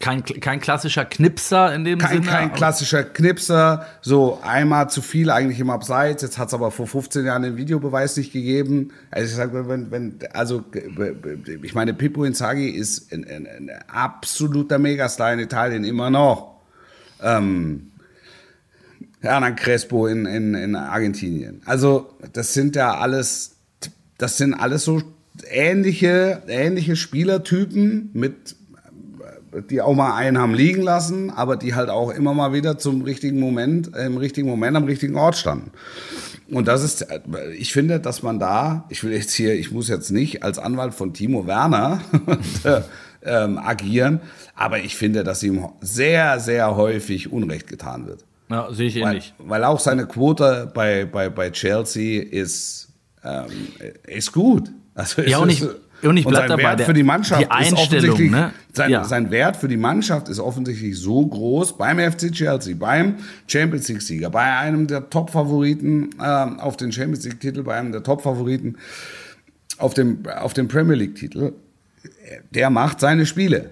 kein, 0.00 0.24
kein 0.24 0.60
klassischer 0.60 1.04
Knipser 1.04 1.74
in 1.74 1.84
dem 1.84 1.98
kein, 1.98 2.22
Sinne. 2.22 2.26
kein 2.26 2.52
klassischer 2.52 3.04
Knipser, 3.04 3.86
so 4.02 4.40
einmal 4.42 4.90
zu 4.90 5.02
viel 5.02 5.30
eigentlich 5.30 5.60
im 5.60 5.70
Abseits. 5.70 6.22
Jetzt 6.22 6.36
hat 6.36 6.48
es 6.48 6.54
aber 6.54 6.70
vor 6.70 6.86
15 6.86 7.24
Jahren 7.24 7.42
den 7.42 7.56
Videobeweis 7.56 8.16
nicht 8.16 8.32
gegeben. 8.32 8.92
Also 9.10 9.30
ich 9.30 9.36
sage, 9.36 9.68
wenn, 9.68 9.90
wenn, 9.90 10.18
also 10.32 10.64
ich 11.62 11.74
meine, 11.74 11.94
Pippo 11.94 12.24
Inzaghi 12.24 12.68
ist 12.68 13.12
ein, 13.12 13.24
ein, 13.24 13.46
ein 13.46 13.70
absoluter 13.88 14.78
Megastar 14.78 15.32
in 15.32 15.38
Italien 15.38 15.84
immer 15.84 16.10
noch. 16.10 16.56
Ähm, 17.22 17.92
Hernan 19.24 19.56
Crespo 19.56 20.06
in, 20.06 20.26
in, 20.26 20.54
in 20.54 20.76
Argentinien. 20.76 21.62
Also 21.64 22.10
das 22.32 22.54
sind 22.54 22.76
ja 22.76 22.98
alles, 22.98 23.56
das 24.18 24.36
sind 24.36 24.54
alles 24.54 24.84
so 24.84 25.02
ähnliche, 25.50 26.42
ähnliche 26.46 26.96
Spielertypen 26.96 28.10
mit 28.12 28.56
die 29.70 29.80
auch 29.80 29.94
mal 29.94 30.16
einen 30.16 30.38
haben 30.38 30.54
liegen 30.54 30.82
lassen, 30.82 31.30
aber 31.30 31.56
die 31.56 31.74
halt 31.74 31.88
auch 31.88 32.10
immer 32.10 32.34
mal 32.34 32.52
wieder 32.52 32.78
zum 32.78 33.02
richtigen 33.02 33.38
Moment, 33.38 33.96
im 33.96 34.16
richtigen 34.16 34.48
Moment 34.48 34.76
am 34.76 34.84
richtigen 34.84 35.16
Ort 35.16 35.36
standen. 35.36 35.70
Und 36.50 36.68
das 36.68 36.82
ist, 36.82 37.06
ich 37.56 37.72
finde, 37.72 38.00
dass 38.00 38.22
man 38.22 38.38
da, 38.38 38.84
ich 38.88 39.02
will 39.02 39.12
jetzt 39.12 39.32
hier, 39.32 39.54
ich 39.54 39.70
muss 39.70 39.88
jetzt 39.88 40.10
nicht 40.10 40.42
als 40.42 40.58
Anwalt 40.58 40.94
von 40.94 41.14
Timo 41.14 41.46
Werner 41.46 42.00
ähm, 43.24 43.58
agieren, 43.58 44.20
aber 44.54 44.80
ich 44.80 44.96
finde, 44.96 45.24
dass 45.24 45.42
ihm 45.42 45.68
sehr, 45.80 46.40
sehr 46.40 46.76
häufig 46.76 47.32
Unrecht 47.32 47.66
getan 47.66 48.06
wird. 48.06 48.24
Ja, 48.54 48.72
sehe 48.72 48.86
ich 48.86 48.96
ähnlich. 48.96 49.34
Weil, 49.38 49.50
weil 49.50 49.64
auch 49.64 49.80
seine 49.80 50.06
Quote 50.06 50.70
bei, 50.72 51.04
bei, 51.06 51.28
bei 51.28 51.50
Chelsea 51.50 52.22
ist, 52.22 52.88
ähm, 53.24 53.46
ist 54.06 54.32
gut. 54.32 54.70
Also 54.94 55.22
ja, 55.22 55.38
und 55.38 55.50
ich, 55.50 55.64
und 56.02 56.16
ich 56.16 56.24
und 56.24 56.34
sein 56.34 56.48
dabei, 56.48 56.62
Wert 56.62 56.82
für 56.82 56.92
die 56.92 57.02
Mannschaft 57.02 57.42
die 57.42 57.50
Einstellung, 57.50 58.20
ist 58.20 58.30
ne? 58.30 58.52
sein, 58.72 58.90
ja. 58.90 59.02
sein 59.02 59.30
Wert 59.32 59.56
für 59.56 59.66
die 59.66 59.76
Mannschaft 59.76 60.28
ist 60.28 60.38
offensichtlich 60.38 60.96
so 60.96 61.26
groß 61.26 61.76
beim 61.76 61.98
FC 61.98 62.30
Chelsea, 62.30 62.76
beim 62.78 63.16
Champions 63.48 63.88
League 63.88 64.02
Sieger, 64.02 64.30
bei 64.30 64.56
einem 64.56 64.86
der 64.86 65.10
Top-Favoriten 65.10 66.10
äh, 66.20 66.22
auf 66.22 66.76
den 66.76 66.92
Champions 66.92 67.24
League 67.24 67.40
Titel, 67.40 67.64
bei 67.64 67.74
einem 67.74 67.90
der 67.90 68.04
Top-Favoriten 68.04 68.76
auf 69.78 69.94
dem, 69.94 70.24
auf 70.26 70.54
dem 70.54 70.68
Premier 70.68 70.94
League 70.94 71.16
Titel. 71.16 71.54
Der 72.50 72.70
macht 72.70 73.00
seine 73.00 73.26
Spiele. 73.26 73.70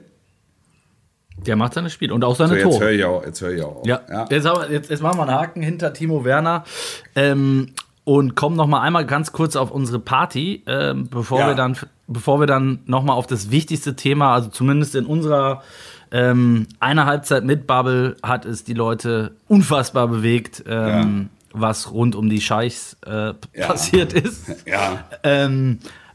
Der 1.39 1.57
macht 1.57 1.75
seine 1.75 1.91
Spiele 1.91 2.15
und 2.15 2.25
auch 2.25 2.37
seine 2.37 2.51
So, 2.51 2.55
jetzt 2.57 2.65
Tore. 2.65 2.81
höre 2.85 2.91
ich 2.93 3.05
auch, 3.05 3.25
jetzt 3.25 3.41
höre 3.41 3.51
ich 3.53 3.63
auch. 3.63 3.85
Ja, 3.87 4.01
Jetzt, 4.31 4.47
haben 4.47 4.61
wir, 4.63 4.71
jetzt, 4.71 4.91
jetzt 4.91 5.03
machen 5.03 5.19
wir 5.19 5.23
einen 5.23 5.33
Haken 5.35 5.63
hinter 5.63 5.93
Timo 5.93 6.25
Werner 6.25 6.65
ähm, 7.17 7.71
und 8.05 8.35
kommen 8.37 8.57
noch 8.57 8.67
mal 8.67 8.81
einmal 8.81 9.07
ganz 9.07 9.33
kurz 9.33 9.57
auf 9.57 9.71
unsere 9.71 9.99
Party, 9.99 10.63
ähm, 10.67 11.09
bevor 11.09 11.41
Ja. 11.41 11.47
wir 11.49 11.55
dann, 11.55 11.77
bevor 12.07 12.39
wir 12.41 12.47
dann 12.47 12.81
noch 12.87 13.03
mal 13.03 13.15
auf 13.15 13.27
das 13.27 13.51
wichtigste 13.51 13.97
Thema, 13.97 14.35
also 14.35 14.51
zumindest 14.51 14.95
in 14.95 15.07
unserer 15.07 15.63
ähm, 16.13 16.67
einer 16.79 17.07
Halbzeit 17.07 17.45
mit 17.45 17.67
Bubble 17.67 18.17
hat 18.23 18.45
es 18.45 18.65
die 18.65 18.75
Leute 18.75 19.33
unfassbar 19.49 20.09
bewegt, 20.09 20.63
ähm, 20.69 21.31
was 21.55 21.91
rund 21.93 22.15
um 22.15 22.29
die 22.29 22.41
Scheichs 22.41 22.97
äh, 23.07 23.33
Ja. 23.55 23.67
passiert 23.67 24.13
ist. 24.13 24.67
Ja. 24.67 25.05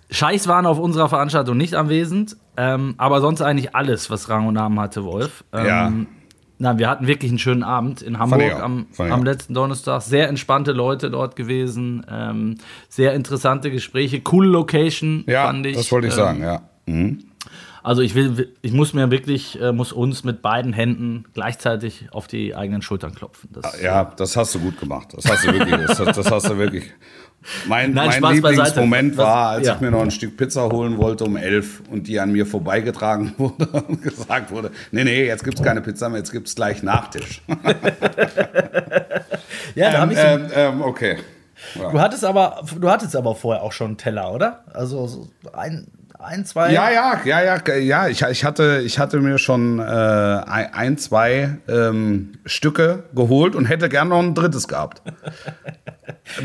Scheichs 0.09 0.47
waren 0.47 0.65
auf 0.65 0.79
unserer 0.79 1.09
Veranstaltung 1.09 1.57
nicht 1.57 1.75
anwesend, 1.75 2.37
ähm, 2.55 2.95
aber 2.97 3.19
sonst 3.21 3.41
eigentlich 3.41 3.75
alles, 3.75 4.09
was 4.09 4.29
Rang 4.29 4.47
und 4.47 4.53
Namen 4.53 4.79
hatte, 4.79 5.03
Wolf. 5.03 5.43
Ähm, 5.53 5.65
Ja. 5.65 5.91
Na, 6.59 6.79
wir 6.79 6.89
hatten 6.89 7.05
wirklich 7.05 7.29
einen 7.29 7.37
schönen 7.37 7.61
Abend 7.61 8.01
in 8.01 8.17
Hamburg 8.17 8.59
am, 8.59 8.87
am 8.97 9.23
letzten 9.23 9.53
Donnerstag. 9.53 10.01
Sehr 10.01 10.27
entspannte 10.27 10.71
Leute 10.71 11.11
dort 11.11 11.35
gewesen, 11.35 12.03
ähm, 12.09 12.55
sehr 12.89 13.13
interessante 13.13 13.69
Gespräche, 13.69 14.21
coole 14.21 14.49
Location, 14.49 15.23
Ja, 15.27 15.45
fand 15.45 15.67
ich. 15.67 15.77
das 15.77 15.91
wollte 15.91 16.07
ich 16.07 16.13
Ähm, 16.13 16.17
sagen, 16.17 16.41
ja. 16.41 16.61
Mhm. 16.87 17.25
Also 17.87 18.01
ich 18.01 18.15
will, 18.15 18.53
ich 18.61 18.73
muss 18.73 18.93
mir 18.93 19.09
wirklich, 19.11 19.61
äh, 19.61 19.71
muss 19.71 19.93
uns 19.93 20.25
mit 20.25 20.41
beiden 20.41 20.73
Händen 20.73 21.23
gleichzeitig 21.33 22.09
auf 22.11 22.27
die 22.27 22.53
eigenen 22.53 22.81
Schultern 22.81 23.15
klopfen. 23.15 23.49
Das, 23.53 23.81
Ja, 23.81 24.11
das 24.17 24.35
hast 24.35 24.53
du 24.55 24.59
gut 24.59 24.77
gemacht. 24.77 25.13
Das 25.15 25.23
hast 25.25 25.45
du 25.45 25.53
wirklich. 25.53 25.87
Das, 25.87 25.97
das 25.97 26.29
hast 26.29 26.49
du 26.49 26.57
wirklich. 26.57 26.91
Mein, 27.65 27.93
Nein, 27.93 28.19
mein 28.19 28.33
Lieblingsmoment 28.33 29.15
beiseite. 29.15 29.29
War, 29.29 29.47
als 29.51 29.67
ja. 29.67 29.75
ich 29.75 29.79
mir 29.79 29.91
noch 29.91 30.01
ein 30.01 30.11
Stück 30.11 30.35
Pizza 30.35 30.69
holen 30.69 30.97
wollte 30.97 31.23
um 31.23 31.37
elf 31.37 31.81
und 31.89 32.09
die 32.09 32.19
an 32.19 32.33
mir 32.33 32.45
vorbeigetragen 32.45 33.33
wurde 33.37 33.67
und 33.67 34.01
gesagt 34.01 34.51
wurde, 34.51 34.71
nee, 34.91 35.05
nee, 35.05 35.25
jetzt 35.25 35.45
gibt's 35.45 35.63
keine 35.63 35.79
Pizza 35.79 36.09
mehr, 36.09 36.17
jetzt 36.17 36.33
gibt's 36.33 36.55
gleich 36.55 36.83
Nachtisch. 36.83 37.41
ja 39.75 39.91
da 39.91 40.01
hab 40.01 40.11
ich 40.11 40.17
so, 40.17 40.27
ähm, 40.27 40.47
ähm, 40.53 40.81
okay. 40.81 41.19
du 41.73 42.01
hattest 42.01 42.25
aber, 42.25 42.65
du 42.77 42.89
hattest 42.89 43.15
aber 43.15 43.33
vorher 43.33 43.63
auch 43.63 43.71
schon 43.71 43.87
einen 43.87 43.97
Teller, 43.97 44.33
oder? 44.33 44.65
Also 44.73 45.07
so 45.07 45.29
ein, 45.53 45.87
ein 46.19 46.45
zwei. 46.45 46.71
Ja, 46.73 46.89
ja, 46.89 47.21
ja, 47.25 47.41
ja, 47.43 47.75
ja. 47.75 48.07
Ich, 48.07 48.21
ich, 48.21 48.43
hatte, 48.43 48.81
ich 48.83 48.99
hatte 48.99 49.19
mir 49.19 49.37
schon 49.37 49.79
äh, 49.79 49.83
ein, 49.83 50.97
zwei 50.97 51.57
ähm, 51.67 52.33
Stücke 52.45 53.03
geholt 53.15 53.55
und 53.55 53.65
hätte 53.65 53.87
gern 53.89 54.09
noch 54.09 54.19
ein 54.19 54.33
drittes 54.35 54.67
gehabt. 54.67 55.01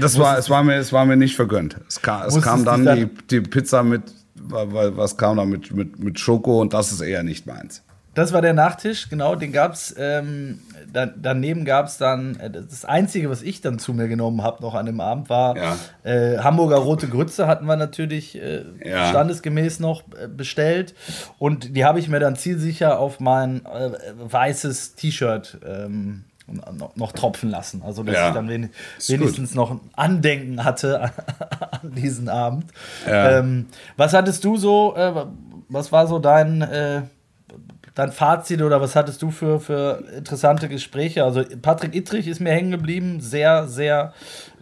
Das 0.01 0.19
war, 0.19 0.39
es 0.39 0.51
war 0.51 0.63
mir, 0.63 0.77
es 0.77 0.93
war 0.93 1.05
mir 1.05 1.17
nicht 1.17 1.37
vergönnt. 1.37 1.77
Es 1.89 2.01
kam, 2.03 2.23
es 2.27 2.35
kam 2.43 2.65
dann 2.65 2.85
die, 2.97 3.07
die 3.31 3.41
Pizza 3.41 3.83
mit, 3.83 4.03
wa- 4.35 4.67
wa- 4.73 4.93
was 4.97 5.17
kam 5.17 5.37
da 5.37 5.45
mit, 5.45 5.73
mit, 5.75 5.99
mit 5.99 6.19
Schoko 6.21 6.61
und 6.61 6.73
das 6.75 6.93
ist 6.93 7.01
eher 7.01 7.23
nicht 7.23 7.47
meins. 7.47 7.83
Das 8.15 8.33
war 8.35 8.43
der 8.43 8.53
Nachtisch, 8.53 9.09
genau, 9.09 9.35
den 9.37 9.53
gab's. 9.53 9.95
Ähm, 9.99 10.61
da, 10.93 11.07
daneben 11.07 11.65
gab 11.65 11.87
es 11.87 11.97
dann, 11.97 12.37
äh, 12.41 12.51
das 12.51 12.85
Einzige, 12.85 13.31
was 13.31 13.41
ich 13.41 13.63
dann 13.63 13.79
zu 13.79 13.95
mir 13.95 14.07
genommen 14.09 14.43
habe 14.43 14.63
noch 14.63 14.75
an 14.75 14.85
dem 14.85 15.01
Abend, 15.01 15.31
war 15.31 15.57
Ja. 15.57 15.77
äh, 16.03 16.39
Hamburger 16.39 16.77
Rote 16.77 17.09
Grütze 17.09 17.47
hatten 17.47 17.65
wir 17.65 17.77
natürlich 17.77 18.37
äh, 18.41 18.65
Ja. 18.85 19.09
standesgemäß 19.09 19.81
noch 19.81 20.03
äh, 20.23 20.29
bestellt. 20.29 20.95
Und 21.39 21.75
die 21.75 21.85
habe 21.87 21.99
ich 22.01 22.09
mir 22.09 22.21
dann 22.21 22.37
zielsicher 22.37 22.99
auf 22.99 23.19
mein 23.19 23.65
äh, 23.65 23.91
weißes 24.19 24.95
T-Shirt 24.97 25.59
ähm, 25.67 26.25
noch, 26.97 27.13
tropfen 27.13 27.49
lassen. 27.49 27.83
Also, 27.83 28.03
dass 28.03 28.15
Ja. 28.15 28.29
ich 28.29 28.35
dann 28.35 28.49
wen, 28.51 28.69
wenigstens 29.07 29.55
noch 29.55 29.71
ein 29.71 29.81
Andenken 29.95 30.65
hatte 30.65 31.01
an, 31.71 31.95
diesen 31.95 32.29
Abend. 32.29 32.67
Ähm, 33.07 33.69
was 33.97 34.13
hattest 34.13 34.45
du 34.45 34.59
so, 34.59 34.95
was 35.71 35.93
war 35.93 36.07
so 36.07 36.19
dein, 36.19 36.61
dein 37.95 38.13
Fazit 38.13 38.63
oder 38.63 38.81
was 38.81 38.97
hattest 38.97 39.23
du 39.23 39.31
für, 39.31 39.61
für 39.61 40.05
interessante 40.17 40.69
Gespräche? 40.69 41.25
Also 41.25 41.45
Patrick 41.61 41.95
Ittrich 41.95 42.27
ist 42.27 42.41
mir 42.41 42.51
hängen 42.51 42.71
geblieben, 42.71 43.21
sehr, 43.21 43.67
sehr 43.69 44.13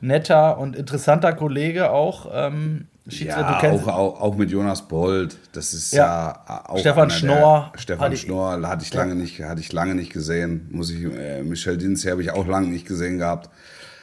netter 0.01 0.59
und 0.59 0.77
interessanter 0.77 1.33
Kollege 1.33 1.91
auch. 1.91 2.29
Ähm, 2.33 2.87
Ja, 3.29 3.59
auch, 3.73 3.89
auch, 3.89 4.21
auch 4.21 4.37
mit 4.37 4.51
Jonas 4.51 4.87
Bold. 4.87 5.37
Das 5.53 5.75
ist 5.75 5.93
Ja. 5.93 6.43
ja, 6.47 6.65
auch 6.69 6.79
Stefan 6.79 7.11
Schnorr. 7.11 7.71
Der, 7.75 7.81
Stefan 7.81 8.07
Hatte 8.07 8.17
Schnorr 8.17 8.69
hatte 8.69 8.85
ich 8.85 8.95
lange 8.95 9.15
nicht, 9.15 9.41
hatte 9.43 9.61
ich 9.61 9.73
lange 9.73 9.95
nicht 9.95 10.13
gesehen. 10.13 10.69
Muss 10.71 10.91
ich, 10.91 11.05
äh, 11.05 11.43
Michel 11.43 11.77
Dinzi 11.77 12.09
habe 12.09 12.23
ich 12.23 12.31
auch 12.31 12.47
lange 12.47 12.69
nicht 12.69 12.87
gesehen 12.87 13.19
gehabt. 13.19 13.51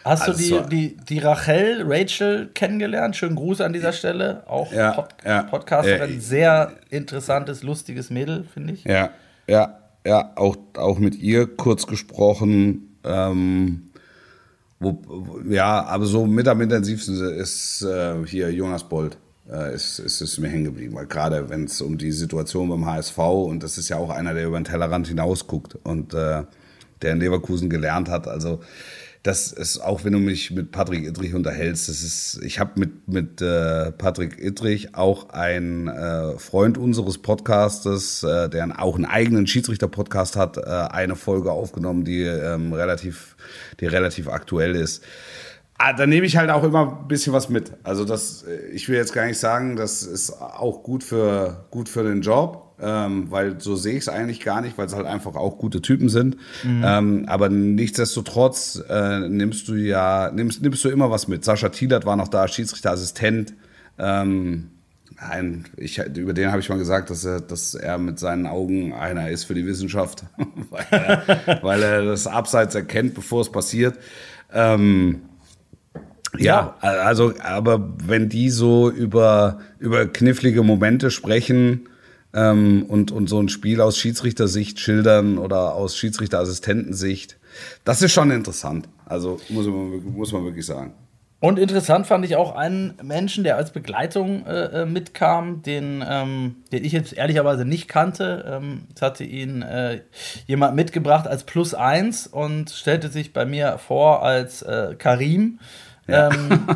Hast 0.08 0.28
du 0.28 0.32
Also 0.32 0.42
die, 0.44 0.50
so- 0.50 0.60
die, 0.62 0.98
die 1.10 1.20
Rachel, 1.20 1.84
Rachel 1.88 2.50
kennengelernt? 2.54 3.16
Schönen 3.16 3.36
Gruß 3.36 3.62
an 3.62 3.74
dieser 3.74 3.92
Stelle. 3.94 4.44
Auch 4.48 4.72
Ja, 4.72 4.92
Pod 4.92 5.08
ja. 5.26 5.44
Podcasterin. 5.44 6.18
Äh, 6.18 6.20
Sehr 6.22 6.72
interessantes, 6.90 7.64
lustiges 7.64 8.10
Mädel, 8.10 8.46
finde 8.54 8.74
ich. 8.74 8.84
Ja, 8.84 9.12
ja, 9.48 9.78
ja, 10.06 10.32
auch, 10.36 10.56
auch 10.78 11.00
mit 11.00 11.16
ihr 11.16 11.48
kurz 11.48 11.86
gesprochen. 11.88 12.98
Ähm, 13.04 13.84
wo, 14.80 15.02
wo, 15.06 15.40
ja, 15.50 15.84
aber 15.86 16.06
so 16.06 16.26
mit 16.28 16.48
am 16.48 16.62
intensivsten 16.62 17.16
ist 17.36 17.82
äh, 17.84 18.16
hier 18.26 18.52
Jonas 18.52 18.84
Bold. 18.84 19.18
Äh, 19.52 19.74
ist, 19.74 20.00
ist 20.00 20.20
es 20.22 20.38
mir 20.40 20.50
hängen 20.50 20.66
geblieben, 20.66 20.94
weil 20.96 21.06
gerade 21.08 21.50
wenn 21.50 21.64
es 21.64 21.80
um 21.82 21.98
die 21.98 22.12
Situation 22.12 22.70
beim 22.70 22.86
HSV 22.86 23.18
und 23.18 23.64
das 23.64 23.78
ist 23.78 23.88
ja 23.90 23.96
auch 23.98 24.10
einer, 24.10 24.34
der 24.34 24.46
über 24.46 24.60
den 24.60 24.66
Tellerrand 24.66 25.08
hinausguckt 25.08 25.78
und 25.84 26.14
äh, 26.14 26.44
der 27.02 27.12
in 27.14 27.20
Leverkusen 27.20 27.70
gelernt 27.70 28.10
hat, 28.10 28.28
also 28.28 28.60
das 29.28 29.52
ist 29.52 29.80
auch, 29.80 30.06
wenn 30.06 30.14
du 30.14 30.20
mich 30.20 30.52
mit 30.52 30.72
Patrick 30.72 31.06
Ittrich 31.06 31.36
unterhältst, 31.36 31.90
das 31.90 32.02
ist, 32.02 32.40
ich 32.44 32.62
habe 32.62 32.80
mit, 32.80 33.10
mit 33.10 33.42
äh, 33.42 33.92
Patrick 33.92 34.42
Ittrich 34.42 34.96
auch 34.96 35.32
einen 35.32 35.90
äh, 35.90 36.40
Freund 36.40 36.78
unseres 36.78 37.18
Podcastes, 37.18 38.24
äh, 38.24 38.48
der 38.48 38.82
auch 38.82 38.96
einen 38.96 39.04
eigenen 39.04 39.46
Schiedsrichter-Podcast 39.46 40.38
hat, 40.38 40.56
äh, 40.56 40.62
eine 40.62 41.18
Folge 41.18 41.52
aufgenommen, 41.52 42.06
die 42.06 42.22
ähm, 42.22 42.72
relativ, 42.72 43.36
die 43.82 43.88
relativ 43.88 44.30
aktuell 44.30 44.78
ist. 44.78 45.04
Ah, 45.80 45.94
da 45.94 46.08
nehme 46.08 46.26
ich 46.26 46.38
halt 46.38 46.50
auch 46.50 46.64
immer 46.64 47.00
ein 47.02 47.08
bisschen 47.08 47.34
was 47.34 47.50
mit. 47.50 47.72
Also 47.84 48.04
das, 48.04 48.44
äh, 48.44 48.70
ich 48.70 48.90
will 48.90 48.96
jetzt 48.96 49.14
gar 49.14 49.26
nicht 49.26 49.38
sagen, 49.38 49.76
das 49.76 50.02
ist 50.02 50.32
auch 50.42 50.82
gut 50.82 51.04
für, 51.04 51.68
gut 51.70 51.88
für 51.88 52.04
den 52.04 52.22
Job, 52.22 52.76
ähm, 52.82 53.30
weil 53.30 53.62
so 53.62 53.76
sehe 53.76 53.94
ich 53.94 54.02
es 54.02 54.10
eigentlich 54.10 54.40
gar 54.40 54.62
nicht, 54.62 54.78
weil 54.78 54.88
es 54.88 54.96
halt 54.96 55.06
einfach 55.06 55.36
auch 55.36 55.60
gute 55.60 55.82
Typen 55.82 56.10
sind. 56.10 56.38
Ähm, 56.84 57.26
aber 57.28 57.50
nichtsdestotrotz 57.50 58.82
äh, 58.90 59.30
nimmst 59.30 59.68
du 59.68 59.76
ja, 59.76 60.32
nimmst, 60.34 60.64
nimmst 60.64 60.84
du 60.84 60.90
immer 60.90 61.12
was 61.12 61.28
mit. 61.28 61.46
Sascha 61.46 61.70
Thielert 61.70 62.06
war 62.06 62.16
noch 62.16 62.28
da, 62.28 62.48
Schiedsrichterassistent. 62.48 63.54
Ähm, 64.00 64.72
ein, 65.18 65.66
ich, 65.78 66.00
über 66.00 66.34
den 66.34 66.52
habe 66.52 66.60
ich 66.60 66.70
mal 66.70 66.78
gesagt, 66.78 67.10
dass 67.10 67.24
er, 67.26 67.42
dass 67.42 67.76
er 67.76 67.98
mit 67.98 68.20
seinen 68.20 68.46
Augen 68.46 68.94
einer 68.94 69.30
ist 69.30 69.46
für 69.46 69.54
die 69.54 69.66
Wissenschaft, 69.66 70.24
weil, 70.70 70.86
er, 70.92 71.60
weil 71.62 71.84
er 71.84 72.06
das 72.06 72.28
Abseits 72.28 72.76
erkennt, 72.76 73.14
bevor 73.14 73.42
es 73.42 73.52
passiert. 73.52 73.98
Ähm, 74.54 75.22
ja, 76.38 76.76
also, 76.82 77.34
aber 77.42 77.94
wenn 78.04 78.30
die 78.30 78.50
so 78.50 78.90
über, 78.90 79.60
über 79.80 80.06
knifflige 80.08 80.64
Momente 80.64 81.12
sprechen, 81.12 81.88
ähm, 82.34 82.86
und, 82.88 83.12
und 83.12 83.28
so 83.28 83.40
ein 83.42 83.50
Spiel 83.50 83.82
aus 83.82 83.98
Schiedsrichtersicht 83.98 84.80
schildern 84.80 85.38
oder 85.38 85.74
aus 85.74 85.98
Schiedsrichterassistentensicht. 85.98 87.38
Das 87.84 88.02
ist 88.02 88.12
schon 88.12 88.32
interessant. 88.32 88.88
Also 89.06 89.40
muss 89.50 89.66
man, 89.66 90.04
muss 90.14 90.32
man 90.32 90.44
wirklich 90.44 90.66
sagen. 90.66 90.94
Und 91.40 91.60
interessant 91.60 92.08
fand 92.08 92.26
ich 92.26 92.36
auch 92.36 92.56
einen 92.56 92.96
Menschen, 93.04 93.44
der 93.44 93.58
als 93.58 93.72
Begleitung 93.72 94.46
äh, 94.48 94.82
äh, 94.82 94.86
mitkam, 94.86 95.62
den, 95.62 96.04
ähm, 96.08 96.56
den 96.72 96.84
ich 96.84 96.92
jetzt 96.92 97.14
ehrlicherweise 97.14 97.64
nicht 97.64 97.88
kannte. 97.88 98.60
Ähm, 98.60 98.88
es 98.96 99.04
hatte 99.04 99.24
ihn 99.24 99.62
äh, 99.62 100.02
jemand 100.48 100.76
mitgebracht 100.76 101.28
als 101.28 101.44
Plus 101.44 101.76
eins 101.76 102.26
und 102.26 102.72
stellte 102.72 103.10
sich 103.10 103.34
bei 103.34 103.46
mir 103.46 103.78
vor 103.78 104.24
als 104.24 104.64
äh, 104.64 104.96
Karim. 104.98 105.60
Ja. 106.08 106.30
Ähm, 106.32 106.68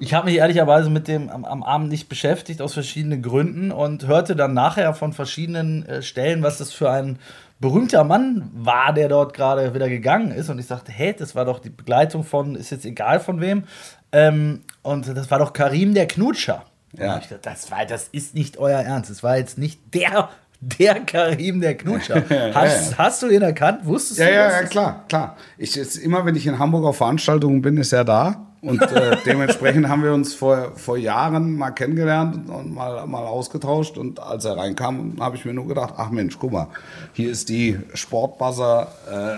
ich 0.00 0.14
habe 0.14 0.26
mich 0.26 0.36
ehrlicherweise 0.36 0.90
mit 0.90 1.08
dem 1.08 1.30
am, 1.30 1.44
am, 1.44 1.62
Abend 1.62 1.88
nicht 1.88 2.08
beschäftigt, 2.08 2.60
aus 2.60 2.74
verschiedenen 2.74 3.22
Gründen, 3.22 3.72
und 3.72 4.06
hörte 4.06 4.36
dann 4.36 4.54
nachher 4.54 4.94
von 4.94 5.12
verschiedenen 5.12 5.86
äh, 5.86 6.02
Stellen, 6.02 6.42
was 6.42 6.58
das 6.58 6.72
für 6.72 6.90
ein 6.90 7.18
berühmter 7.60 8.04
Mann 8.04 8.50
war, 8.54 8.92
der 8.92 9.08
dort 9.08 9.34
gerade 9.34 9.74
wieder 9.74 9.88
gegangen 9.88 10.30
ist. 10.30 10.48
Und 10.48 10.58
ich 10.58 10.66
sagte, 10.66 10.92
hey, 10.92 11.14
das 11.18 11.34
war 11.34 11.44
doch 11.44 11.58
die 11.58 11.70
Begleitung 11.70 12.22
von, 12.22 12.54
ist 12.54 12.70
jetzt 12.70 12.84
egal 12.84 13.18
von 13.18 13.40
wem. 13.40 13.64
Ähm, 14.12 14.62
und 14.82 15.08
das 15.08 15.30
war 15.30 15.38
doch 15.38 15.52
Karim 15.52 15.94
der 15.94 16.06
Knutscher. 16.06 16.64
Ja. 16.96 17.18
Ich 17.18 17.28
dachte, 17.28 17.40
das, 17.42 17.70
war, 17.70 17.84
das 17.84 18.08
ist 18.08 18.34
nicht 18.34 18.58
euer 18.58 18.80
Ernst. 18.80 19.10
Das 19.10 19.22
war 19.22 19.36
jetzt 19.36 19.58
nicht 19.58 19.80
der, 19.94 20.30
der 20.60 21.00
Karim 21.00 21.60
der 21.60 21.76
Knutscher. 21.76 22.24
Hast, 22.54 22.98
hast 22.98 23.22
du 23.22 23.28
ihn 23.28 23.42
erkannt? 23.42 23.84
Wusstest 23.84 24.18
ja, 24.18 24.26
du 24.26 24.32
das? 24.32 24.52
Ja, 24.52 24.60
ja, 24.60 24.66
klar, 24.66 25.04
klar. 25.08 25.36
Ich, 25.56 25.74
jetzt, 25.74 25.96
immer 25.96 26.24
wenn 26.26 26.34
ich 26.34 26.46
in 26.46 26.58
Hamburg 26.58 26.84
auf 26.84 26.96
Veranstaltungen 26.96 27.62
bin, 27.62 27.76
ist 27.76 27.92
er 27.92 28.04
da. 28.04 28.48
Und 28.60 28.82
äh, 28.82 29.16
dementsprechend 29.26 29.88
haben 29.88 30.02
wir 30.02 30.12
uns 30.12 30.34
vor, 30.34 30.72
vor 30.74 30.96
Jahren 30.96 31.56
mal 31.56 31.70
kennengelernt 31.70 32.50
und 32.50 32.74
mal, 32.74 33.06
mal 33.06 33.24
ausgetauscht. 33.24 33.96
Und 33.98 34.20
als 34.20 34.44
er 34.44 34.56
reinkam, 34.56 35.16
habe 35.20 35.36
ich 35.36 35.44
mir 35.44 35.54
nur 35.54 35.68
gedacht, 35.68 35.94
ach 35.96 36.10
Mensch, 36.10 36.36
guck 36.38 36.52
mal, 36.52 36.68
hier 37.12 37.30
ist 37.30 37.48
die 37.48 37.78
Sportbuzzer 37.94 38.88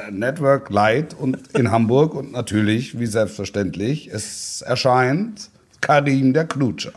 äh, 0.08 0.10
Network 0.10 0.70
Light 0.70 1.14
und 1.14 1.38
in 1.54 1.70
Hamburg. 1.70 2.14
Und 2.14 2.32
natürlich, 2.32 2.98
wie 2.98 3.06
selbstverständlich, 3.06 4.08
es 4.08 4.62
erscheint 4.62 5.50
Karim 5.82 6.32
der 6.32 6.46
Knutscher. 6.46 6.92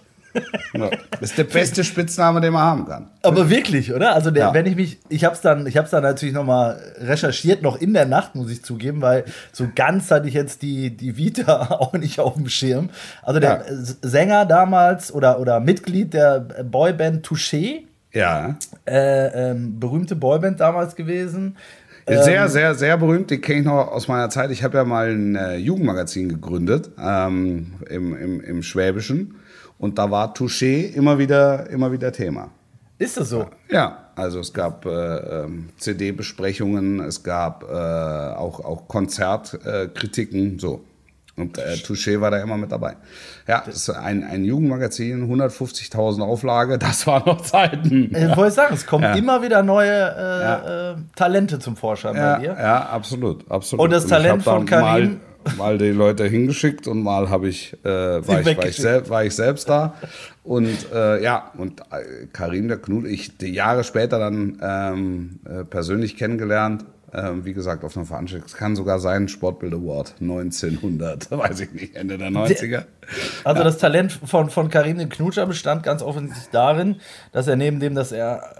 Ja, 0.74 0.90
das 1.12 1.32
ist 1.32 1.38
der 1.38 1.44
beste 1.44 1.84
Spitzname, 1.84 2.42
den 2.42 2.54
man 2.54 2.64
haben 2.64 2.86
kann. 2.86 3.10
Aber 3.22 3.50
wirklich, 3.50 3.94
oder? 3.94 4.16
Also 4.16 4.32
der, 4.32 4.48
ja. 4.48 4.54
wenn 4.54 4.66
ich 4.66 4.76
mich, 4.76 5.00
ich 5.10 5.24
habe 5.24 5.36
es 5.36 5.42
dann, 5.42 5.68
ich 5.68 5.78
habe 5.78 5.88
dann 5.90 6.04
natürlich 6.04 6.34
noch 6.34 6.46
mal 6.46 6.80
recherchiert, 6.98 7.62
noch 7.62 7.80
in 7.80 7.94
der 7.94 8.06
Nacht 8.06 8.36
muss 8.36 8.52
ich 8.52 8.64
zugeben, 8.64 9.02
weil 9.02 9.26
so 9.52 9.68
ganz 9.76 10.10
hatte 10.12 10.28
ich 10.28 10.34
jetzt 10.34 10.62
die 10.62 10.96
die 10.96 11.18
Vita 11.18 11.68
auch 11.80 11.94
nicht 11.94 12.20
auf 12.20 12.36
dem 12.36 12.50
Schirm. 12.50 12.90
Also 13.22 13.40
der 13.40 13.66
ja. 13.68 13.86
Sänger 14.02 14.46
damals 14.46 15.14
oder 15.14 15.40
oder 15.40 15.60
Mitglied 15.60 16.14
der 16.14 16.40
Boyband 16.40 17.26
Touché. 17.26 17.84
Ja. 18.12 18.58
Äh, 18.86 19.52
ähm, 19.52 19.80
berühmte 19.80 20.16
Boyband 20.16 20.60
damals 20.60 20.96
gewesen. 20.96 21.56
Sehr, 22.08 22.44
ähm, 22.44 22.50
sehr, 22.50 22.76
sehr 22.76 22.98
berühmt. 22.98 23.32
Die 23.32 23.40
kenne 23.40 23.60
ich 23.60 23.66
noch 23.66 23.92
aus 23.92 24.08
meiner 24.08 24.30
Zeit. 24.30 24.52
Ich 24.52 24.64
habe 24.64 24.78
ja 24.78 24.84
mal 24.84 25.10
ein 25.10 25.36
äh, 25.36 25.56
Jugendmagazin 25.56 26.30
gegründet 26.30 26.92
ähm, 27.00 27.74
im, 27.90 28.16
im, 28.16 28.42
im 28.42 28.64
Schwäbischen. 28.64 29.36
Und 29.84 29.98
da 30.00 30.10
war 30.10 30.34
Touché 30.34 30.94
immer 30.94 31.20
wieder, 31.20 31.70
immer 31.70 31.92
wieder 31.92 32.10
Thema. 32.10 32.50
Ist 32.98 33.18
das 33.18 33.28
so? 33.28 33.50
Ja, 33.70 33.98
also 34.16 34.40
es 34.40 34.54
gab 34.54 34.86
äh, 34.86 34.90
ähm, 34.90 35.72
CD-Besprechungen, 35.78 37.02
es 37.02 37.22
gab 37.22 37.66
äh, 37.66 37.68
auch, 37.68 38.64
auch 38.64 38.88
Konzertkritiken, 38.88 40.56
äh, 40.56 40.60
so. 40.60 40.86
Und 41.36 41.58
äh, 41.58 41.74
Touché 41.84 42.22
war 42.22 42.32
da 42.32 42.38
immer 42.38 42.56
mit 42.56 42.72
dabei. 42.72 42.96
Ja, 43.46 43.64
das 43.66 43.76
ist 43.76 43.90
ein, 43.90 44.24
ein 44.24 44.46
Jugendmagazin, 44.46 45.30
150.000 45.30 46.22
Auflage, 46.22 46.78
das 46.80 47.06
war 47.06 47.26
noch 47.26 47.42
Zeiten. 47.42 48.16
Ich 48.16 48.38
wollte 48.38 48.56
sagen, 48.56 48.76
es 48.76 48.86
kommen 48.86 49.04
ja. 49.04 49.16
immer 49.16 49.42
wieder 49.42 49.64
neue 49.64 49.92
äh, 49.92 50.42
ja. 50.42 50.92
äh, 50.92 50.96
Talente 51.14 51.60
zum 51.60 51.76
Vorschein 51.76 52.16
ja, 52.16 52.36
bei 52.36 52.40
dir. 52.40 52.56
Ja, 52.58 52.86
absolut, 52.86 53.52
absolut. 53.52 53.84
Und 53.84 53.92
das 53.92 54.08
Talent 54.08 54.44
von 54.44 54.66
Karim 54.66 55.20
mal 55.58 55.78
die 55.78 55.90
Leute 55.90 56.26
hingeschickt 56.26 56.88
und 56.88 57.04
mal 57.04 57.30
habe 57.30 57.50
ich, 57.50 57.74
äh, 57.84 57.88
war, 58.28 58.42
ich, 58.42 58.58
war, 58.58 58.66
ich 58.66 58.78
sel 58.78 59.10
war 59.10 59.26
ich 59.26 59.36
selbst 59.36 59.70
da. 59.70 59.96
Und 60.44 60.92
äh, 60.94 61.24
ja, 61.24 61.52
und 61.58 61.82
äh, 61.82 62.28
Karim 62.32 62.68
der 62.68 62.78
Knut, 62.78 63.06
ich 63.06 63.38
die 63.38 63.54
Jahre 63.54 63.84
später 63.84 64.20
dann 64.20 64.60
ähm, 64.62 65.40
äh, 65.46 65.64
persönlich 65.64 66.18
kennengelernt. 66.18 66.86
Ähm, 67.16 67.46
wie 67.46 67.54
gesagt, 67.54 67.84
auf 67.84 67.96
einer 67.96 68.08
Veranstaltung. 68.08 68.48
Es 68.48 68.56
kann 68.56 68.76
sogar 68.76 69.00
sein, 69.00 69.28
Sportbild 69.28 69.74
Award 69.74 70.16
1900, 70.20 71.30
weiß 71.32 71.60
ich 71.60 71.72
nicht, 71.72 71.96
Ende 71.96 72.18
der 72.18 72.30
90er. 72.30 72.86
Also 73.44 73.60
ja. 73.60 73.64
das 73.64 73.78
Talent 73.78 74.12
von, 74.12 74.50
von 74.50 74.70
Karim 74.70 74.98
den 74.98 75.10
Knutscher 75.10 75.46
bestand 75.46 75.84
ganz 75.84 76.02
offensichtlich 76.02 76.50
darin, 76.52 76.96
dass 77.32 77.48
er 77.48 77.56
neben 77.56 77.80
dem, 77.80 77.94
dass 77.94 78.12
er 78.12 78.56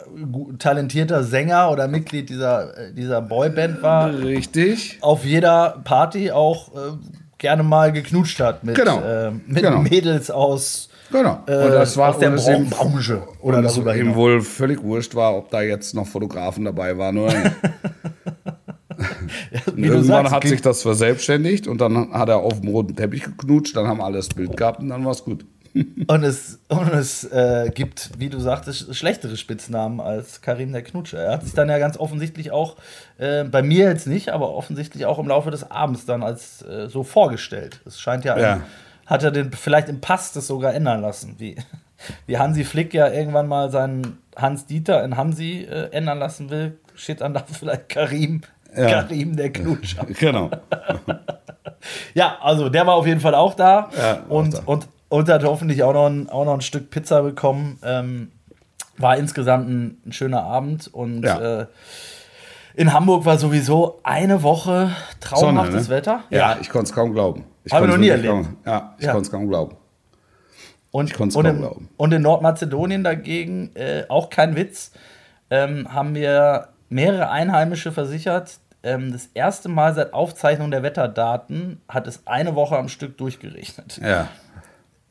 talentierter 0.60 1.24
Sänger 1.24 1.72
oder 1.72 1.88
Mitglied 1.88 2.30
dieser, 2.30 2.78
äh, 2.78 2.94
dieser 2.94 3.22
Boyband 3.22 3.82
war, 3.82 4.14
richtig, 4.20 5.00
auf 5.02 5.26
jeder 5.26 5.82
Party 5.84 6.32
auch 6.32 6.76
äh, 6.76 6.98
gerne 7.40 7.64
mal 7.64 7.92
geknutscht 7.92 8.40
hat 8.40 8.64
mit, 8.64 8.76
genau. 8.76 9.02
äh, 9.02 9.32
mit 9.32 9.64
genau. 9.64 9.80
Mädels 9.80 10.30
aus 10.30 10.90
Genau. 11.14 11.36
Und 11.46 11.48
das 11.48 11.96
war 11.96 12.10
aus 12.10 12.18
der 12.18 12.32
Bra 12.32 12.58
Branche 12.70 13.22
oder 13.40 13.58
und 13.58 13.64
darüber 13.64 13.96
ihm 13.96 14.16
wohl 14.16 14.42
völlig 14.42 14.82
wurscht 14.82 15.14
war, 15.14 15.38
ob 15.38 15.52
da 15.52 15.62
jetzt 15.62 15.94
noch 15.94 16.08
Fotografen 16.08 16.66
dabei 16.66 16.98
waren 16.98 17.20
oder 17.20 17.38
nicht. 17.38 17.56
ja, 19.52 19.62
irgendwann 19.68 20.04
sagst, 20.04 20.32
hat 20.34 20.44
sich 20.48 20.62
das 20.62 20.82
verselbstständigt 20.82 21.68
und 21.68 21.80
dann 21.80 22.12
hat 22.14 22.30
er 22.30 22.38
auf 22.38 22.62
dem 22.62 22.70
roten 22.70 22.96
Teppich 22.96 23.24
geknutscht, 23.24 23.76
dann 23.78 23.88
haben 23.88 24.02
alle 24.02 24.18
das 24.18 24.30
Bild 24.30 24.58
gehabt 24.58 24.80
und 24.80 24.90
dann 24.90 25.06
war 25.06 25.12
es 25.12 25.24
gut. 25.24 25.46
und 26.08 26.24
es, 26.24 26.60
und 26.68 26.94
es 26.94 27.24
äh, 27.26 27.72
gibt, 27.74 28.12
wie 28.18 28.30
du 28.30 28.40
sagtest, 28.40 28.96
schlechtere 28.96 29.38
Spitznamen 29.38 30.00
als 30.00 30.42
Karim 30.42 30.72
der 30.72 30.84
Knutscher. 30.84 31.20
Er 31.20 31.34
hat 31.34 31.44
sich 31.44 31.54
dann 31.54 31.70
ja 31.70 31.78
ganz 31.78 31.98
offensichtlich 31.98 32.52
auch, 32.52 32.76
äh, 33.18 33.44
bei 33.44 33.62
mir 33.62 33.88
jetzt 33.90 34.08
nicht, 34.08 34.30
aber 34.30 34.54
offensichtlich 34.54 35.06
auch 35.06 35.20
im 35.20 35.28
Laufe 35.28 35.52
des 35.52 35.70
Abends 35.70 36.06
dann 36.06 36.24
als 36.24 36.64
äh, 36.64 36.90
so 36.90 37.04
vorgestellt. 37.04 37.82
Es 37.86 38.00
scheint 38.00 38.26
ja, 38.26 38.38
ja. 38.38 38.54
Ein, 38.54 38.64
hat 39.06 39.24
er 39.24 39.32
den 39.32 39.52
vielleicht 39.52 39.90
im 39.90 40.02
Pass 40.02 40.32
das 40.32 40.48
sogar 40.48 40.74
ändern 40.74 41.02
lassen, 41.02 41.36
wie, 41.38 41.56
wie 42.26 42.38
Hansi 42.38 42.64
Flick 42.64 42.94
ja 42.94 43.12
irgendwann 43.12 43.48
mal 43.48 43.70
seinen 43.70 44.20
Hans 44.36 44.66
Dieter 44.66 45.04
in 45.04 45.18
Hansi 45.18 45.68
äh, 45.70 45.90
ändern 45.92 46.20
lassen 46.20 46.50
will, 46.50 46.80
steht 46.96 47.22
dann 47.22 47.34
da 47.34 47.44
vielleicht 47.48 47.90
Karim 47.90 48.42
ja. 48.76 48.90
Karim 48.90 49.36
der 49.36 49.52
Knutscher. 49.52 50.06
Genau. 50.20 50.50
ja, 52.14 52.38
also 52.42 52.70
der 52.70 52.88
war 52.88 52.96
auf 52.96 53.08
jeden 53.08 53.20
Fall 53.20 53.36
auch 53.36 53.54
da. 53.54 53.90
Ja, 53.98 54.24
und, 54.30 54.56
auch 54.56 54.60
da. 54.60 54.72
und, 54.72 54.88
und 55.10 55.30
hat 55.30 55.44
hoffentlich 55.44 55.84
auch 55.84 55.94
noch 55.94 56.08
ein, 56.08 56.30
auch 56.30 56.46
noch 56.46 56.54
ein 56.54 56.62
Stück 56.62 56.90
Pizza 56.90 57.22
bekommen. 57.22 57.80
Ähm, 57.84 58.32
war 58.98 59.18
insgesamt 59.18 59.70
ein, 59.70 59.98
ein, 60.06 60.14
schöner 60.14 60.44
Abend 60.44 60.88
und 60.94 61.24
ja. 61.24 61.62
äh, 61.62 61.66
in 62.76 62.94
Hamburg 62.94 63.26
war 63.26 63.38
sowieso 63.38 64.00
eine 64.04 64.44
Woche 64.44 64.92
traumhaftes 65.20 65.74
Sonne, 65.74 65.84
ne? 65.84 65.90
Wetter. 65.90 66.24
Ja, 66.30 66.38
ja 66.38 66.58
ich 66.62 66.70
konnte 66.70 66.86
es 66.86 66.94
kaum 66.94 67.14
glauben. 67.14 67.46
Habe 67.72 67.86
ich 67.86 67.92
noch 67.92 67.98
nie 67.98 68.10
erlebt. 68.10 68.30
Kaum, 68.30 68.58
ja, 68.66 68.96
ich 68.98 69.06
ja. 69.06 69.12
konnte 69.12 69.26
es 69.26 69.32
kaum 69.32 69.48
glauben. 69.48 69.76
Und, 70.92 71.12
ich 71.12 71.20
und, 71.20 71.36
in, 71.46 71.58
glauben. 71.58 71.90
und 71.98 72.14
in 72.14 72.22
Nordmazedonien 72.22 73.04
dagegen, 73.04 73.72
äh, 73.76 74.04
auch 74.10 74.30
kein 74.30 74.56
Witz, 74.56 74.92
ähm, 75.50 75.92
haben 75.92 76.14
wir 76.14 76.70
mehrere 76.90 77.30
Einheimische 77.30 77.92
versichert, 77.92 78.60
ähm, 78.84 79.14
das 79.14 79.28
erste 79.34 79.70
Mal 79.70 79.96
seit 79.96 80.14
Aufzeichnung 80.14 80.70
der 80.70 80.84
Wetterdaten 80.84 81.82
hat 81.88 82.06
es 82.06 82.28
eine 82.28 82.54
Woche 82.54 82.78
am 82.78 82.90
Stück 82.90 83.18
durchgerechnet. 83.18 84.00
Ja. 84.04 84.28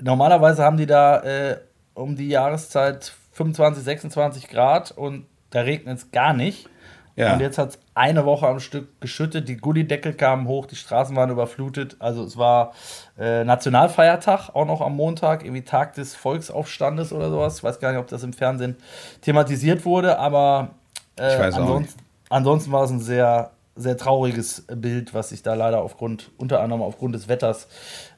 Normalerweise 0.01 0.63
haben 0.63 0.77
die 0.77 0.87
da 0.87 1.21
äh, 1.23 1.59
um 1.95 2.17
die 2.17 2.29
Jahreszeit 2.29 3.13
25, 3.33 3.83
26 3.83 4.49
Grad 4.49 4.93
und 4.93 5.27
da 5.51 5.63
regnet 5.63 5.99
es 5.99 6.11
gar 6.11 6.35
nicht. 6.35 6.69
Ja. 7.17 7.35
Und 7.35 7.41
jetzt 7.41 7.59
hat 7.59 7.71
es 7.71 7.79
eine 7.95 8.25
Woche 8.25 8.47
am 8.47 8.59
Stück 8.61 9.01
geschüttet, 9.01 9.49
die 9.49 9.57
Gullideckel 9.57 10.15
kamen 10.15 10.47
hoch, 10.49 10.67
die 10.67 10.77
Straßen 10.77 11.15
waren 11.15 11.31
überflutet. 11.31 11.97
Also 11.99 12.25
es 12.25 12.37
war 12.37 12.73
äh, 13.19 13.45
Nationalfeiertag, 13.45 14.51
auch 14.55 14.65
noch 14.65 14.81
am 14.81 14.97
Montag, 14.97 15.45
irgendwie 15.45 15.63
Tag 15.63 15.95
des 15.95 16.15
Volksaufstandes 16.15 17.13
oder 17.13 17.31
sowas. 17.31 17.59
Ich 17.59 17.65
weiß 17.65 17.81
gar 17.81 17.93
nicht, 17.93 18.01
ob 18.01 18.09
das 18.09 18.23
im 18.23 18.33
Fernsehen 18.33 18.77
thematisiert 19.21 19.85
wurde, 19.85 20.19
aber 20.19 20.71
äh, 21.17 21.25
ansonsten, 21.25 22.01
ansonsten 22.31 22.73
war 22.73 22.85
es 22.85 22.91
ein 22.91 23.01
sehr 23.01 23.51
sehr 23.75 23.97
trauriges 23.97 24.65
Bild, 24.69 25.15
was 25.15 25.31
sich 25.31 25.43
da 25.43 25.55
leider 25.55 25.83
aufgrund, 25.83 26.31
unter 26.37 26.61
anderem 26.61 26.83
aufgrund 26.83 27.15
des 27.15 27.29
Wetters, 27.29 27.69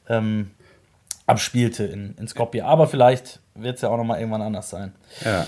ähm, 0.09 0.51
abspielte 1.25 1.85
in, 1.85 2.15
in 2.19 2.27
Skopje. 2.27 2.65
Aber 2.65 2.87
vielleicht 2.87 3.39
wird 3.55 3.75
es 3.77 3.81
ja 3.81 3.89
auch 3.89 3.97
noch 3.97 4.03
mal 4.03 4.19
irgendwann 4.19 4.41
anders 4.41 4.69
sein. 4.69 4.93
Ja. 5.23 5.45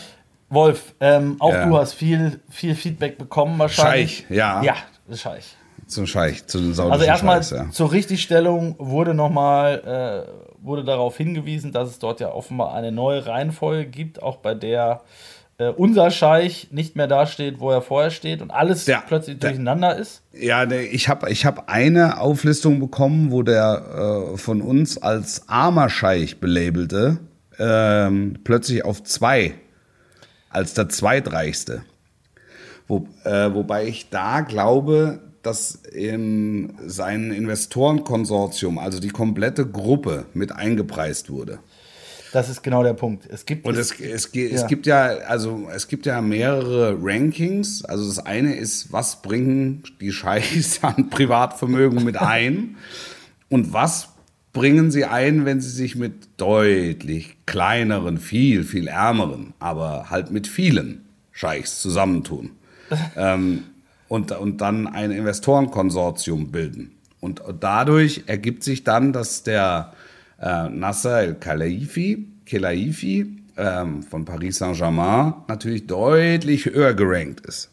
Wolf, 0.50 0.94
ähm, 1.00 1.36
auch 1.40 1.54
ja. 1.54 1.66
du 1.66 1.78
hast 1.78 1.94
viel, 1.94 2.40
viel 2.50 2.76
Feedback 2.76 3.18
bekommen 3.18 3.60
wahrscheinlich. 3.60 4.26
Scheich, 4.28 4.38
ja. 4.38 4.62
Ja, 4.64 4.76
Scheich. 5.16 5.56
Zum 5.88 6.06
Scheich, 6.06 6.46
zu 6.48 6.60
den 6.60 6.74
saudischen 6.74 6.94
Also 6.94 7.06
erstmal 7.06 7.42
ja. 7.42 7.72
zur 7.72 7.92
Richtigstellung 7.92 8.76
wurde 8.78 9.14
nochmal 9.14 10.26
äh, 10.28 10.48
wurde 10.66 10.84
darauf 10.84 11.16
hingewiesen, 11.18 11.72
dass 11.72 11.90
es 11.90 12.00
dort 12.00 12.20
ja 12.20 12.32
offenbar 12.32 12.74
eine 12.74 12.92
neue 12.92 13.26
Reihenfolge 13.26 13.86
gibt, 13.86 14.22
auch 14.22 14.38
bei 14.38 14.54
der 14.54 15.02
äh, 15.60 15.70
unser 15.70 16.12
Scheich 16.12 16.68
nicht 16.72 16.96
mehr 16.96 17.08
dasteht, 17.08 17.60
wo 17.60 17.72
er 17.72 17.82
vorher 17.82 18.12
steht 18.12 18.42
und 18.42 18.52
alles 18.52 18.86
ja, 18.86 19.04
plötzlich 19.06 19.40
durcheinander 19.40 19.94
der, 19.94 19.98
ist? 19.98 20.22
Ja, 20.34 20.66
der, 20.66 20.94
ich 20.94 21.10
habe 21.10 21.30
ich 21.30 21.46
hab 21.46 21.70
eine 21.70 22.20
Auflistung 22.20 22.80
bekommen, 22.80 23.32
wo 23.32 23.44
der 23.44 24.34
äh, 24.34 24.38
von 24.38 24.62
uns 24.62 25.02
als 25.02 25.48
armer 25.48 25.90
Scheich 25.90 26.40
belabelte 26.40 27.20
ähm, 27.60 28.40
plötzlich 28.44 28.86
auf 28.86 29.04
zwei 29.04 29.56
als 30.50 30.74
der 30.74 30.90
zweitreichste. 30.90 31.84
Wo, 32.88 33.08
äh, 33.24 33.54
wobei 33.54 33.86
ich 33.88 34.10
da 34.10 34.42
glaube, 34.42 35.20
dass 35.44 35.76
in 35.76 36.74
sein 36.86 37.32
Investorenkonsortium, 37.32 38.80
also 38.80 39.00
die 39.00 39.10
komplette 39.10 39.66
Gruppe, 39.66 40.26
mit 40.34 40.52
eingepreist 40.52 41.30
wurde. 41.30 41.60
Das 42.34 42.50
ist 42.50 42.62
genau 42.62 42.84
der 42.84 42.94
Punkt. 42.94 43.26
Es 43.30 43.46
gibt 43.46 43.66
Und 43.66 43.78
es, 43.78 43.98
es, 44.00 44.32
ge- 44.32 44.52
es 44.52 44.68
gibt 44.68 44.86
ja, 44.86 45.06
also 45.28 45.70
es 45.74 45.88
gibt 45.88 46.06
ja 46.06 46.22
mehrere 46.22 46.98
Rankings. 47.02 47.86
Also 47.86 48.06
das 48.06 48.20
eine 48.20 48.56
ist, 48.56 48.92
was 48.92 49.22
bringen 49.22 49.84
die 50.02 50.12
Scheichs 50.12 50.84
an 50.84 51.10
Privatvermögen 51.10 52.04
mit 52.04 52.18
ein? 52.18 52.76
Und 53.50 53.72
was 53.72 54.10
bringen 54.58 54.92
sie 54.92 55.06
ein, 55.06 55.46
wenn 55.46 55.62
sie 55.62 55.70
sich 55.70 55.96
mit 55.96 56.14
deutlich 56.38 57.38
kleineren, 57.46 58.18
viel, 58.18 58.64
viel 58.64 58.88
ärmeren, 58.88 59.54
aber 59.60 60.10
halt 60.10 60.32
mit 60.32 60.48
vielen 60.48 61.06
Scheichs 61.32 61.82
zusammentun? 61.82 62.52
ähm, 63.16 63.64
und, 64.08 64.32
und 64.32 64.62
dann 64.62 64.88
ein 64.88 65.12
Investorenkonsortium 65.12 66.52
bilden. 66.52 66.92
Und 67.20 67.42
dadurch 67.60 68.24
ergibt 68.28 68.64
sich 68.64 68.84
dann, 68.84 69.12
dass 69.12 69.44
der 69.44 69.94
äh, 70.40 70.70
Nasser 70.70 71.20
El-Khelaifi 71.20 72.28
Khelaifi, 72.48 73.28
ähm, 73.58 74.04
von 74.04 74.26
Paris 74.26 74.58
Saint-Germain 74.58 75.34
natürlich 75.48 75.88
deutlich 75.88 76.66
höher 76.66 76.94
gerankt 76.94 77.46
ist. 77.46 77.72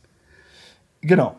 Genau, 1.01 1.37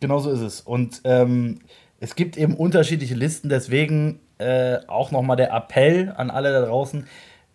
genau 0.00 0.18
so 0.18 0.30
ist 0.30 0.40
es. 0.40 0.60
Und 0.60 1.00
ähm, 1.04 1.60
es 2.00 2.16
gibt 2.16 2.36
eben 2.36 2.54
unterschiedliche 2.54 3.14
Listen, 3.14 3.48
deswegen 3.48 4.20
äh, 4.38 4.78
auch 4.86 5.10
nochmal 5.10 5.36
der 5.36 5.52
Appell 5.52 6.12
an 6.16 6.30
alle 6.30 6.52
da 6.52 6.62
draußen. 6.66 7.06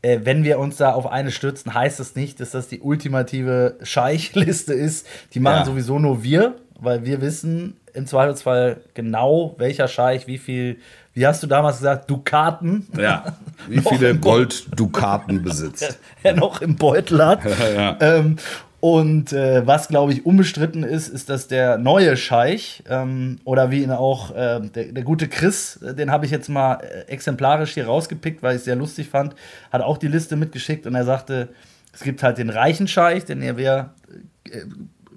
Äh, 0.01 0.19
wenn 0.23 0.43
wir 0.43 0.59
uns 0.59 0.77
da 0.77 0.93
auf 0.93 1.07
eine 1.11 1.31
stürzen, 1.31 1.73
heißt 1.73 1.99
es 1.99 2.15
nicht, 2.15 2.39
dass 2.39 2.51
das 2.51 2.67
die 2.67 2.79
ultimative 2.79 3.77
Scheichliste 3.83 4.73
ist. 4.73 5.05
Die 5.33 5.39
machen 5.39 5.59
Ja. 5.59 5.65
sowieso 5.65 5.99
nur 5.99 6.23
wir, 6.23 6.55
weil 6.79 7.05
wir 7.05 7.19
wissen 7.21 7.75
im 7.93 8.05
Zweifelsfall 8.07 8.77
genau, 8.93 9.55
welcher 9.57 9.87
Scheich 9.89 10.25
wie 10.27 10.37
viel, 10.37 10.77
wie 11.13 11.27
hast 11.27 11.43
du 11.43 11.47
damals 11.47 11.77
gesagt, 11.79 12.09
Dukaten 12.09 12.87
Ja. 12.97 13.35
Wie 13.67 13.79
viele. 13.81 14.15
Golddukaten 14.15 15.43
besitzt. 15.43 15.99
er 16.23 16.33
noch 16.33 16.61
im 16.61 16.75
Beutel 16.77 17.25
hat. 17.25 17.41
ähm, 17.99 18.37
und 18.81 19.33
äh, 19.33 19.67
was, 19.67 19.89
glaube 19.89 20.13
ich, 20.13 20.25
unbestritten 20.25 20.83
ist, 20.83 21.09
ist, 21.09 21.29
dass 21.29 21.47
der 21.47 21.77
neue 21.77 22.15
Scheich 22.15 22.81
ähm, 22.89 23.39
oder 23.43 23.71
wie 23.71 23.83
ihn 23.83 23.91
auch 23.91 24.31
äh, 24.31 24.61
der, 24.61 24.93
der 24.93 25.03
gute 25.03 25.27
Chris, 25.27 25.77
äh, 25.77 25.93
den 25.93 26.11
habe 26.11 26.25
ich 26.25 26.31
jetzt 26.31 26.47
mal 26.47 26.75
äh, 26.75 27.11
exemplarisch 27.11 27.73
hier 27.73 27.87
rausgepickt, 27.87 28.41
weil 28.41 28.55
ich 28.55 28.59
es 28.59 28.65
sehr 28.65 28.77
lustig 28.77 29.09
fand, 29.09 29.35
hat 29.71 29.81
auch 29.81 29.97
die 29.97 30.07
Liste 30.07 30.37
mitgeschickt 30.37 30.87
und 30.87 30.95
er 30.95 31.03
sagte, 31.03 31.49
es 31.91 32.01
gibt 32.01 32.23
halt 32.23 32.37
den 32.37 32.49
reichen 32.49 32.87
Scheich, 32.87 33.25
den 33.25 33.41
wir 33.57 33.93
äh, 34.49 34.61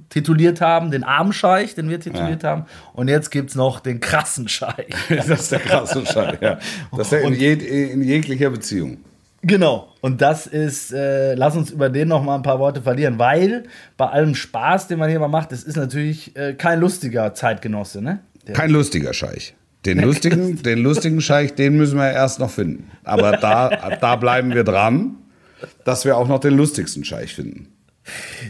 tituliert 0.08 0.60
haben, 0.60 0.90
den 0.90 1.04
armen 1.04 1.32
Scheich, 1.32 1.76
den 1.76 1.88
wir 1.88 2.00
tituliert 2.00 2.42
haben 2.42 2.64
und 2.94 3.06
jetzt 3.06 3.30
gibt 3.30 3.50
es 3.50 3.56
noch 3.56 3.78
den 3.78 4.00
krassen 4.00 4.48
Scheich. 4.48 4.92
das 5.08 5.28
ist 5.28 5.52
der 5.52 5.60
krasse 5.60 6.04
Scheich, 6.04 6.40
ja. 6.40 6.58
Das 6.90 7.06
ist 7.06 7.12
ja 7.12 7.18
in, 7.20 7.34
jeg 7.34 7.62
in 7.62 8.02
jeglicher 8.02 8.50
Beziehung. 8.50 8.98
Genau. 9.42 9.92
Und 10.00 10.22
das 10.22 10.46
ist, 10.46 10.92
äh, 10.92 11.34
lass 11.34 11.56
uns 11.56 11.70
über 11.70 11.90
den 11.90 12.08
noch 12.08 12.22
mal 12.22 12.36
ein 12.36 12.42
paar 12.42 12.60
Worte 12.60 12.82
verlieren, 12.82 13.18
weil 13.18 13.64
bei 13.96 14.06
allem 14.06 14.34
Spaß, 14.34 14.86
den 14.86 14.98
man 14.98 15.10
hier 15.10 15.18
mal 15.18 15.28
macht, 15.28 15.52
es 15.52 15.64
ist 15.64 15.76
natürlich 15.76 16.36
äh, 16.36 16.54
kein 16.54 16.80
lustiger 16.80 17.34
Zeitgenosse, 17.34 18.02
ne? 18.02 18.20
Der, 18.46 18.54
Kein 18.54 18.70
lustiger 18.70 19.12
Scheich. 19.12 19.54
Den 19.84 20.00
lustigen, 20.00 20.62
den 20.62 20.80
lustigen 20.80 21.20
Scheich, 21.20 21.54
den 21.54 21.76
müssen 21.76 21.98
wir 21.98 22.10
erst 22.10 22.40
noch 22.40 22.50
finden. 22.50 22.90
Aber 23.04 23.32
da, 23.36 23.68
da 24.00 24.16
bleiben 24.16 24.54
wir 24.54 24.64
dran, 24.64 25.16
dass 25.84 26.04
wir 26.04 26.16
auch 26.16 26.28
noch 26.28 26.40
den 26.40 26.56
lustigsten 26.56 27.04
Scheich 27.04 27.34
finden. 27.34 27.68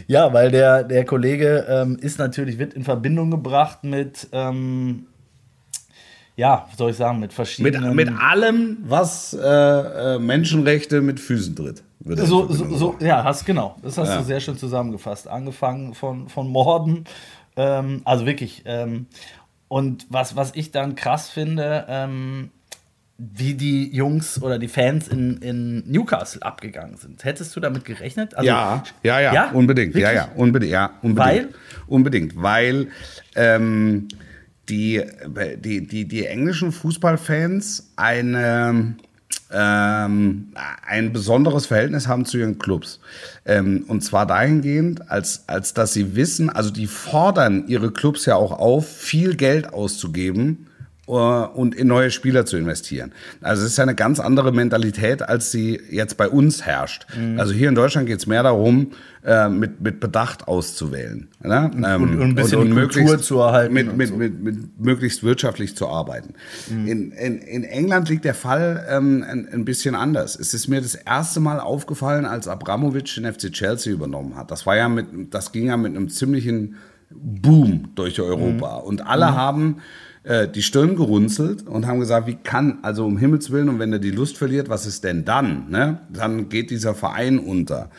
ja, 0.07 0.33
weil 0.33 0.49
der, 0.49 0.83
der 0.83 1.05
Kollege 1.05 1.65
ähm, 1.69 1.97
ist 1.99 2.17
natürlich, 2.17 2.57
wird 2.57 2.73
in 2.73 2.83
Verbindung 2.83 3.29
gebracht 3.29 3.83
mit, 3.83 4.27
ähm, 4.31 5.05
ja, 6.35 6.65
was 6.69 6.77
soll 6.77 6.91
ich 6.91 6.97
sagen, 6.97 7.19
mit 7.19 7.29
Mit, 7.29 7.33
verschiedenen. 7.33 7.95
mit 7.95 8.09
allem, 8.09 8.77
was 8.85 9.33
äh, 9.33 9.39
äh, 10.15 10.19
Menschenrechte 10.19 11.01
mit 11.01 11.19
Füßen 11.19 11.55
tritt. 11.55 11.83
so, 12.03 12.51
so, 12.51 12.75
so, 12.75 12.95
ja, 12.99 13.23
hast 13.23 13.45
genau. 13.45 13.75
Das 13.83 13.97
hast 13.97 14.09
Ja. 14.09 14.17
du 14.19 14.23
sehr 14.23 14.39
schön 14.39 14.57
zusammengefasst. 14.57 15.27
Angefangen 15.27 15.93
von, 15.93 16.27
von 16.29 16.47
Morden. 16.47 17.05
Ähm, 17.55 18.01
also 18.05 18.25
wirklich. 18.25 18.63
Ähm, 18.65 19.05
und 19.67 20.05
was, 20.09 20.35
was 20.35 20.51
ich 20.55 20.71
dann 20.71 20.95
krass 20.95 21.29
finde, 21.29 21.85
ähm, 21.87 22.49
wie 23.17 23.53
die 23.53 23.95
Jungs 23.95 24.41
oder 24.41 24.57
die 24.57 24.67
Fans 24.67 25.07
in, 25.07 25.37
in 25.37 25.83
Newcastle 25.89 26.41
abgegangen 26.41 26.97
sind. 26.97 27.23
Hättest 27.23 27.55
du 27.55 27.59
damit 27.59 27.85
gerechnet? 27.85 28.35
Also, 28.35 28.47
ja, 28.47 28.83
ja, 29.03 29.19
ja, 29.19 29.33
Ja? 29.33 29.51
unbedingt. 29.51 29.93
Ja, 29.95 30.01
Wirklich? 30.01 30.15
ja, 30.15 30.29
unbedingt. 30.35 30.71
Ja, 30.71 30.89
unbedingt. 31.03 31.17
Weil? 31.17 31.49
Unbedingt, 31.87 32.41
weil 32.41 32.87
ähm, 33.35 34.07
die, 34.69 35.03
die, 35.57 35.85
die, 35.87 36.07
die 36.07 36.25
englischen 36.25 36.71
Fußballfans 36.71 37.91
eine, 37.95 38.95
ähm, 39.51 40.53
ein 40.87 41.13
besonderes 41.13 41.65
Verhältnis 41.65 42.07
haben 42.07 42.25
zu 42.25 42.37
ihren 42.37 42.59
Clubs. 42.59 42.99
Ähm, 43.45 43.85
und 43.87 44.01
zwar 44.01 44.25
dahingehend, 44.25 45.11
als, 45.11 45.43
als 45.47 45.73
dass 45.73 45.93
sie 45.93 46.15
wissen, 46.15 46.49
also 46.49 46.71
die 46.71 46.87
fordern 46.87 47.67
ihre 47.67 47.91
Clubs 47.91 48.25
ja 48.25 48.35
auch 48.35 48.51
auf, 48.51 48.87
viel 48.87 49.35
Geld 49.35 49.73
auszugeben 49.73 50.67
und 51.05 51.75
in 51.75 51.87
neue 51.87 52.11
Spieler 52.11 52.45
zu 52.45 52.55
investieren. 52.55 53.11
Also 53.41 53.63
es 53.63 53.71
ist 53.71 53.77
ja 53.77 53.83
eine 53.83 53.95
ganz 53.95 54.21
andere 54.21 54.53
Mentalität, 54.53 55.21
als 55.21 55.51
sie 55.51 55.81
jetzt 55.89 56.15
bei 56.15 56.29
uns 56.29 56.65
herrscht. 56.65 57.05
Also 57.37 57.53
hier 57.53 57.67
in 57.67 57.75
Deutschland 57.75 58.07
geht 58.07 58.19
es 58.19 58.27
mehr 58.27 58.41
darum, 58.41 58.91
äh, 59.25 59.49
mit, 59.49 59.81
mit 59.81 59.99
Bedacht 59.99 60.47
auszuwählen. 60.47 61.27
Ne? 61.41 61.71
Ähm, 61.75 62.03
und 62.03 62.21
ein 62.21 62.35
bisschen 62.35 62.65
die 62.65 62.73
Kultur 62.73 63.19
zu 63.19 63.39
erhalten 63.39 63.73
Mit, 63.73 63.89
und 63.89 63.97
mit, 63.97 64.09
so. 64.09 64.15
mit, 64.15 64.41
mit 64.41 64.79
möglichst 64.79 65.23
wirtschaftlich 65.23 65.75
zu 65.75 65.87
arbeiten. 65.87 66.35
In, 66.69 67.11
in, 67.11 67.39
in 67.39 67.63
England 67.63 68.09
liegt 68.09 68.25
der 68.25 68.33
Fall 68.33 68.85
ähm, 68.89 69.25
ein, 69.27 69.47
ein 69.47 69.65
bisschen 69.65 69.95
anders. 69.95 70.37
Es 70.37 70.53
ist 70.53 70.67
mir 70.67 70.81
das 70.81 70.95
erste 70.95 71.39
Mal 71.39 71.59
aufgefallen, 71.59 72.25
als 72.25 72.47
Abramovic 72.47 73.15
den 73.15 73.31
FC 73.31 73.51
Chelsea 73.51 73.93
übernommen 73.93 74.35
hat. 74.35 74.51
Das 74.51 74.65
war 74.65 74.75
ja 74.75 74.87
mit, 74.87 75.33
das 75.33 75.51
ging 75.51 75.67
ja 75.67 75.77
mit 75.77 75.95
einem 75.95 76.09
ziemlichen 76.09 76.75
Boom 77.09 77.89
durch 77.95 78.19
Europa. 78.19 78.77
Und 78.77 79.05
alle 79.05 79.35
haben 79.35 79.77
äh, 80.23 80.47
die 80.47 80.61
Stirn 80.61 80.95
gerunzelt 80.95 81.67
und 81.67 81.85
haben 81.85 81.99
gesagt, 81.99 82.27
wie 82.27 82.35
kann, 82.35 82.79
also 82.81 83.05
um 83.05 83.17
Himmels 83.17 83.51
Willen, 83.51 83.69
und 83.69 83.79
wenn 83.79 83.91
er 83.91 83.99
die 83.99 84.11
Lust 84.11 84.37
verliert, 84.37 84.69
was 84.69 84.85
ist 84.85 85.03
denn 85.03 85.25
dann? 85.25 85.69
Ne? 85.69 85.99
Dann 86.09 86.49
geht 86.49 86.69
dieser 86.71 86.95
Verein 86.95 87.39
unter. 87.39 87.89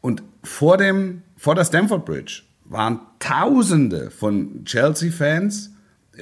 Und 0.00 0.22
vor, 0.44 0.76
dem, 0.76 1.22
vor 1.36 1.54
der 1.54 1.64
Stamford 1.64 2.04
Bridge 2.04 2.42
waren 2.64 3.00
Tausende 3.18 4.10
von 4.10 4.64
Chelsea-Fans, 4.64 5.72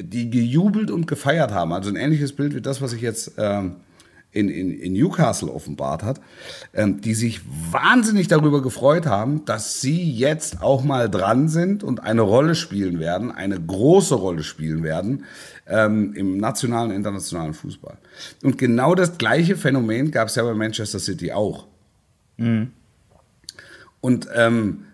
die 0.01 0.31
gejubelt 0.31 0.91
und 0.91 1.07
gefeiert 1.07 1.53
haben. 1.53 1.73
Also 1.73 1.91
ein 1.91 1.97
ähnliches 1.97 2.33
Bild 2.33 2.55
wie 2.55 2.61
das, 2.61 2.81
was 2.81 2.93
sich 2.93 3.03
jetzt 3.03 3.33
ähm, 3.37 3.77
in, 4.31 4.49
in, 4.49 4.71
in 4.71 4.93
Newcastle 4.93 5.51
offenbart 5.51 6.03
hat, 6.03 6.21
ähm, 6.75 7.01
die 7.01 7.15
sich 7.15 7.41
wahnsinnig 7.71 8.29
darüber 8.29 8.63
gefreut 8.63 9.07
haben, 9.07 9.45
dass 9.45 9.81
sie 9.81 10.11
jetzt 10.11 10.63
auch 10.63 10.85
mal 10.85 11.09
dran 11.09 11.49
sind 11.49 11.83
und 11.83 12.03
eine 12.03 12.23
Rolle 12.23 12.55
spielen 12.55 13.01
werden, 13.01 13.33
eine 13.33 13.59
große 13.59 14.15
Rolle 14.15 14.43
spielen 14.43 14.83
werden 14.83 15.25
ähm, 15.67 16.13
im 16.15 16.37
nationalen, 16.37 16.91
internationalen 16.91 17.55
Fußball. 17.55 17.97
Und 18.43 18.59
genau 18.59 18.95
das 18.95 19.17
gleiche 19.17 19.57
Phänomen 19.57 20.11
gab 20.11 20.29
es 20.29 20.35
ja 20.35 20.43
bei 20.43 20.55
Manchester 20.55 20.99
City 20.99 21.33
auch. 21.33 21.67
Und 24.01 24.29
ähm, 24.35 24.85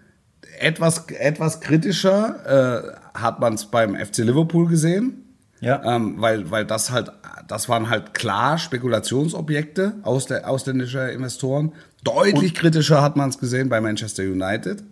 etwas, 0.61 1.07
etwas 1.11 1.61
kritischer 1.61 2.95
äh, 3.15 3.19
hat 3.19 3.41
man 3.41 3.55
es 3.55 3.67
beim 3.67 3.97
FC 3.97 4.19
Liverpool 4.19 4.69
gesehen, 4.69 5.24
Ja. 5.65 5.97
ähm, 5.97 6.17
weil, 6.19 6.51
weil 6.51 6.65
das 6.65 6.91
halt, 6.91 7.11
das 7.49 7.69
waren 7.69 7.89
halt 7.91 8.15
klar 8.15 8.59
Spekulationsobjekte 8.59 9.95
aus 10.03 10.27
der, 10.27 10.49
ausländischer 10.49 11.11
Investoren. 11.13 11.73
Deutlich 12.03 12.55
kritischer 12.55 13.03
hat 13.03 13.17
man 13.17 13.31
es 13.31 13.39
gesehen 13.39 13.69
bei 13.69 13.81
Manchester 13.81 14.23
United, 14.25 14.85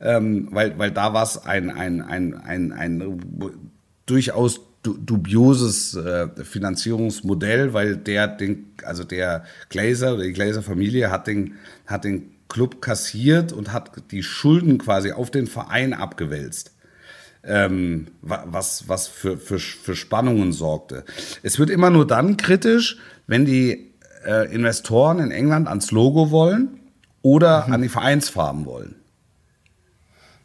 ähm, 0.00 0.48
weil, 0.50 0.78
weil 0.78 0.90
da 0.90 1.12
war 1.12 1.22
es 1.22 1.44
ein, 1.44 1.70
ein, 1.70 2.00
ein, 2.00 2.34
ein, 2.34 2.72
ein 2.72 3.20
durchaus 4.06 4.60
du- 4.82 4.96
dubioses 4.98 5.94
äh, 5.94 6.28
Finanzierungsmodell, 6.42 7.72
weil 7.72 7.96
der 7.96 8.28
den, 8.28 8.72
also 8.84 9.04
der 9.04 9.44
Glazer 9.68 10.14
oder 10.14 10.24
die 10.24 10.32
Glazer-Familie 10.32 11.10
hat 11.10 11.26
den, 11.26 11.54
hat 11.86 12.04
den 12.04 12.30
Club 12.48 12.80
kassiert 12.80 13.52
und 13.52 13.72
hat 13.72 13.90
die 14.10 14.22
Schulden 14.22 14.78
quasi 14.78 15.12
auf 15.12 15.30
den 15.30 15.46
Verein 15.46 15.92
abgewälzt. 15.92 16.73
Ähm, 17.46 18.06
wa- 18.22 18.44
was, 18.46 18.88
was 18.88 19.06
für, 19.06 19.36
für, 19.36 19.58
für 19.58 19.94
Spannungen 19.94 20.52
sorgte. 20.52 21.04
Es 21.42 21.58
wird 21.58 21.68
immer 21.70 21.90
nur 21.90 22.06
dann 22.06 22.36
kritisch, 22.38 22.96
wenn 23.26 23.44
die 23.44 23.92
äh, 24.26 24.50
Investoren 24.54 25.18
in 25.18 25.30
England 25.30 25.68
ans 25.68 25.90
Logo 25.90 26.30
wollen 26.30 26.80
oder 27.20 27.66
an 27.66 27.82
die 27.82 27.88
Vereinsfarben 27.90 28.64
wollen. 28.64 28.94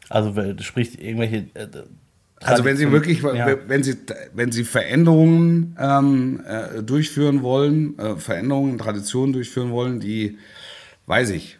Also, 0.08 0.34
sprich, 0.60 1.00
irgendwelche. 1.00 1.46
Äh, 1.54 1.68
Also 2.42 2.64
wenn 2.64 2.76
Sie 2.76 2.90
wirklich, 2.90 3.22
Ja. 3.22 3.56
wenn 3.68 3.82
Sie, 3.82 3.96
wenn 4.34 4.50
Sie 4.52 4.64
Veränderungen 4.64 5.76
ähm, 5.78 6.42
äh, 6.46 6.82
durchführen 6.82 7.42
wollen, 7.42 7.98
äh, 7.98 8.16
Veränderungen 8.16 8.76
Traditionen 8.78 9.32
durchführen 9.32 9.70
wollen, 9.70 10.00
die, 10.00 10.38
weiß 11.06 11.30
ich, 11.30 11.58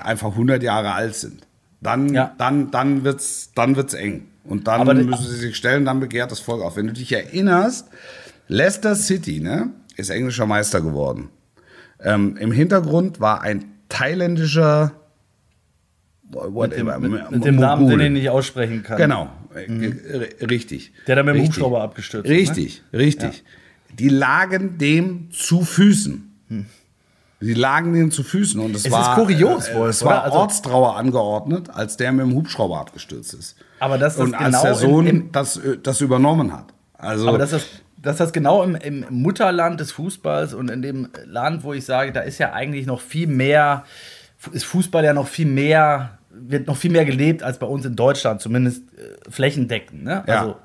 einfach 0.00 0.30
100 0.32 0.62
Jahre 0.62 0.92
alt 0.92 1.14
sind. 1.14 1.46
Dann, 1.80 2.12
Ja. 2.12 2.34
dann, 2.38 2.70
dann 2.70 3.04
wird's, 3.04 3.52
dann 3.54 3.76
wird's 3.76 3.94
eng. 3.94 4.26
Und 4.44 4.66
dann 4.66 4.80
Aber 4.80 4.94
müssen 4.94 5.26
sie 5.26 5.36
sich 5.36 5.56
stellen, 5.56 5.84
dann 5.84 6.00
begehrt 6.00 6.30
das 6.30 6.40
Volk 6.40 6.62
auf. 6.62 6.76
Wenn 6.76 6.86
du 6.86 6.92
dich 6.92 7.12
erinnerst, 7.12 7.88
Leicester 8.48 8.94
City, 8.94 9.40
ne, 9.40 9.70
ist 9.96 10.10
englischer 10.10 10.46
Meister 10.46 10.80
geworden. 10.80 11.28
Ähm, 12.02 12.36
Im 12.38 12.52
Hintergrund 12.52 13.20
war 13.20 13.42
ein 13.42 13.64
thailändischer, 13.88 14.92
whatever, 16.30 16.98
Mit, 16.98 17.30
mit 17.30 17.44
dem 17.44 17.56
Namen, 17.56 17.88
den 17.88 18.00
ich 18.00 18.10
nicht 18.10 18.30
aussprechen 18.30 18.82
kann. 18.82 18.96
Genau, 18.96 19.30
äh, 19.54 20.44
richtig. 20.44 20.92
Der 21.06 21.16
da 21.16 21.22
mit 21.22 21.34
dem. 21.34 21.46
Hubschrauber 21.46 21.82
abgestürzt 21.82 22.28
ne? 22.28 22.34
Richtig, 22.34 22.82
richtig. 22.92 23.44
Die 23.98 24.08
lagen 24.08 24.78
dem 24.78 25.30
zu 25.32 25.62
Füßen. 25.62 26.66
Die 27.42 27.54
lagen 27.54 27.94
dem 27.94 28.10
zu 28.10 28.22
Füßen 28.22 28.60
und 28.60 28.74
es, 28.76 28.84
Es 28.84 28.92
war 28.92 29.16
ist 29.16 29.22
kurios, 29.22 29.68
äh, 29.68 29.78
es 29.84 30.04
war? 30.04 30.24
Also- 30.24 30.36
Ortstrauer 30.38 30.96
angeordnet, 30.96 31.70
als 31.72 31.96
der 31.96 32.12
mit 32.12 32.26
dem 32.26 32.34
Hubschrauber 32.34 32.78
abgestürzt 32.80 33.32
ist. 33.34 33.56
Aber 33.78 33.96
dass 33.96 34.16
das 34.16 34.24
und 34.26 34.34
als 34.34 34.44
genau 34.46 34.62
der 34.62 34.74
Sohn 34.74 35.06
im- 35.06 35.16
im- 35.22 35.32
das, 35.32 35.56
äh, 35.56 35.78
das 35.82 36.00
übernommen 36.02 36.52
hat. 36.52 36.66
Also 36.98 37.28
Aber 37.28 37.38
dass 37.38 37.50
das, 37.50 37.66
dass 37.96 38.18
das 38.18 38.32
genau 38.32 38.62
im, 38.62 38.74
im 38.76 39.06
Mutterland 39.08 39.80
des 39.80 39.90
Fußballs 39.92 40.52
und 40.52 40.70
in 40.70 40.82
dem 40.82 41.08
Land, 41.24 41.64
wo 41.64 41.72
ich 41.72 41.84
sage, 41.86 42.12
da 42.12 42.20
ist 42.20 42.38
ja 42.38 42.52
eigentlich 42.52 42.84
noch 42.86 43.00
viel 43.00 43.26
mehr, 43.26 43.84
ist 44.52 44.64
Fußball 44.66 45.02
ja 45.04 45.14
noch 45.14 45.26
viel 45.28 45.46
mehr, 45.46 46.18
wird 46.30 46.66
noch 46.66 46.76
viel 46.76 46.90
mehr 46.90 47.06
gelebt 47.06 47.42
als 47.42 47.58
bei 47.58 47.66
uns 47.66 47.86
in 47.86 47.96
Deutschland, 47.96 48.42
zumindest 48.42 48.82
äh, 48.98 49.30
flächendeckend. 49.30 50.04
Ne? 50.04 50.24
Ja. 50.26 50.40
Also 50.40 50.56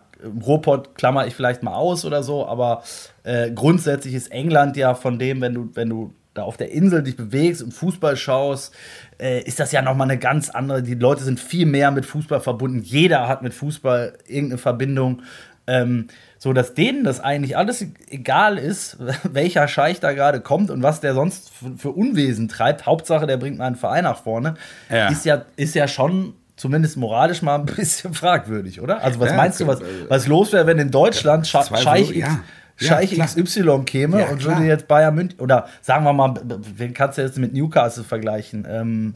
Ruhrpott 0.46 0.96
klammer 0.96 1.26
ich 1.28 1.36
vielleicht 1.36 1.64
mal 1.64 1.74
aus 1.74 2.04
oder 2.04 2.22
so, 2.24 2.46
aber 2.48 2.84
äh, 3.24 3.52
grundsätzlich 3.52 4.14
ist 4.14 4.30
England 4.32 4.76
ja 4.76 4.94
von 4.94 5.20
dem, 5.20 5.40
wenn 5.42 5.54
du, 5.54 5.70
wenn 5.74 5.90
du 5.90 6.14
da 6.36 6.44
auf 6.44 6.58
der 6.58 6.72
Insel 6.72 7.02
dich 7.02 7.16
bewegst 7.16 7.64
und 7.64 7.74
Fußball 7.74 8.16
schaust, 8.18 8.74
äh, 9.20 9.42
ist 9.42 9.60
das 9.60 9.72
ja 9.72 9.82
nochmal 9.82 10.10
eine 10.10 10.20
ganz 10.20 10.50
andere. 10.50 10.84
Die 10.84 10.94
Leute 10.94 11.24
sind 11.24 11.40
viel 11.40 11.66
mehr 11.66 11.90
mit 11.90 12.06
Fußball 12.06 12.42
verbunden. 12.42 12.82
Jeder 12.84 13.28
hat 13.28 13.42
mit 13.42 13.54
Fußball 13.54 14.18
irgendeine 14.28 14.60
Verbindung. 14.60 15.24
Ähm, 15.68 16.10
so 16.38 16.54
dass 16.54 16.76
denen 16.76 17.04
das 17.04 17.22
eigentlich 17.22 17.58
alles 17.58 17.84
egal 18.12 18.60
ist, 18.60 18.98
welcher 19.24 19.68
Scheich 19.68 20.00
da 20.00 20.14
gerade 20.14 20.42
kommt 20.42 20.70
und 20.70 20.84
was 20.84 21.02
der 21.02 21.16
sonst 21.16 21.52
für, 21.78 21.90
Unwesen 21.90 22.50
treibt. 22.50 22.86
Hauptsache, 22.86 23.26
der 23.26 23.38
bringt 23.38 23.58
meinen 23.58 23.76
Verein 23.76 24.04
nach 24.04 24.22
vorne. 24.22 24.54
Ja. 24.92 25.08
Ist, 25.08 25.26
ja, 25.26 25.46
ist 25.56 25.74
ja 25.74 25.88
schon 25.88 26.36
zumindest 26.56 26.98
moralisch 26.98 27.42
mal 27.42 27.56
ein 27.56 27.66
bisschen 27.78 28.14
fragwürdig, 28.14 28.82
oder? 28.82 29.02
Also, 29.02 29.20
was 29.20 29.32
Ja, 29.32 29.38
meinst 29.38 29.60
du, 29.60 29.68
was, 29.68 29.82
was 30.08 30.28
los 30.28 30.54
wäre, 30.54 30.68
wenn 30.68 30.78
in 30.78 30.92
Deutschland 30.92 31.48
Scheich, 31.48 32.12
X, 32.12 32.20
ja. 32.20 32.40
Ja, 32.80 32.88
Scheich 32.88 33.12
klar. 33.12 33.28
XY 33.28 33.84
käme 33.86 34.20
Ja, 34.20 34.30
und 34.30 34.40
klar. 34.40 34.58
würde 34.58 34.68
jetzt 34.68 34.88
Bayern 34.88 35.16
München 35.16 35.40
oder 35.40 35.68
sagen 35.82 36.04
wir 36.04 36.14
mal, 36.14 36.34
wen 36.44 36.94
kannst 36.94 37.18
du 37.18 37.22
jetzt 37.22 37.38
mit 37.38 37.54
Newcastle 37.54 38.04
vergleichen? 38.04 38.68
Ähm, 38.70 39.14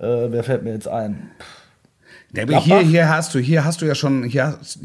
äh, 0.00 0.30
wer 0.30 0.42
fällt 0.42 0.64
mir 0.64 0.72
jetzt 0.72 0.88
ein? 0.88 1.30
Ja, 2.34 2.60
hier, 2.60 2.80
hier 2.80 3.08
hast 3.08 3.34
du, 3.34 3.38
hier 3.38 3.64
hast 3.64 3.80
du 3.80 3.86
ja 3.86 3.94
schon, 3.94 4.22
hier 4.24 4.58
hast, 4.58 4.80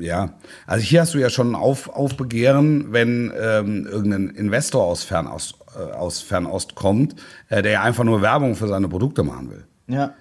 ja, 0.00 0.34
also 0.66 0.82
hier 0.82 1.02
hast 1.02 1.14
du 1.14 1.18
ja 1.18 1.30
schon 1.30 1.54
auf, 1.54 1.88
Aufbegehren, 1.88 2.92
wenn 2.92 3.32
ähm, 3.40 3.86
irgendein 3.86 4.30
Investor 4.30 4.82
aus 4.84 5.04
Fernost, 5.04 5.54
äh, 5.76 5.92
aus 5.92 6.20
Fernost 6.20 6.74
kommt, 6.74 7.14
äh, 7.48 7.62
der 7.62 7.72
ja 7.72 7.82
einfach 7.82 8.02
nur 8.02 8.22
Werbung 8.22 8.56
für 8.56 8.66
seine 8.66 8.88
Produkte 8.88 9.22
machen 9.22 9.50
will. 9.50 9.64
Ja. 9.86 10.14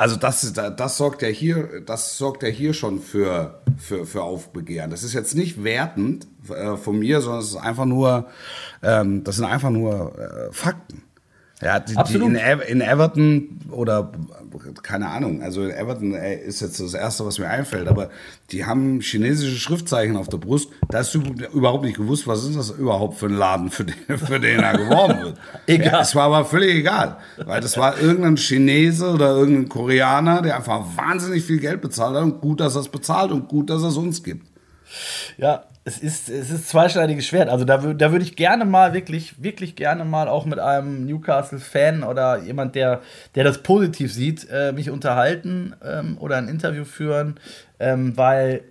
Also 0.00 0.16
das, 0.16 0.54
das, 0.54 0.96
sorgt 0.96 1.20
ja 1.20 1.28
hier, 1.28 1.82
das 1.84 2.16
sorgt 2.16 2.42
ja 2.42 2.48
hier 2.48 2.72
schon 2.72 3.02
für, 3.02 3.60
für, 3.76 4.06
für 4.06 4.22
Aufbegehren. 4.22 4.90
Das 4.90 5.02
ist 5.02 5.12
jetzt 5.12 5.34
nicht 5.34 5.62
wertend 5.62 6.26
äh, 6.48 6.78
von 6.78 6.98
mir, 6.98 7.20
sondern 7.20 7.42
es 7.42 7.48
ist 7.48 7.56
einfach 7.56 7.84
nur, 7.84 8.26
ähm, 8.82 9.24
das 9.24 9.36
sind 9.36 9.44
einfach 9.44 9.68
nur 9.68 10.18
äh, 10.18 10.52
Fakten. 10.52 11.02
Ja, 11.62 11.78
die, 11.78 11.92
die 11.92 11.98
Absolut. 11.98 12.28
in, 12.28 12.36
Ev 12.36 12.62
in 12.66 12.80
Everton 12.80 13.58
oder 13.70 14.12
keine 14.82 15.08
Ahnung, 15.08 15.42
also 15.42 15.62
in 15.62 15.70
Everton 15.70 16.14
äh, 16.14 16.36
ist 16.36 16.60
jetzt 16.60 16.80
das 16.80 16.94
Erste, 16.94 17.24
was 17.24 17.38
mir 17.38 17.48
einfällt, 17.48 17.86
aber 17.86 18.10
die 18.50 18.64
haben 18.64 19.00
chinesische 19.00 19.56
Schriftzeichen 19.56 20.16
auf 20.16 20.28
der 20.28 20.38
Brust. 20.38 20.70
Da 20.88 20.98
hast 20.98 21.14
du 21.14 21.20
überhaupt 21.52 21.84
nicht 21.84 21.96
gewusst, 21.96 22.26
was 22.26 22.44
ist 22.44 22.56
das 22.56 22.70
überhaupt 22.70 23.18
für 23.18 23.26
ein 23.26 23.34
Laden, 23.34 23.70
für 23.70 23.84
den, 23.84 23.94
für 24.18 24.40
den 24.40 24.60
er 24.60 24.76
geworben 24.76 25.22
wird. 25.22 25.38
Egal. 25.66 25.92
Ja, 25.92 26.00
es 26.00 26.14
war 26.14 26.24
aber 26.24 26.44
völlig 26.44 26.74
egal, 26.76 27.18
weil 27.44 27.60
das 27.60 27.76
war 27.76 28.00
irgendein 28.00 28.36
Chinese 28.36 29.10
oder 29.10 29.30
irgendein 29.36 29.68
Koreaner, 29.68 30.42
der 30.42 30.56
einfach 30.56 30.84
wahnsinnig 30.96 31.44
viel 31.44 31.58
Geld 31.58 31.80
bezahlt 31.80 32.16
hat 32.16 32.22
und 32.22 32.40
gut, 32.40 32.60
dass 32.60 32.74
er 32.74 32.80
es 32.80 32.88
bezahlt 32.88 33.32
und 33.32 33.48
gut, 33.48 33.70
dass 33.70 33.82
er 33.82 33.88
es 33.88 33.96
uns 33.96 34.22
gibt. 34.22 34.49
Ja, 35.38 35.64
es 35.84 35.98
ist, 35.98 36.28
es 36.28 36.50
ist 36.50 36.68
zweischneidiges 36.68 37.26
Schwert. 37.26 37.48
Also 37.48 37.64
da, 37.64 37.78
da 37.78 38.12
würde 38.12 38.24
ich 38.24 38.36
gerne 38.36 38.64
mal, 38.64 38.92
wirklich, 38.92 39.42
wirklich 39.42 39.76
gerne 39.76 40.04
mal 40.04 40.28
auch 40.28 40.44
mit 40.44 40.58
einem 40.58 41.06
Newcastle-Fan 41.06 42.02
oder 42.02 42.38
jemand, 42.42 42.74
der, 42.74 43.00
der 43.34 43.44
das 43.44 43.62
positiv 43.62 44.12
sieht, 44.12 44.46
äh, 44.50 44.72
mich 44.72 44.90
unterhalten 44.90 45.74
ähm, 45.82 46.18
oder 46.18 46.36
ein 46.36 46.48
Interview 46.48 46.84
führen, 46.84 47.40
ähm, 47.78 48.16
weil, 48.16 48.62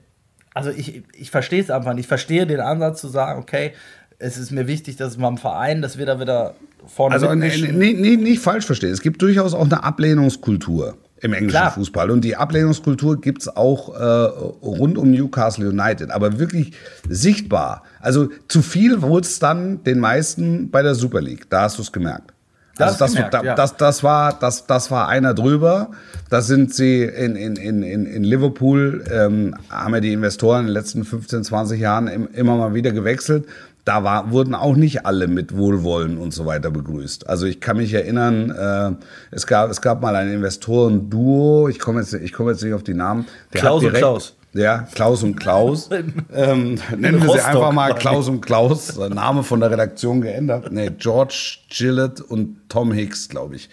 also 0.53 0.69
ich, 0.69 1.03
ich 1.13 1.31
verstehe 1.31 1.61
es 1.61 1.71
einfach 1.71 1.93
nicht. 1.93 2.03
Ich 2.03 2.07
verstehe 2.07 2.45
den 2.45 2.59
Ansatz 2.59 3.01
zu 3.01 3.07
sagen, 3.07 3.39
okay, 3.39 3.73
es 4.19 4.37
ist 4.37 4.51
mir 4.51 4.67
wichtig, 4.67 4.97
dass 4.97 5.17
man 5.17 5.33
im 5.33 5.37
Verein, 5.37 5.81
dass 5.81 5.97
wir 5.97 6.05
da 6.05 6.19
wieder 6.19 6.55
vorne 6.85 7.15
Also 7.15 7.33
nee, 7.33 7.51
nee, 7.71 7.93
nee, 7.93 8.17
nicht 8.17 8.41
falsch 8.41 8.65
verstehen. 8.65 8.91
Es 8.91 9.01
gibt 9.01 9.21
durchaus 9.21 9.53
auch 9.53 9.65
eine 9.65 9.83
Ablehnungskultur 9.83 10.97
im 11.21 11.33
englischen 11.33 11.59
Klar. 11.59 11.71
Fußball. 11.71 12.11
Und 12.11 12.21
die 12.21 12.35
Ablehnungskultur 12.35 13.19
gibt's 13.19 13.47
auch 13.47 13.95
äh, 13.95 14.03
rund 14.03 14.97
um 14.97 15.11
Newcastle 15.11 15.69
United. 15.69 16.11
Aber 16.11 16.39
wirklich 16.39 16.73
sichtbar. 17.07 17.83
Also 17.99 18.29
zu 18.47 18.61
viel 18.61 19.01
wurde 19.01 19.25
es 19.27 19.39
dann 19.39 19.83
den 19.83 19.99
meisten 19.99 20.69
bei 20.69 20.81
der 20.81 20.95
Super 20.95 21.21
League. 21.21 21.49
Da 21.49 21.63
hast 21.63 21.77
du 21.77 21.81
es 21.81 21.91
gemerkt. 21.91 22.33
Da 22.79 22.85
Also 22.85 22.99
das, 22.99 23.11
du's 23.11 23.15
gemerkt, 23.17 23.33
da, 23.33 23.43
ja. 23.43 23.55
das, 23.55 23.75
das, 23.75 24.03
war, 24.03 24.39
das, 24.39 24.65
das 24.65 24.89
war 24.89 25.09
einer 25.09 25.33
drüber. 25.33 25.91
Da 26.29 26.41
sind 26.41 26.73
sie 26.73 27.03
in, 27.03 27.35
in, 27.35 27.57
in, 27.57 27.83
in 27.83 28.05
in 28.05 28.23
Liverpool, 28.23 29.03
ähm, 29.11 29.53
haben 29.69 29.93
ja 29.95 29.99
die 29.99 30.13
Investoren 30.13 30.61
in 30.61 30.67
den 30.67 30.73
letzten 30.73 31.03
15, 31.03 31.43
20 31.43 31.79
Jahren 31.79 32.07
im, 32.07 32.29
immer 32.33 32.55
mal 32.55 32.73
wieder 32.73 32.91
gewechselt. 32.93 33.45
Da 33.85 34.03
war, 34.03 34.31
wurden 34.31 34.53
auch 34.55 34.75
nicht 34.75 35.05
alle 35.05 35.27
mit 35.27 35.55
Wohlwollen 35.55 36.17
und 36.17 36.33
so 36.33 36.45
weiter 36.45 36.69
begrüßt. 36.69 37.27
Also 37.27 37.45
ich 37.45 37.59
kann 37.59 37.77
mich 37.77 37.93
erinnern, 37.93 38.51
äh, 38.51 39.05
es, 39.31 39.47
gab, 39.47 39.71
es 39.71 39.81
gab 39.81 40.01
mal 40.01 40.15
ein 40.15 40.31
Investoren-Duo, 40.31 41.69
ich 41.69 41.79
komme 41.79 42.01
jetzt, 42.01 42.13
ich 42.13 42.33
komme 42.33 42.51
jetzt 42.51 42.63
nicht 42.63 42.73
auf 42.73 42.83
die 42.83 42.93
Namen. 42.93 43.25
Der 43.53 43.61
Klaus 43.61 43.81
hat 43.81 43.87
und 43.87 43.93
direkt, 43.93 43.99
Klaus. 43.99 44.35
Ja, 44.53 44.87
Klaus 44.93 45.23
und 45.23 45.35
Klaus. 45.35 45.89
ähm, 46.33 46.79
nennen 46.97 47.21
wir 47.21 47.31
sie 47.31 47.39
einfach 47.39 47.71
mal. 47.71 47.93
Klaus 47.93 48.27
und 48.27 48.41
Klaus. 48.41 48.97
Name 48.97 49.43
von 49.43 49.59
der 49.59 49.69
Redaktion 49.69 50.21
geändert. 50.21 50.71
Nee, 50.71 50.89
George 50.97 51.59
Gillett 51.69 52.19
und 52.19 52.57
Tom 52.67 52.91
Hicks, 52.91 53.29
glaube 53.29 53.55
ich. 53.55 53.69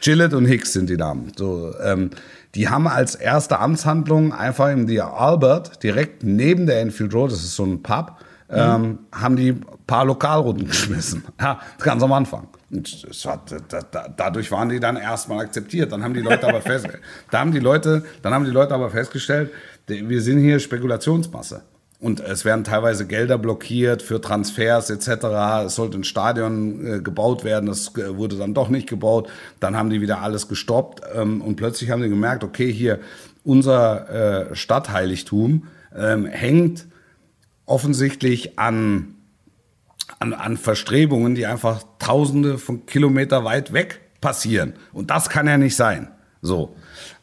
Gillett 0.00 0.34
und 0.34 0.44
Hicks 0.46 0.72
sind 0.72 0.90
die 0.90 0.96
Namen. 0.96 1.32
So, 1.36 1.72
ähm, 1.82 2.10
die 2.54 2.68
haben 2.68 2.88
als 2.88 3.14
erste 3.14 3.60
Amtshandlung 3.60 4.32
einfach 4.32 4.70
im 4.70 4.86
die 4.86 5.00
Albert 5.00 5.82
direkt 5.82 6.24
neben 6.24 6.66
der 6.66 6.80
Enfield 6.80 7.14
Road, 7.14 7.30
das 7.30 7.44
ist 7.44 7.54
so 7.54 7.64
ein 7.64 7.82
Pub, 7.82 8.16
ähm, 8.50 9.00
haben 9.12 9.36
die 9.36 9.50
ein 9.50 9.64
paar 9.86 10.04
Lokalrunden 10.04 10.66
geschmissen. 10.68 11.24
Ja, 11.40 11.60
ganz 11.78 12.02
am 12.02 12.12
Anfang. 12.12 12.48
Und 12.70 13.06
war, 13.24 13.42
da, 13.68 13.80
da, 13.82 14.08
dadurch 14.08 14.50
waren 14.50 14.68
die 14.68 14.80
dann 14.80 14.96
erstmal 14.96 15.40
akzeptiert. 15.40 15.92
Dann 15.92 16.02
haben 16.02 16.14
die 16.14 16.20
Leute 16.20 16.46
aber 16.46 16.60
fest, 16.62 16.88
da 17.30 17.40
haben 17.40 17.52
die 17.52 17.60
Leute, 17.60 18.04
dann 18.22 18.34
haben 18.34 18.44
die 18.44 18.50
Leute 18.50 18.74
aber 18.74 18.90
festgestellt, 18.90 19.50
wir 19.86 20.20
sind 20.20 20.40
hier 20.40 20.60
Spekulationsmasse. 20.60 21.62
Und 22.00 22.20
es 22.20 22.44
werden 22.44 22.62
teilweise 22.62 23.08
Gelder 23.08 23.38
blockiert 23.38 24.02
für 24.02 24.20
Transfers 24.20 24.88
etc. 24.88 25.24
Es 25.66 25.74
sollte 25.74 25.98
ein 25.98 26.04
Stadion 26.04 26.86
äh, 26.86 27.00
gebaut 27.00 27.42
werden, 27.42 27.66
das 27.66 27.96
äh, 27.96 28.16
wurde 28.16 28.36
dann 28.36 28.54
doch 28.54 28.68
nicht 28.68 28.88
gebaut. 28.88 29.28
Dann 29.58 29.76
haben 29.76 29.90
die 29.90 30.00
wieder 30.00 30.22
alles 30.22 30.46
gestoppt 30.46 31.02
ähm, 31.12 31.40
und 31.40 31.56
plötzlich 31.56 31.90
haben 31.90 32.02
die 32.02 32.08
gemerkt, 32.08 32.44
okay, 32.44 32.72
hier 32.72 33.00
unser 33.42 34.50
äh, 34.50 34.54
Stadtheiligtum 34.54 35.64
ähm, 35.96 36.26
hängt 36.26 36.86
offensichtlich 37.68 38.58
an, 38.58 39.14
an, 40.18 40.32
an 40.32 40.56
Verstrebungen, 40.56 41.34
die 41.34 41.46
einfach 41.46 41.82
tausende 41.98 42.58
von 42.58 42.86
Kilometer 42.86 43.44
weit 43.44 43.72
weg 43.72 44.00
passieren. 44.20 44.74
Und 44.92 45.10
das 45.10 45.28
kann 45.28 45.46
ja 45.46 45.58
nicht 45.58 45.76
sein. 45.76 46.08
So. 46.42 46.76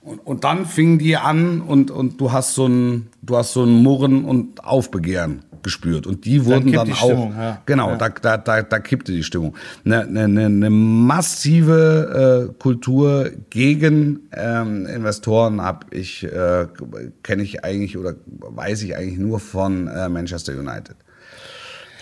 Und, 0.06 0.20
und 0.20 0.43
dann 0.43 0.68
fingen 0.68 0.99
die 0.99 1.18
an 1.18 1.62
und, 1.62 1.89
und 1.89 2.22
du 2.22 2.32
hast 2.32 2.53
so 2.53 2.68
ein, 2.68 3.08
du 3.24 3.38
hast 3.38 3.53
so 3.53 3.64
ein 3.64 3.82
Murren 3.82 4.24
und 4.24 4.64
Aufbegehren 4.64 5.41
gespürt. 5.64 6.06
Und 6.06 6.26
die 6.26 6.45
wurden 6.45 6.72
dann, 6.72 6.86
die 6.86 6.93
auch, 6.93 6.97
Stimmung, 6.97 7.34
ja. 7.36 7.62
genau, 7.66 7.89
Ja. 7.89 7.95
Da, 7.95 8.10
da, 8.10 8.38
da, 8.38 8.62
da 8.62 8.80
kippte 8.80 9.12
die 9.12 9.24
Stimmung. 9.24 9.56
Eine, 9.84 10.03
eine, 10.03 10.24
eine, 10.26 10.45
eine 10.45 10.70
massive 10.70 12.51
äh, 12.51 12.62
Kultur 12.62 13.32
gegen 13.49 14.30
ähm, 14.32 14.86
Investoren 14.86 15.60
habe 15.64 15.88
ich, 15.89 16.24
äh, 16.24 16.68
kenne 17.24 17.41
ich 17.41 17.66
eigentlich 17.66 17.97
oder 17.97 18.14
weiß 18.28 18.84
ich 18.84 18.95
eigentlich 18.95 19.18
nur 19.18 19.39
von 19.39 19.88
äh, 19.88 20.08
Manchester 20.08 20.53
United. 20.53 20.97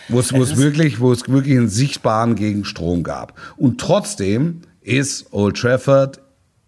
Wo 0.10 0.20
es, 0.20 0.34
wo 0.34 0.44
es 0.44 0.58
wirklich, 0.58 1.00
wo 1.00 1.14
es 1.14 1.30
wirklich 1.30 1.58
einen 1.58 1.70
sichtbaren 1.70 2.36
Gegenstrom 2.36 3.04
gab. 3.04 3.40
Und 3.56 3.80
trotzdem 3.80 4.64
ist 4.82 5.28
Old 5.32 5.56
Trafford 5.56 6.20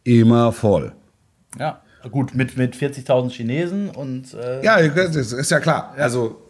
immer 0.06 0.54
voll. 0.54 0.94
Ja, 1.60 1.82
gut, 2.12 2.36
mit, 2.36 2.58
mit 2.58 2.76
40.000 2.76 3.32
Chinesen 3.32 3.90
und. 3.90 4.34
Äh, 4.34 4.64
Ja, 4.64 4.88
das 4.88 5.16
ist 5.16 5.52
ja 5.52 5.60
klar. 5.60 5.94
Also 5.98 6.42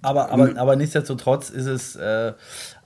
Aber, 0.00 0.30
aber, 0.30 0.56
aber 0.56 0.76
nichtsdestotrotz 0.76 1.50
ist 1.50 1.66
es, 1.66 1.96
äh, 1.96 2.32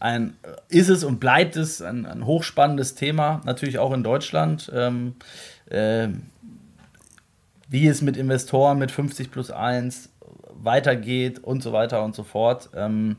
ein, 0.00 0.34
ist 0.68 0.88
es 0.88 1.04
und 1.04 1.20
bleibt 1.20 1.56
es 1.56 1.82
ein, 1.82 2.06
ein 2.06 2.24
hochspannendes 2.24 2.94
Thema, 2.94 3.42
natürlich 3.44 3.78
auch 3.78 3.92
in 3.92 4.02
Deutschland. 4.02 4.72
Ähm, 4.74 5.14
äh, 5.66 6.08
wie 7.68 7.86
es 7.86 8.02
mit 8.02 8.16
Investoren 8.16 8.78
mit 8.78 8.90
50 8.90 9.30
plus 9.30 9.50
1 9.50 10.10
weitergeht 10.54 11.38
und 11.42 11.62
so 11.62 11.72
weiter 11.72 12.04
und 12.04 12.14
so 12.14 12.22
fort. 12.22 12.70
Ähm, 12.74 13.16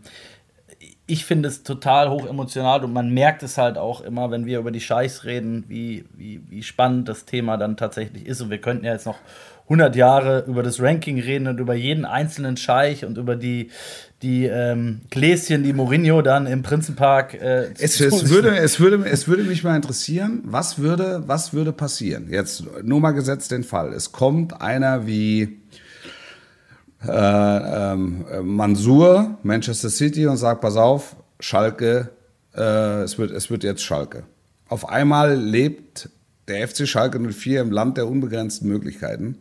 ich 1.14 1.26
finde 1.26 1.48
es 1.48 1.62
total 1.62 2.10
hoch 2.10 2.28
emotional 2.28 2.84
und 2.84 2.92
man 2.92 3.14
merkt 3.14 3.44
es 3.44 3.60
halt 3.60 3.78
auch 3.78 4.02
immer, 4.02 4.32
wenn 4.32 4.48
wir 4.48 4.58
über 4.58 4.72
die 4.72 4.82
Scheichs 4.82 5.26
reden, 5.26 5.64
wie, 5.68 6.06
wie, 6.18 6.42
wie 6.50 6.64
spannend 6.64 7.08
das 7.08 7.26
Thema 7.26 7.56
dann 7.56 7.78
tatsächlich 7.78 8.26
ist. 8.26 8.42
Und 8.42 8.50
wir 8.50 8.58
könnten 8.58 8.84
ja 8.84 8.94
jetzt 8.94 9.06
noch 9.06 9.20
100 9.66 9.96
Jahre 9.96 10.44
über 10.48 10.64
das 10.64 10.82
Ranking 10.82 11.20
reden 11.20 11.48
und 11.48 11.60
über 11.60 11.76
jeden 11.76 12.06
einzelnen 12.06 12.58
Scheich 12.58 13.06
und 13.06 13.20
über 13.20 13.36
die, 13.36 13.70
die 14.24 14.46
ähm, 14.46 15.02
Gläschen, 15.12 15.62
die 15.64 15.74
Mourinho 15.74 16.24
dann 16.24 16.48
im 16.48 16.64
Prinzenpark. 16.64 17.36
Äh, 17.36 17.74
es, 17.78 18.02
es, 18.02 18.30
würde, 18.32 18.58
es, 18.58 18.80
würde, 18.80 19.06
es 19.08 19.28
würde 19.28 19.44
mich 19.44 19.64
mal 19.64 19.76
interessieren, 19.76 20.42
was 20.46 20.80
würde, 20.80 21.24
was 21.28 21.54
würde 21.54 21.74
passieren? 21.74 22.28
Jetzt 22.32 22.64
nur 22.84 23.00
mal 23.00 23.12
gesetzt 23.12 23.52
den 23.52 23.64
Fall. 23.64 23.94
Es 23.94 24.12
kommt 24.12 24.62
einer 24.62 25.06
wie 25.06 25.60
äh, 27.08 27.92
ähm, 27.94 28.26
Mansur, 28.44 29.38
Manchester 29.44 29.90
City 29.90 30.28
und 30.28 30.38
sagt, 30.38 30.62
pass 30.62 30.76
auf, 30.76 31.16
Schalke, 31.40 32.10
äh, 32.56 33.02
es, 33.02 33.18
wird, 33.18 33.32
es 33.32 33.50
wird 33.50 33.64
jetzt 33.64 33.84
Schalke. 33.84 34.24
Auf 34.68 34.88
einmal 34.88 35.36
lebt 35.36 36.10
der 36.48 36.68
FC 36.68 36.88
Schalke 36.88 37.20
04 37.20 37.62
im 37.62 37.72
Land 37.72 37.98
der 37.98 38.08
unbegrenzten 38.08 38.68
Möglichkeiten 38.68 39.40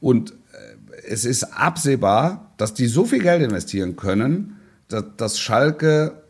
und 0.00 0.32
äh, 0.32 1.06
es 1.08 1.24
ist 1.24 1.44
absehbar, 1.44 2.52
dass 2.56 2.74
die 2.74 2.86
so 2.86 3.04
viel 3.04 3.20
Geld 3.20 3.42
investieren 3.42 3.96
können, 3.96 4.58
dass, 4.88 5.04
dass 5.16 5.38
Schalke 5.38 6.22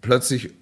plötzlich 0.00 0.54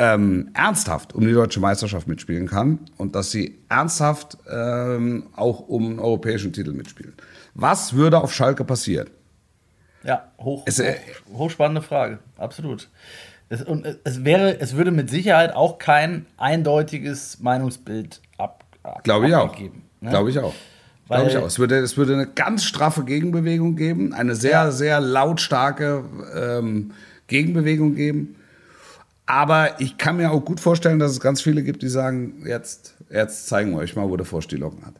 ähm, 0.00 0.48
ernsthaft 0.54 1.14
um 1.14 1.26
die 1.26 1.32
deutsche 1.32 1.60
Meisterschaft 1.60 2.08
mitspielen 2.08 2.48
kann 2.48 2.78
und 2.96 3.14
dass 3.14 3.30
sie 3.30 3.58
ernsthaft 3.68 4.38
ähm, 4.50 5.26
auch 5.36 5.60
um 5.60 5.90
einen 5.90 5.98
europäischen 5.98 6.54
Titel 6.54 6.72
mitspielen. 6.72 7.12
Was 7.52 7.92
würde 7.92 8.18
auf 8.18 8.32
Schalke 8.32 8.64
passieren? 8.64 9.10
Ja, 10.02 10.32
hoch, 10.38 10.62
es, 10.64 10.78
äh, 10.78 10.94
hoch, 11.30 11.40
hochspannende 11.40 11.82
Frage, 11.82 12.18
absolut. 12.38 12.88
Es, 13.50 13.60
und 13.62 13.86
es, 14.04 14.24
wäre, 14.24 14.58
es 14.58 14.74
würde 14.74 14.90
mit 14.90 15.10
Sicherheit 15.10 15.54
auch 15.54 15.76
kein 15.76 16.24
eindeutiges 16.38 17.40
Meinungsbild 17.40 18.22
ab, 18.38 18.64
ab 18.82 19.04
Glaube 19.04 19.28
ich 19.28 19.34
auch. 19.34 19.54
Ne? 19.58 19.70
Glaube 20.08 20.30
ich 20.30 20.38
auch. 20.38 20.54
Glaube 21.08 21.28
ich 21.28 21.36
auch. 21.36 21.44
Es 21.44 21.58
würde, 21.58 21.76
es 21.78 21.98
würde 21.98 22.14
eine 22.14 22.26
ganz 22.26 22.64
straffe 22.64 23.04
Gegenbewegung 23.04 23.76
geben, 23.76 24.14
eine 24.14 24.34
sehr, 24.34 24.52
ja. 24.52 24.70
sehr 24.70 25.00
lautstarke 25.00 26.04
ähm, 26.34 26.92
Gegenbewegung 27.26 27.96
geben. 27.96 28.36
Aber 29.30 29.80
ich 29.80 29.96
kann 29.96 30.16
mir 30.16 30.32
auch 30.32 30.44
gut 30.44 30.58
vorstellen, 30.58 30.98
dass 30.98 31.12
es 31.12 31.20
ganz 31.20 31.40
viele 31.40 31.62
gibt, 31.62 31.82
die 31.82 31.88
sagen, 31.88 32.42
jetzt, 32.46 32.96
jetzt 33.10 33.46
zeigen 33.46 33.70
wir 33.70 33.78
euch 33.78 33.94
mal, 33.94 34.08
wo 34.10 34.16
der 34.16 34.26
Frosch 34.26 34.48
die 34.48 34.56
Locken 34.56 34.84
hat. 34.84 34.94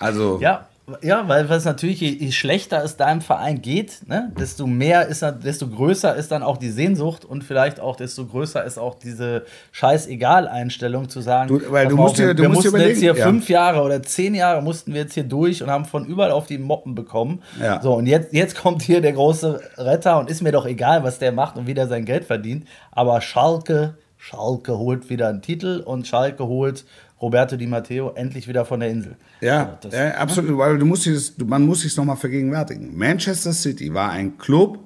Also. 0.00 0.40
Ja, 0.40 0.66
ja, 1.02 1.28
weil 1.28 1.50
es 1.50 1.64
natürlich, 1.64 2.00
je, 2.00 2.10
je, 2.10 2.32
schlechter 2.32 2.82
es 2.82 2.96
deinem 2.96 3.20
Verein 3.20 3.60
geht, 3.60 4.08
ne, 4.08 4.32
desto 4.38 4.66
mehr 4.66 5.06
ist 5.06 5.22
desto 5.42 5.68
größer 5.68 6.14
ist 6.14 6.30
dann 6.32 6.42
auch 6.42 6.56
die 6.56 6.70
Sehnsucht 6.70 7.24
und 7.24 7.44
vielleicht 7.44 7.80
auch 7.80 7.96
desto 7.96 8.26
größer 8.26 8.64
ist 8.64 8.78
auch 8.78 8.94
diese 8.94 9.44
Scheißegal-Einstellung 9.72 11.08
zu 11.08 11.20
sagen, 11.20 11.48
du, 11.48 11.70
weil 11.70 11.88
du 11.88 11.96
musst 11.96 12.18
dir, 12.18 12.34
du 12.34 12.42
wir 12.42 12.48
musst 12.48 12.64
mussten 12.64 12.80
jetzt 12.80 13.00
hier 13.00 13.14
ja. 13.14 13.26
fünf 13.26 13.48
Jahre 13.48 13.82
oder 13.82 14.02
zehn 14.02 14.34
Jahre 14.34 14.62
mussten 14.62 14.94
wir 14.94 15.02
jetzt 15.02 15.14
hier 15.14 15.24
durch 15.24 15.62
und 15.62 15.70
haben 15.70 15.84
von 15.84 16.06
überall 16.06 16.30
auf 16.30 16.46
die 16.46 16.58
Moppen 16.58 16.94
bekommen. 16.94 17.42
Ja. 17.60 17.82
So, 17.82 17.94
und 17.94 18.06
jetzt, 18.06 18.32
jetzt 18.32 18.56
kommt 18.56 18.82
hier 18.82 19.00
der 19.00 19.12
große 19.12 19.60
Retter 19.76 20.18
und 20.18 20.30
ist 20.30 20.42
mir 20.42 20.52
doch 20.52 20.66
egal, 20.66 21.04
was 21.04 21.18
der 21.18 21.32
macht 21.32 21.56
und 21.56 21.66
wie 21.66 21.74
der 21.74 21.88
sein 21.88 22.04
Geld 22.04 22.24
verdient. 22.24 22.66
Aber 22.92 23.20
Schalke, 23.20 23.96
Schalke 24.16 24.78
holt 24.78 25.10
wieder 25.10 25.28
einen 25.28 25.42
Titel 25.42 25.82
und 25.84 26.06
Schalke 26.06 26.46
holt 26.46 26.84
Roberto 27.20 27.56
Di 27.56 27.66
Matteo 27.66 28.12
endlich 28.12 28.46
wieder 28.48 28.64
von 28.64 28.80
der 28.80 28.90
Insel. 28.90 29.16
Ja, 29.40 29.78
das, 29.80 29.92
ja 29.92 30.14
absolut, 30.14 30.56
weil 30.56 30.78
du 30.78 30.86
musst 30.86 31.06
es, 31.06 31.36
man 31.38 31.66
muss 31.66 31.80
sich 31.80 31.96
nochmal 31.96 32.16
vergegenwärtigen. 32.16 32.96
Manchester 32.96 33.52
City 33.52 33.92
war 33.92 34.10
ein 34.10 34.38
Club, 34.38 34.78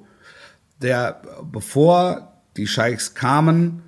der 0.80 1.20
bevor 1.50 2.32
die 2.56 2.66
Scheichs 2.66 3.14
kamen, 3.14 3.82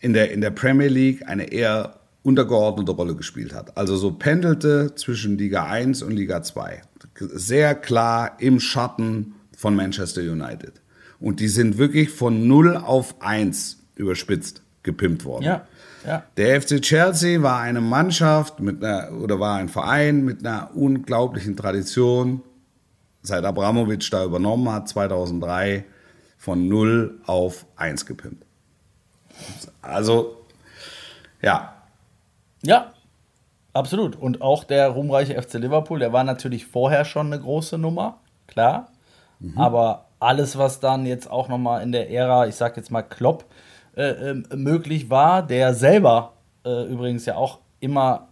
in 0.00 0.12
der, 0.12 0.32
in 0.32 0.40
der 0.40 0.50
Premier 0.50 0.88
League 0.88 1.26
eine 1.28 1.52
eher 1.52 2.00
untergeordnete 2.22 2.92
Rolle 2.92 3.14
gespielt 3.14 3.54
hat. 3.54 3.76
Also 3.76 3.96
so 3.96 4.12
pendelte 4.12 4.94
zwischen 4.96 5.38
Liga 5.38 5.64
1 5.64 6.02
und 6.02 6.12
Liga 6.12 6.42
2. 6.42 6.82
Sehr 7.32 7.74
klar 7.74 8.36
im 8.38 8.60
Schatten 8.60 9.34
von 9.56 9.76
Manchester 9.76 10.20
United. 10.22 10.80
Und 11.20 11.40
die 11.40 11.48
sind 11.48 11.78
wirklich 11.78 12.10
von 12.10 12.46
0 12.46 12.76
auf 12.76 13.20
1 13.20 13.78
überspitzt 13.94 14.62
gepimpt 14.82 15.24
worden. 15.24 15.44
Ja. 15.44 15.66
Ja. 16.06 16.22
Der 16.36 16.60
FC 16.60 16.80
Chelsea 16.80 17.42
war 17.42 17.60
eine 17.60 17.80
Mannschaft 17.80 18.60
mit 18.60 18.84
einer, 18.84 19.12
oder 19.12 19.40
war 19.40 19.56
ein 19.56 19.68
Verein 19.68 20.24
mit 20.24 20.44
einer 20.44 20.70
unglaublichen 20.74 21.56
Tradition, 21.56 22.42
seit 23.22 23.44
Abramovic 23.44 24.10
da 24.10 24.24
übernommen 24.24 24.70
hat, 24.70 24.88
2003 24.88 25.84
von 26.36 26.68
0 26.68 27.20
auf 27.26 27.64
1 27.76 28.04
gepimpt. 28.04 28.44
Also, 29.80 30.44
ja. 31.40 31.74
Ja, 32.62 32.92
absolut. 33.72 34.16
Und 34.16 34.42
auch 34.42 34.64
der 34.64 34.88
ruhmreiche 34.88 35.40
FC 35.40 35.54
Liverpool, 35.54 35.98
der 35.98 36.12
war 36.12 36.24
natürlich 36.24 36.66
vorher 36.66 37.04
schon 37.06 37.32
eine 37.32 37.40
große 37.40 37.78
Nummer, 37.78 38.18
klar. 38.46 38.88
Mhm. 39.40 39.58
Aber 39.58 40.06
alles, 40.20 40.58
was 40.58 40.80
dann 40.80 41.06
jetzt 41.06 41.30
auch 41.30 41.48
nochmal 41.48 41.82
in 41.82 41.92
der 41.92 42.10
Ära, 42.10 42.46
ich 42.46 42.56
sag 42.56 42.76
jetzt 42.76 42.90
mal 42.90 43.02
Klopp, 43.02 43.46
äh, 43.96 44.30
ähm, 44.30 44.44
möglich 44.54 45.10
war, 45.10 45.46
der 45.46 45.74
selber 45.74 46.34
äh, 46.64 46.84
übrigens 46.84 47.26
ja 47.26 47.36
auch 47.36 47.58
immer 47.80 48.28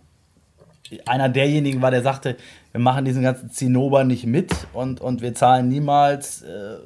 einer 1.06 1.28
derjenigen 1.28 1.80
war, 1.82 1.90
der 1.90 2.02
sagte, 2.02 2.36
wir 2.72 2.80
machen 2.80 3.04
diesen 3.04 3.22
ganzen 3.22 3.50
Zinnober 3.50 4.04
nicht 4.04 4.26
mit 4.26 4.52
und, 4.72 5.00
und 5.00 5.22
wir 5.22 5.34
zahlen 5.34 5.68
niemals 5.68 6.42
äh, 6.42 6.76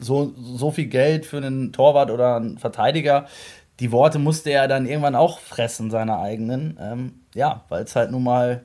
so, 0.00 0.32
so 0.36 0.70
viel 0.70 0.86
Geld 0.86 1.26
für 1.26 1.38
einen 1.38 1.72
Torwart 1.72 2.10
oder 2.10 2.36
einen 2.36 2.58
Verteidiger. 2.58 3.26
Die 3.80 3.92
Worte 3.92 4.18
musste 4.18 4.50
er 4.50 4.68
dann 4.68 4.86
irgendwann 4.86 5.14
auch 5.14 5.38
fressen, 5.38 5.90
seine 5.90 6.18
eigenen. 6.18 6.76
Ähm, 6.80 7.12
ja, 7.34 7.64
weil 7.68 7.84
es 7.84 7.96
halt 7.96 8.10
nun 8.10 8.24
mal 8.24 8.62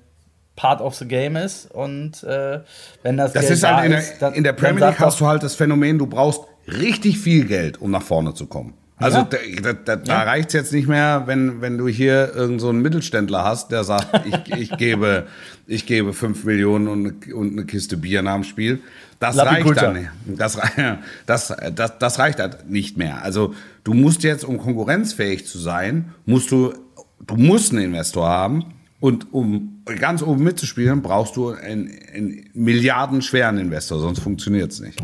Part 0.55 0.81
of 0.81 0.95
the 0.95 1.07
Game 1.07 1.35
ist 1.35 1.71
und 1.71 2.23
äh, 2.23 2.59
wenn 3.01 3.17
das, 3.17 3.33
das 3.33 3.41
Geld 3.41 3.53
ist 3.53 3.63
halt 3.63 3.77
da 3.77 3.83
in, 3.83 3.91
ist, 3.93 4.21
dann, 4.21 4.33
in 4.33 4.43
der 4.43 4.53
Premier 4.53 4.87
League 4.87 4.99
hast 4.99 5.19
du 5.19 5.25
halt 5.25 5.41
das 5.41 5.55
Phänomen, 5.55 5.97
du 5.97 6.05
brauchst 6.05 6.41
richtig 6.67 7.17
viel 7.17 7.45
Geld, 7.45 7.81
um 7.81 7.89
nach 7.89 8.03
vorne 8.03 8.35
zu 8.35 8.45
kommen. 8.45 8.75
Also 8.97 9.17
ja. 9.17 9.27
da, 9.61 9.73
da, 9.73 9.95
da 9.95 10.13
ja. 10.13 10.23
reicht 10.23 10.49
es 10.49 10.53
jetzt 10.53 10.73
nicht 10.73 10.87
mehr, 10.87 11.23
wenn, 11.25 11.61
wenn 11.61 11.77
du 11.77 11.87
hier 11.87 12.27
irgendeinen 12.27 12.59
so 12.59 12.73
Mittelständler 12.73 13.43
hast, 13.43 13.71
der 13.71 13.83
sagt, 13.83 14.25
ich, 14.47 14.55
ich, 14.55 14.77
gebe, 14.77 15.27
ich 15.67 15.85
gebe 15.85 16.13
5 16.13 16.43
Millionen 16.45 16.87
und, 16.87 17.33
und 17.33 17.53
eine 17.53 17.65
Kiste 17.65 17.97
Bier 17.97 18.21
nach 18.21 18.35
dem 18.35 18.43
Spiel. 18.43 18.81
Das 19.19 19.37
reicht 19.37 19.77
dann 19.77 19.93
nicht. 19.93 20.09
Das, 20.25 20.59
das, 21.25 21.53
das, 21.75 21.97
das 21.97 22.19
reicht 22.19 22.39
halt 22.39 22.69
nicht 22.69 22.97
mehr. 22.97 23.23
Also 23.23 23.55
du 23.83 23.93
musst 23.93 24.23
jetzt, 24.23 24.43
um 24.43 24.57
konkurrenzfähig 24.57 25.45
zu 25.47 25.57
sein, 25.57 26.13
musst 26.25 26.51
du, 26.51 26.73
du 27.25 27.35
musst 27.35 27.71
einen 27.71 27.83
Investor 27.83 28.27
haben. 28.27 28.65
Und 28.99 29.33
um 29.33 29.81
ganz 29.99 30.21
oben 30.21 30.45
mitzuspielen, 30.45 31.01
brauchst 31.01 31.35
du 31.35 31.49
einen, 31.49 31.91
einen 32.13 32.49
milliardenschweren 32.53 33.57
Investor, 33.57 33.99
sonst 33.99 34.19
funktioniert 34.19 34.71
es 34.71 34.79
nicht. 34.79 34.97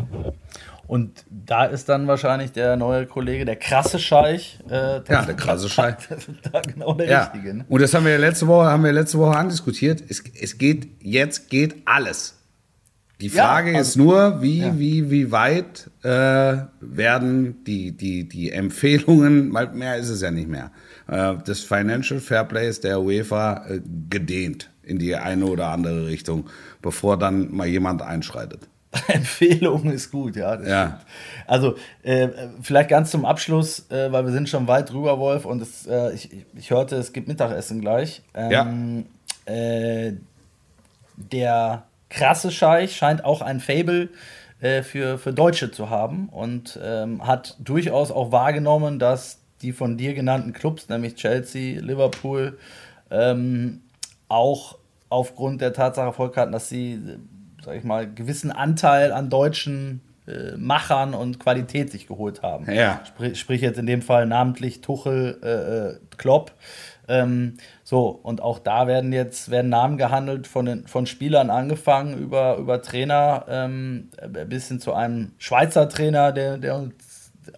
Und 0.90 1.24
da 1.30 1.66
ist 1.66 1.88
dann 1.88 2.08
wahrscheinlich 2.08 2.52
der 2.52 2.76
neue 2.76 3.06
Kollege, 3.06 3.46
der 3.46 3.58
krasse 3.58 4.00
Scheich. 4.00 4.58
Äh, 4.68 5.02
ja, 5.08 5.22
der 5.24 5.36
krasse 5.36 5.70
Scheich. 5.70 5.98
Da 6.52 6.62
genau 6.62 6.96
der 6.96 7.08
ja. 7.08 7.24
richtige. 7.26 7.54
Ne? 7.58 7.66
Und 7.70 7.84
das 7.84 7.94
haben 7.94 8.08
wir 8.08 8.18
letzte 8.18 8.48
Woche, 8.48 8.66
haben 8.66 8.84
wir 8.84 8.92
letzte 8.92 9.20
Woche 9.20 9.38
andiskutiert. 9.38 10.02
Es, 10.10 10.24
es 10.42 10.58
geht, 10.58 10.88
jetzt 11.04 11.52
geht 11.52 11.76
alles. 11.86 12.40
Die 13.22 13.30
Frage 13.30 13.74
ja, 13.74 13.78
also, 13.78 13.88
ist 13.88 13.96
nur, 13.98 14.42
wie, 14.42 14.62
ja. 14.62 14.80
wie, 14.80 15.12
wie 15.12 15.32
weit 15.32 15.92
äh, 16.02 16.58
werden 16.82 17.64
die, 17.66 17.92
die, 17.92 18.28
die 18.28 18.52
Empfehlungen, 18.52 19.54
weil 19.54 19.68
mehr 19.74 19.98
ist 19.98 20.10
es 20.10 20.22
ja 20.22 20.32
nicht 20.32 20.50
mehr, 20.50 20.72
äh, 21.08 21.38
des 21.38 21.62
Financial 21.62 22.20
Fairplays 22.20 22.82
der 22.82 23.00
UEFA 23.00 23.68
äh, 23.68 23.82
gedehnt 24.10 24.72
in 24.82 24.98
die 24.98 25.16
eine 25.16 25.46
oder 25.46 25.68
andere 25.68 26.08
Richtung, 26.08 26.50
bevor 26.82 27.20
dann 27.20 27.54
mal 27.54 27.68
jemand 27.68 28.02
einschreitet. 28.02 28.68
Empfehlung 29.08 29.92
ist 29.92 30.12
gut, 30.12 30.36
ja. 30.36 30.60
ja. 30.62 31.00
Also, 31.46 31.76
äh, 32.02 32.30
vielleicht 32.62 32.90
ganz 32.90 33.12
zum 33.12 33.24
Abschluss, 33.24 33.90
äh, 33.92 34.12
weil 34.12 34.26
wir 34.26 34.32
sind 34.32 34.50
schon 34.50 34.68
weit 34.68 34.92
drüber, 34.92 35.20
Wolf, 35.20 35.46
und 35.46 35.62
es, 35.62 35.86
äh, 35.86 36.14
ich, 36.14 36.30
ich 36.56 36.72
hörte, 36.72 36.96
es 36.96 37.14
gibt 37.14 37.28
Mittagessen 37.28 37.82
gleich. 37.82 38.24
Ähm, 38.34 39.06
ja. 39.48 39.54
Äh, 39.54 40.14
der 41.16 41.84
krasse 42.10 42.50
Scheich 42.52 42.96
scheint 42.96 43.24
auch 43.26 43.42
ein 43.42 43.60
Fable 43.60 44.10
äh, 44.62 44.82
für, 44.82 45.18
für 45.18 45.34
Deutsche 45.34 45.72
zu 45.72 45.90
haben 45.90 46.30
und 46.30 46.80
ähm, 46.82 47.26
hat 47.26 47.56
durchaus 47.60 48.12
auch 48.12 48.32
wahrgenommen, 48.32 48.98
dass 48.98 49.40
die 49.62 49.72
von 49.72 49.98
dir 49.98 50.14
genannten 50.14 50.54
Clubs, 50.54 50.90
nämlich 50.90 51.16
Chelsea, 51.16 51.80
Liverpool, 51.80 52.58
ähm, 53.12 53.82
auch 54.30 54.78
aufgrund 55.10 55.62
der 55.62 55.74
Tatsache 55.74 56.08
Erfolg 56.08 56.38
hatten, 56.38 56.52
dass 56.52 56.70
sie 56.70 57.00
sag 57.70 57.78
ich 57.78 57.84
mal, 57.84 58.12
gewissen 58.12 58.52
Anteil 58.52 59.12
an 59.12 59.30
deutschen 59.30 60.02
äh, 60.28 60.58
Machern 60.58 61.14
und 61.14 61.40
Qualität 61.40 61.92
sich 61.92 62.08
geholt 62.08 62.42
haben. 62.42 62.72
Ja. 62.72 63.02
Sprich, 63.06 63.40
sprich 63.40 63.62
jetzt 63.62 63.78
in 63.78 63.86
dem 63.86 64.02
Fall 64.02 64.26
namentlich 64.26 64.82
Tuchel, 64.82 65.38
äh, 65.44 65.90
äh, 65.90 66.00
Klopp. 66.18 66.54
Ähm, 67.08 67.58
so, 67.84 68.08
und 68.08 68.42
auch 68.42 68.58
da 68.58 68.88
werden 68.88 69.14
jetzt 69.14 69.52
werden 69.52 69.70
Namen 69.70 69.98
gehandelt 70.00 70.48
von, 70.48 70.66
den, 70.66 70.88
von 70.88 71.06
Spielern 71.06 71.52
angefangen 71.52 72.18
über, 72.18 72.58
über 72.58 72.82
Trainer 72.82 73.46
ähm, 73.48 74.10
bis 74.48 74.70
hin 74.70 74.80
zu 74.80 74.94
einem 74.94 75.34
Schweizer 75.38 75.90
Trainer, 75.90 76.32
der, 76.32 76.58
der 76.58 76.76
uns 76.76 76.94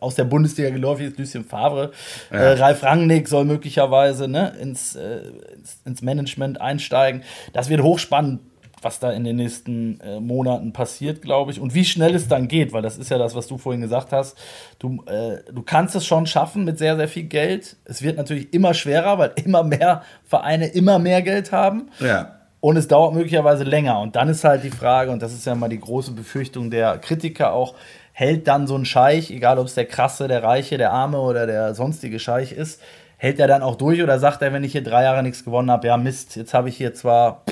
aus 0.02 0.16
der 0.16 0.26
Bundesliga 0.26 0.72
geläufig 0.72 1.08
ist, 1.08 1.20
Lucien 1.20 1.46
Favre. 1.46 1.92
Äh, 2.30 2.38
Ralf 2.38 2.84
Rangnick 2.84 3.30
soll 3.30 3.46
möglicherweise 3.46 4.28
ne, 4.28 4.54
ins, 4.60 4.96
äh, 4.96 5.22
ins, 5.56 5.82
ins 5.86 6.02
Management 6.02 6.60
einsteigen. 6.60 7.24
Das 7.54 7.70
wird 7.70 7.82
hochspannend, 7.82 8.42
was 8.82 9.00
da 9.00 9.12
in 9.12 9.24
den 9.24 9.36
nächsten 9.36 10.00
äh, 10.02 10.20
Monaten 10.20 10.74
passiert, 10.74 11.22
glaube 11.22 11.52
ich. 11.52 11.60
Und 11.60 11.74
wie 11.74 11.86
schnell 11.86 12.16
es 12.16 12.28
dann 12.28 12.48
geht, 12.48 12.74
weil 12.74 12.82
das 12.82 12.98
ist 12.98 13.10
ja 13.10 13.18
das, 13.18 13.36
was 13.36 13.48
du 13.48 13.58
vorhin 13.58 13.82
gesagt 13.82 14.12
hast. 14.12 14.38
Du, 14.80 15.04
äh, 15.06 15.40
du 15.52 15.62
kannst 15.62 15.96
es 15.96 16.06
schon 16.06 16.26
schaffen 16.26 16.64
mit 16.64 16.78
sehr, 16.78 16.96
sehr 16.96 17.08
viel 17.08 17.24
Geld. 17.24 17.78
Es 17.86 18.02
wird 18.02 18.18
natürlich 18.18 18.54
immer 18.54 18.74
schwerer, 18.74 19.18
weil 19.18 19.34
immer 19.44 19.64
mehr 19.64 20.02
Vereine 20.24 20.68
immer 20.68 21.00
mehr 21.00 21.22
Geld 21.22 21.52
haben. 21.52 21.90
Ja. 22.00 22.38
Und 22.60 22.78
es 22.78 22.88
dauert 22.88 23.14
möglicherweise 23.14 23.64
länger. 23.64 24.00
Und 24.00 24.16
dann 24.16 24.30
ist 24.30 24.44
halt 24.44 24.64
die 24.64 24.70
Frage, 24.70 25.12
und 25.12 25.22
das 25.22 25.34
ist 25.34 25.46
ja 25.46 25.56
mal 25.56 25.70
die 25.70 25.80
große 25.80 26.12
Befürchtung 26.12 26.70
der 26.70 26.98
Kritiker 27.00 27.54
auch, 27.54 27.76
hält 28.14 28.48
dann 28.48 28.68
so 28.68 28.76
ein 28.76 28.86
Scheich, 28.86 29.32
egal 29.32 29.58
ob 29.58 29.68
es 29.68 29.74
der 29.74 29.86
krasse, 29.86 30.28
der 30.28 30.44
reiche, 30.44 30.78
der 30.78 30.92
arme 30.92 31.20
oder 31.20 31.48
der 31.48 31.74
sonstige 31.74 32.20
Scheich 32.20 32.52
ist, 32.52 32.82
hält 33.18 33.40
er 33.40 33.48
dann 33.48 33.62
auch 33.62 33.76
durch 33.76 34.02
oder 34.02 34.20
sagt 34.20 34.42
er, 34.42 34.54
wenn 34.54 34.64
ich 34.64 34.74
hier 34.74 34.84
drei 34.84 35.04
Jahre 35.04 35.24
nichts 35.24 35.46
gewonnen 35.46 35.72
habe, 35.72 35.88
ja 35.88 35.98
Mist, 35.98 36.36
jetzt 36.36 36.54
habe 36.54 36.70
ich 36.70 36.78
hier 36.78 36.94
zwar 36.94 37.44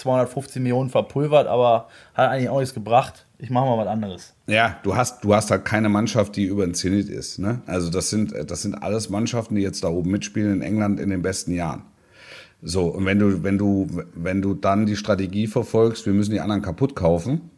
250 0.00 0.62
Millionen 0.62 0.90
verpulvert, 0.90 1.46
aber 1.46 1.88
hat 2.14 2.30
eigentlich 2.30 2.48
auch 2.48 2.60
nichts 2.60 2.74
gebracht. 2.74 3.26
Ich 3.38 3.50
mache 3.50 3.66
mal 3.66 3.78
was 3.78 3.86
anderes. 3.86 4.34
Ja, 4.46 4.76
du 4.82 4.96
hast, 4.96 5.24
du 5.24 5.34
hast 5.34 5.50
halt 5.50 5.64
keine 5.64 5.88
Mannschaft, 5.88 6.36
die 6.36 6.44
über 6.44 6.64
den 6.64 6.74
Zenit 6.74 7.08
ist. 7.08 7.38
Ne? 7.38 7.62
Also 7.66 7.90
das 7.90 8.10
sind, 8.10 8.34
das 8.46 8.62
sind 8.62 8.82
alles 8.82 9.08
Mannschaften, 9.08 9.54
die 9.54 9.62
jetzt 9.62 9.84
da 9.84 9.88
oben 9.88 10.10
mitspielen 10.10 10.52
in 10.52 10.62
England 10.62 11.00
in 11.00 11.10
den 11.10 11.22
besten 11.22 11.52
Jahren. 11.52 11.82
So, 12.62 12.86
und 12.86 13.06
wenn 13.06 13.18
du, 13.18 13.42
wenn 13.42 13.56
du, 13.56 13.86
wenn 14.14 14.42
du 14.42 14.54
dann 14.54 14.84
die 14.84 14.96
Strategie 14.96 15.46
verfolgst, 15.46 16.04
wir 16.04 16.12
müssen 16.12 16.32
die 16.32 16.40
anderen 16.40 16.60
kaputt 16.60 16.94
kaufen, 16.94 17.50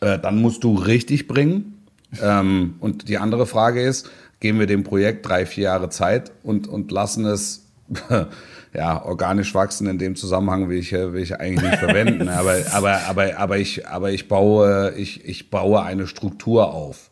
äh, 0.00 0.18
dann 0.18 0.40
musst 0.40 0.62
du 0.62 0.74
richtig 0.74 1.26
bringen. 1.26 1.86
ähm, 2.22 2.74
und 2.78 3.08
die 3.08 3.18
andere 3.18 3.46
Frage 3.46 3.82
ist, 3.82 4.08
geben 4.38 4.60
wir 4.60 4.66
dem 4.66 4.84
Projekt 4.84 5.26
drei, 5.26 5.46
vier 5.46 5.64
Jahre 5.64 5.88
Zeit 5.88 6.30
und, 6.44 6.68
und 6.68 6.92
lassen 6.92 7.24
es 7.24 7.66
ja, 8.74 9.04
organisch 9.04 9.54
wachsen 9.54 9.86
in 9.86 9.98
dem 9.98 10.16
Zusammenhang 10.16 10.68
will 10.68 10.78
ich, 10.78 10.92
äh, 10.92 11.12
will 11.12 11.22
ich 11.22 11.38
eigentlich 11.38 11.70
nicht 11.70 11.78
verwenden. 11.78 12.28
aber, 12.28 12.56
aber, 12.72 13.00
aber, 13.06 13.38
aber 13.38 13.58
ich, 13.58 13.86
aber 13.86 14.10
ich 14.10 14.26
baue, 14.28 14.92
ich, 14.96 15.24
ich 15.24 15.50
baue 15.50 15.82
eine 15.82 16.06
Struktur 16.06 16.74
auf. 16.74 17.10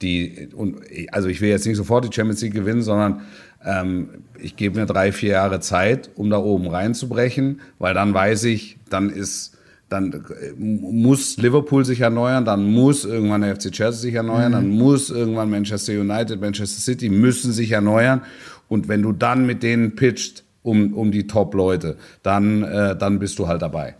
Die, 0.00 0.48
und, 0.54 0.80
also 1.12 1.28
ich 1.28 1.40
will 1.40 1.50
jetzt 1.50 1.66
nicht 1.66 1.76
sofort 1.76 2.04
die 2.04 2.12
Champions 2.12 2.40
League 2.40 2.54
gewinnen, 2.54 2.82
sondern 2.82 3.22
ähm, 3.64 4.08
ich 4.38 4.56
gebe 4.56 4.80
mir 4.80 4.86
drei, 4.86 5.12
vier 5.12 5.32
Jahre 5.32 5.60
Zeit, 5.60 6.10
um 6.16 6.30
da 6.30 6.38
oben 6.38 6.66
reinzubrechen, 6.66 7.60
weil 7.78 7.94
dann 7.94 8.14
weiß 8.14 8.44
ich, 8.44 8.78
dann 8.88 9.10
ist, 9.10 9.58
dann 9.90 10.12
äh, 10.12 10.52
muss 10.56 11.36
Liverpool 11.36 11.84
sich 11.84 12.00
erneuern, 12.00 12.46
dann 12.46 12.64
muss 12.64 13.04
irgendwann 13.04 13.42
der 13.42 13.54
FC 13.54 13.70
Chelsea 13.70 14.00
sich 14.00 14.14
erneuern, 14.14 14.52
mhm. 14.52 14.54
dann 14.54 14.68
muss 14.70 15.10
irgendwann 15.10 15.50
Manchester 15.50 15.92
United, 15.92 16.40
Manchester 16.40 16.80
City 16.80 17.10
müssen 17.10 17.52
sich 17.52 17.70
erneuern. 17.70 18.22
Und 18.68 18.88
wenn 18.88 19.02
du 19.02 19.12
dann 19.12 19.44
mit 19.44 19.62
denen 19.62 19.94
pitcht, 19.94 20.44
um, 20.62 20.94
um 20.94 21.10
die 21.10 21.26
Top-Leute, 21.26 21.96
dann, 22.22 22.62
äh, 22.62 22.96
dann 22.96 23.18
bist 23.18 23.38
du 23.38 23.48
halt 23.48 23.62
dabei. 23.62 23.94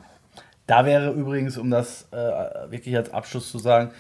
Da 0.67 0.85
wäre 0.85 1.13
übrigens, 1.13 1.59
um 1.59 1.71
das 1.71 2.07
äh, 2.13 2.17
wirklich 2.71 2.97
als 2.97 3.13
Abschluss 3.13 3.51
zu 3.51 3.59
sagen, 3.59 3.91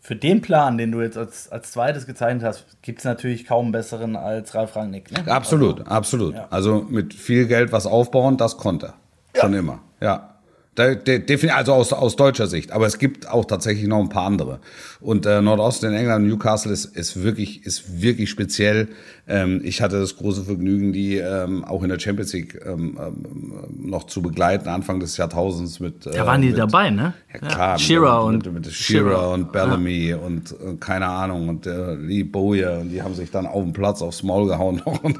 für 0.00 0.16
den 0.16 0.40
Plan, 0.40 0.78
den 0.78 0.90
du 0.90 1.00
jetzt 1.00 1.16
als, 1.16 1.50
als 1.52 1.70
zweites 1.70 2.06
gezeichnet 2.06 2.42
hast, 2.42 2.66
gibt 2.82 2.98
es 2.98 3.04
natürlich 3.04 3.46
kaum 3.46 3.66
einen 3.66 3.72
besseren 3.72 4.16
als 4.16 4.52
Ralf 4.52 4.74
Rangnick. 4.74 5.12
Ne? 5.12 5.30
Absolut, 5.30 5.78
also, 5.78 5.90
absolut. 5.90 6.34
Ja. 6.34 6.48
Also 6.50 6.84
mit 6.88 7.14
viel 7.14 7.46
Geld 7.46 7.70
was 7.70 7.86
aufbauen, 7.86 8.36
das 8.36 8.56
konnte 8.56 8.86
er. 8.86 8.94
Ja. 9.36 9.40
Schon 9.42 9.54
immer. 9.54 9.78
Ja. 10.00 10.31
Also 10.74 11.72
aus, 11.74 11.92
aus 11.92 12.16
deutscher 12.16 12.46
Sicht. 12.46 12.72
Aber 12.72 12.86
es 12.86 12.98
gibt 12.98 13.28
auch 13.28 13.44
tatsächlich 13.44 13.86
noch 13.86 14.00
ein 14.00 14.08
paar 14.08 14.24
andere. 14.24 14.60
Und 15.00 15.26
äh, 15.26 15.42
Nordosten 15.42 15.86
in 15.86 15.94
England, 15.94 16.26
Newcastle 16.26 16.72
ist, 16.72 16.86
ist 16.96 17.22
wirklich, 17.22 17.66
ist 17.66 18.00
wirklich 18.00 18.30
speziell. 18.30 18.88
Ähm, 19.28 19.60
ich 19.64 19.82
hatte 19.82 20.00
das 20.00 20.16
große 20.16 20.44
Vergnügen, 20.44 20.92
die 20.92 21.16
ähm, 21.16 21.64
auch 21.64 21.82
in 21.82 21.90
der 21.90 21.98
Champions 21.98 22.32
League 22.32 22.60
ähm, 22.64 22.98
ähm, 22.98 23.88
noch 23.90 24.04
zu 24.04 24.22
begleiten, 24.22 24.68
Anfang 24.68 24.98
des 24.98 25.16
Jahrtausends 25.16 25.78
mit. 25.78 26.06
Äh, 26.06 26.12
da 26.12 26.26
waren 26.26 26.40
die 26.40 26.48
mit, 26.48 26.58
dabei, 26.58 26.90
ne? 26.90 27.14
Ja, 27.32 27.38
klar. 27.38 27.72
Ja, 27.72 27.78
Shearer 27.78 28.30
mit, 28.30 28.46
und. 28.46 28.54
Mit, 28.54 28.64
mit 28.66 28.74
Shearer 28.74 29.30
und 29.32 29.52
Bellamy 29.52 30.08
ja. 30.08 30.16
und 30.16 30.52
äh, 30.52 30.76
keine 30.80 31.06
Ahnung 31.06 31.48
und 31.48 31.66
äh, 31.66 31.94
Lee 31.94 32.22
Bowyer 32.22 32.80
und 32.80 32.90
die 32.90 33.02
haben 33.02 33.14
sich 33.14 33.30
dann 33.30 33.46
auf 33.46 33.62
dem 33.62 33.72
Platz 33.72 34.00
aufs 34.00 34.22
Maul 34.22 34.46
gehauen. 34.48 34.82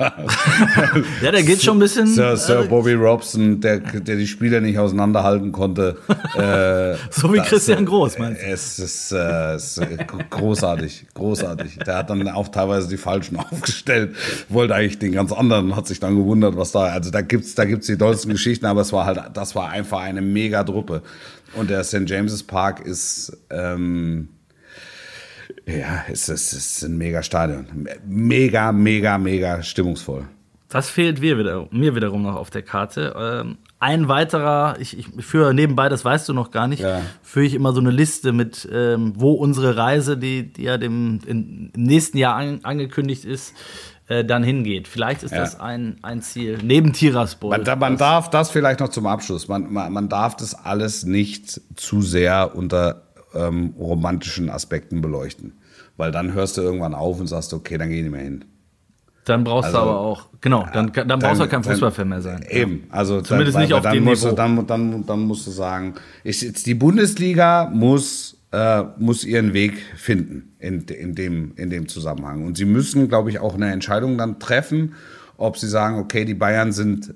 ja, 1.22 1.30
der 1.30 1.42
geht 1.42 1.62
schon 1.62 1.76
ein 1.76 1.80
bisschen. 1.80 2.06
Sir, 2.06 2.36
Sir 2.36 2.64
äh, 2.64 2.68
Bobby 2.68 2.94
Robson, 2.94 3.60
der, 3.60 3.78
der 3.78 4.16
die 4.16 4.26
Spieler 4.26 4.60
nicht 4.60 4.78
auseinanderhalten 4.78 5.41
konnte. 5.50 5.96
Äh, 6.32 6.96
so 7.10 7.30
wie 7.30 7.36
das, 7.36 7.48
Christian 7.48 7.84
Groß, 7.84 8.18
meinst 8.18 8.40
du? 8.40 8.46
Es 8.46 8.78
ist, 8.78 9.12
äh, 9.12 9.54
es 9.54 9.76
ist 9.76 9.98
großartig, 10.30 11.08
großartig. 11.12 11.78
Der 11.84 11.96
hat 11.96 12.08
dann 12.08 12.26
auch 12.28 12.48
teilweise 12.48 12.88
die 12.88 12.96
falschen 12.96 13.36
aufgestellt, 13.38 14.16
wollte 14.48 14.74
eigentlich 14.74 14.98
den 14.98 15.12
ganz 15.12 15.30
anderen, 15.30 15.76
hat 15.76 15.86
sich 15.86 16.00
dann 16.00 16.16
gewundert, 16.16 16.56
was 16.56 16.72
da, 16.72 16.84
also 16.84 17.10
da 17.10 17.20
gibt's, 17.20 17.54
da 17.54 17.66
gibt's 17.66 17.86
die 17.86 17.98
tollsten 17.98 18.30
Geschichten, 18.32 18.64
aber 18.64 18.80
es 18.80 18.94
war 18.94 19.04
halt, 19.04 19.20
das 19.34 19.54
war 19.54 19.68
einfach 19.68 20.00
eine 20.00 20.22
mega 20.22 20.64
Truppe. 20.64 21.02
Und 21.54 21.68
der 21.68 21.84
St. 21.84 22.08
James's 22.08 22.42
Park 22.42 22.80
ist, 22.80 23.36
ähm, 23.50 24.28
ja, 25.66 26.04
es 26.10 26.28
ist, 26.28 26.52
es 26.52 26.76
ist 26.76 26.82
ein 26.84 26.96
mega 26.96 27.22
Stadion. 27.22 27.66
Mega, 28.06 28.72
mega, 28.72 29.18
mega 29.18 29.62
stimmungsvoll. 29.62 30.24
Das 30.68 30.88
fehlt 30.88 31.20
mir, 31.20 31.38
wieder, 31.38 31.68
mir 31.70 31.94
wiederum 31.94 32.22
noch 32.22 32.36
auf 32.36 32.48
der 32.48 32.62
Karte. 32.62 33.14
Ähm, 33.16 33.58
ein 33.82 34.06
weiterer, 34.06 34.76
ich, 34.78 34.96
ich 34.96 35.06
führe 35.24 35.52
nebenbei, 35.52 35.88
das 35.88 36.04
weißt 36.04 36.28
du 36.28 36.32
noch 36.34 36.52
gar 36.52 36.68
nicht, 36.68 36.84
ja. 36.84 37.00
führe 37.20 37.46
ich 37.46 37.54
immer 37.54 37.72
so 37.72 37.80
eine 37.80 37.90
Liste 37.90 38.32
mit, 38.32 38.68
ähm, 38.72 39.14
wo 39.16 39.32
unsere 39.32 39.76
Reise, 39.76 40.16
die, 40.16 40.52
die 40.52 40.62
ja 40.62 40.78
dem, 40.78 41.18
in, 41.26 41.70
im 41.74 41.82
nächsten 41.82 42.16
Jahr 42.16 42.36
an, 42.36 42.60
angekündigt 42.62 43.24
ist, 43.24 43.54
äh, 44.06 44.24
dann 44.24 44.44
hingeht. 44.44 44.86
Vielleicht 44.86 45.24
ist 45.24 45.32
ja. 45.32 45.38
das 45.38 45.58
ein, 45.58 45.98
ein 46.02 46.22
Ziel, 46.22 46.60
neben 46.62 46.92
Tiraspol. 46.92 47.58
Man, 47.58 47.78
man 47.80 47.96
darf 47.96 48.30
das 48.30 48.50
vielleicht 48.50 48.78
noch 48.78 48.88
zum 48.88 49.08
Abschluss, 49.08 49.48
man, 49.48 49.72
man, 49.72 49.92
man 49.92 50.08
darf 50.08 50.36
das 50.36 50.54
alles 50.54 51.04
nicht 51.04 51.60
zu 51.74 52.02
sehr 52.02 52.54
unter 52.54 53.02
ähm, 53.34 53.74
romantischen 53.76 54.48
Aspekten 54.48 55.00
beleuchten. 55.00 55.54
Weil 55.96 56.12
dann 56.12 56.34
hörst 56.34 56.56
du 56.56 56.60
irgendwann 56.60 56.94
auf 56.94 57.18
und 57.18 57.26
sagst, 57.26 57.52
okay, 57.52 57.78
dann 57.78 57.88
geh 57.88 57.96
ich 57.96 58.02
nicht 58.02 58.12
mehr 58.12 58.22
hin. 58.22 58.44
Dann 59.24 59.44
brauchst 59.44 59.66
also, 59.66 59.78
du 59.78 59.84
aber 59.84 60.00
auch, 60.00 60.28
genau, 60.40 60.66
dann, 60.72 60.92
dann, 60.92 61.08
dann 61.08 61.18
brauchst 61.20 61.40
du 61.40 61.46
kein 61.46 61.62
Fußballfan 61.62 62.08
mehr 62.08 62.22
sein. 62.22 62.44
Eben, 62.48 62.84
also 62.90 63.20
zumindest 63.20 63.54
dann, 63.54 63.62
nicht 63.62 63.74
auf 63.74 63.82
dann 63.82 63.94
dem 63.94 64.04
musst 64.04 64.24
Niveau. 64.24 64.34
Du, 64.34 64.36
dann, 64.36 64.66
dann, 64.66 65.06
dann 65.06 65.20
musst 65.20 65.46
du 65.46 65.52
sagen, 65.52 65.94
jetzt 66.24 66.66
die 66.66 66.74
Bundesliga 66.74 67.70
muss 67.72 68.36
äh, 68.52 68.82
muss 68.98 69.24
ihren 69.24 69.54
Weg 69.54 69.74
finden 69.96 70.52
in, 70.58 70.82
in, 70.82 71.14
dem, 71.14 71.52
in 71.56 71.70
dem 71.70 71.88
Zusammenhang. 71.88 72.44
Und 72.44 72.56
sie 72.56 72.66
müssen, 72.66 73.08
glaube 73.08 73.30
ich, 73.30 73.38
auch 73.38 73.54
eine 73.54 73.72
Entscheidung 73.72 74.18
dann 74.18 74.38
treffen, 74.38 74.94
ob 75.38 75.56
sie 75.56 75.68
sagen, 75.68 75.98
okay, 75.98 76.24
die 76.24 76.34
Bayern 76.34 76.72
sind 76.72 77.14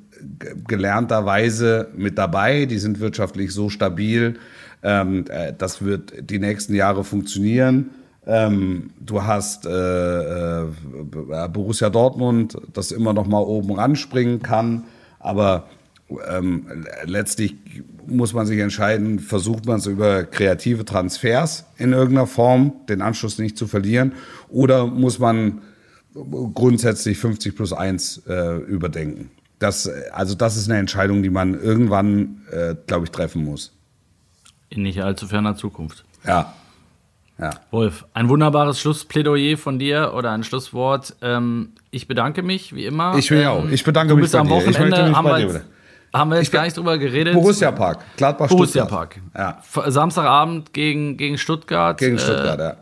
gelernterweise 0.67 1.89
mit 1.95 2.17
dabei, 2.17 2.65
die 2.65 2.79
sind 2.79 3.01
wirtschaftlich 3.01 3.53
so 3.53 3.69
stabil, 3.69 4.39
ähm, 4.83 5.27
äh, 5.29 5.53
das 5.57 5.83
wird 5.83 6.31
die 6.31 6.39
nächsten 6.39 6.75
Jahre 6.75 7.05
funktionieren 7.05 7.91
ähm, 8.27 8.91
du 8.99 9.23
hast 9.23 9.67
äh, 9.67 10.63
äh, 10.63 10.67
Borussia 11.53 11.91
Dortmund, 11.91 12.59
das 12.73 12.91
immer 12.91 13.13
noch 13.13 13.27
mal 13.27 13.41
oben 13.41 13.73
ranspringen 13.73 14.43
kann, 14.43 14.85
aber 15.21 15.69
ähm, 16.29 16.85
letztlich 17.05 17.55
muss 18.07 18.33
man 18.33 18.47
sich 18.47 18.59
entscheiden, 18.59 19.19
versucht 19.19 19.67
man 19.67 19.79
es 19.79 19.87
über 19.87 20.25
kreative 20.25 20.85
Transfers 20.85 21.67
in 21.79 21.93
irgendeiner 21.93 22.27
Form, 22.27 22.73
den 22.89 23.01
Anschluss 23.01 23.39
nicht 23.39 23.57
zu 23.57 23.67
verlieren, 23.67 24.13
oder 24.49 24.87
muss 24.87 25.19
man 25.19 25.63
grundsätzlich 26.15 27.19
50 27.19 27.55
plus 27.55 27.73
1 27.73 28.23
äh, 28.27 28.57
überdenken. 28.59 29.31
Das, 29.59 29.89
also 30.13 30.35
das 30.35 30.57
ist 30.57 30.69
eine 30.69 30.79
Entscheidung, 30.79 31.23
die 31.23 31.31
man 31.31 31.55
irgendwann, 31.55 32.43
äh, 32.51 32.75
glaube 32.87 33.05
ich, 33.05 33.11
treffen 33.11 33.45
muss. 33.45 33.73
In 34.69 34.83
nicht 34.83 35.01
allzu 35.01 35.27
ferner 35.27 35.57
Zukunft. 35.57 36.05
Ja, 36.27 36.55
ja. 37.39 37.51
Wolf, 37.71 38.07
ein 38.15 38.29
wunderbares 38.29 38.81
Schlussplädoyer 38.81 39.59
von 39.59 39.79
dir 39.79 40.13
oder 40.17 40.33
ein 40.33 40.43
Schlusswort. 40.43 41.17
Ähm, 41.21 41.73
ich 41.91 42.09
bedanke 42.09 42.43
mich, 42.43 42.75
wie 42.75 42.87
immer. 42.87 43.17
Ich 43.19 43.31
will 43.31 43.41
ähm, 43.41 43.49
auch. 43.49 43.69
Ich 43.69 43.85
bedanke 43.85 44.15
mich 44.15 44.23
bist 44.23 44.35
am 44.35 44.49
Wochenende. 44.49 45.15
Haben 45.15 45.27
wir, 45.27 45.39
jetzt, 45.39 45.65
haben 46.15 46.31
wir 46.31 46.39
jetzt 46.39 46.51
gar 46.51 46.65
nicht 46.65 46.77
drüber 46.77 46.97
geredet. 46.97 47.35
Borussia 47.35 47.71
Park, 47.73 47.99
Gladbach 48.17 48.49
Borussia 48.49 48.87
Park. 48.87 49.21
Ja. 49.37 49.59
Samstagabend 49.87 50.73
gegen, 50.73 51.19
gegen 51.19 51.37
Stuttgart. 51.37 51.99
Gegen 51.99 52.19
Stuttgart, 52.19 52.59
äh, 52.59 52.63
ja. 52.63 52.77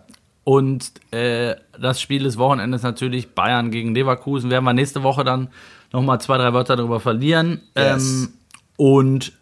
Und 0.45 0.93
äh, 1.11 1.57
das 1.81 2.01
Spiel 2.01 2.23
des 2.23 2.39
Wochenendes 2.39 2.83
natürlich 2.83 3.35
Bayern 3.35 3.71
gegen 3.71 3.95
Leverkusen. 3.95 4.51
Werden 4.51 4.65
wir 4.65 4.75
nächste 4.75 5.03
Woche 5.03 5.25
dann 5.25 5.49
nochmal 5.91 6.21
zwei, 6.21 6.37
drei 6.37 6.53
Wörter 6.53 6.77
darüber 6.77 7.01
verlieren. 7.01 7.61
Yes. 7.77 8.25
Ähm, 8.25 8.29
und 8.77 9.33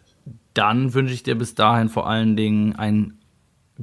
dann 0.53 0.93
wünsche 0.93 1.13
ich 1.13 1.23
dir 1.23 1.35
bis 1.35 1.55
dahin 1.55 1.89
vor 1.89 2.07
allen 2.07 2.35
Dingen 2.35 2.75
ein 2.75 3.17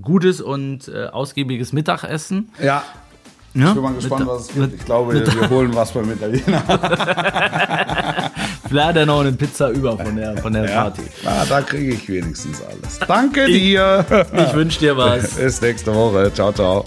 gutes 0.03 0.41
und 0.41 0.89
äh, 0.89 1.07
ausgiebiges 1.07 1.73
Mittagessen. 1.73 2.51
Ja. 2.63 2.83
Ja? 3.53 3.69
Ich 3.69 3.75
bin 3.75 3.83
mal 3.83 3.95
gespannt, 3.95 4.27
was 4.29 4.43
es 4.43 4.55
gibt. 4.55 4.75
Ich 4.75 4.85
glaube, 4.85 5.13
wir 5.15 5.51
holen 5.51 5.75
was 5.75 5.91
beim 5.91 6.11
Italiener. 6.13 6.63
Vielleicht 8.69 8.89
hat 8.89 8.97
er 8.97 9.07
noch 9.07 9.21
eine 9.21 9.33
Pizza 9.33 9.71
über 9.71 9.99
von 9.99 10.15
der, 10.15 10.37
von 10.37 10.53
der 10.53 10.69
Ja. 10.71 10.83
Party. 10.83 11.03
Na, 11.25 11.45
da 11.45 11.61
kriege 11.61 11.95
ich 11.95 12.09
wenigstens 12.09 12.63
alles. 12.63 13.01
Danke 13.01 13.47
dir. 13.47 14.05
Ich 14.33 14.55
wünsche 14.55 14.79
dir 14.79 14.97
was. 14.97 15.31
Bis 15.37 15.61
nächste 15.61 15.93
Woche. 15.93 16.33
Ciao, 16.33 16.53
ciao. 16.53 16.85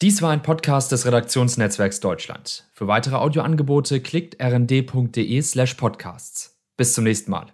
Dies 0.00 0.22
war 0.22 0.30
ein 0.30 0.42
Podcast 0.42 0.92
des 0.92 1.04
Redaktionsnetzwerks 1.06 1.98
Deutschland. 1.98 2.68
Für 2.72 2.86
weitere 2.86 3.16
Audioangebote 3.16 4.00
klickt 4.00 4.40
rnd.de 4.40 5.42
slash 5.42 5.74
podcasts. 5.74 6.56
Bis 6.76 6.92
zum 6.92 7.02
nächsten 7.02 7.32
Mal. 7.32 7.48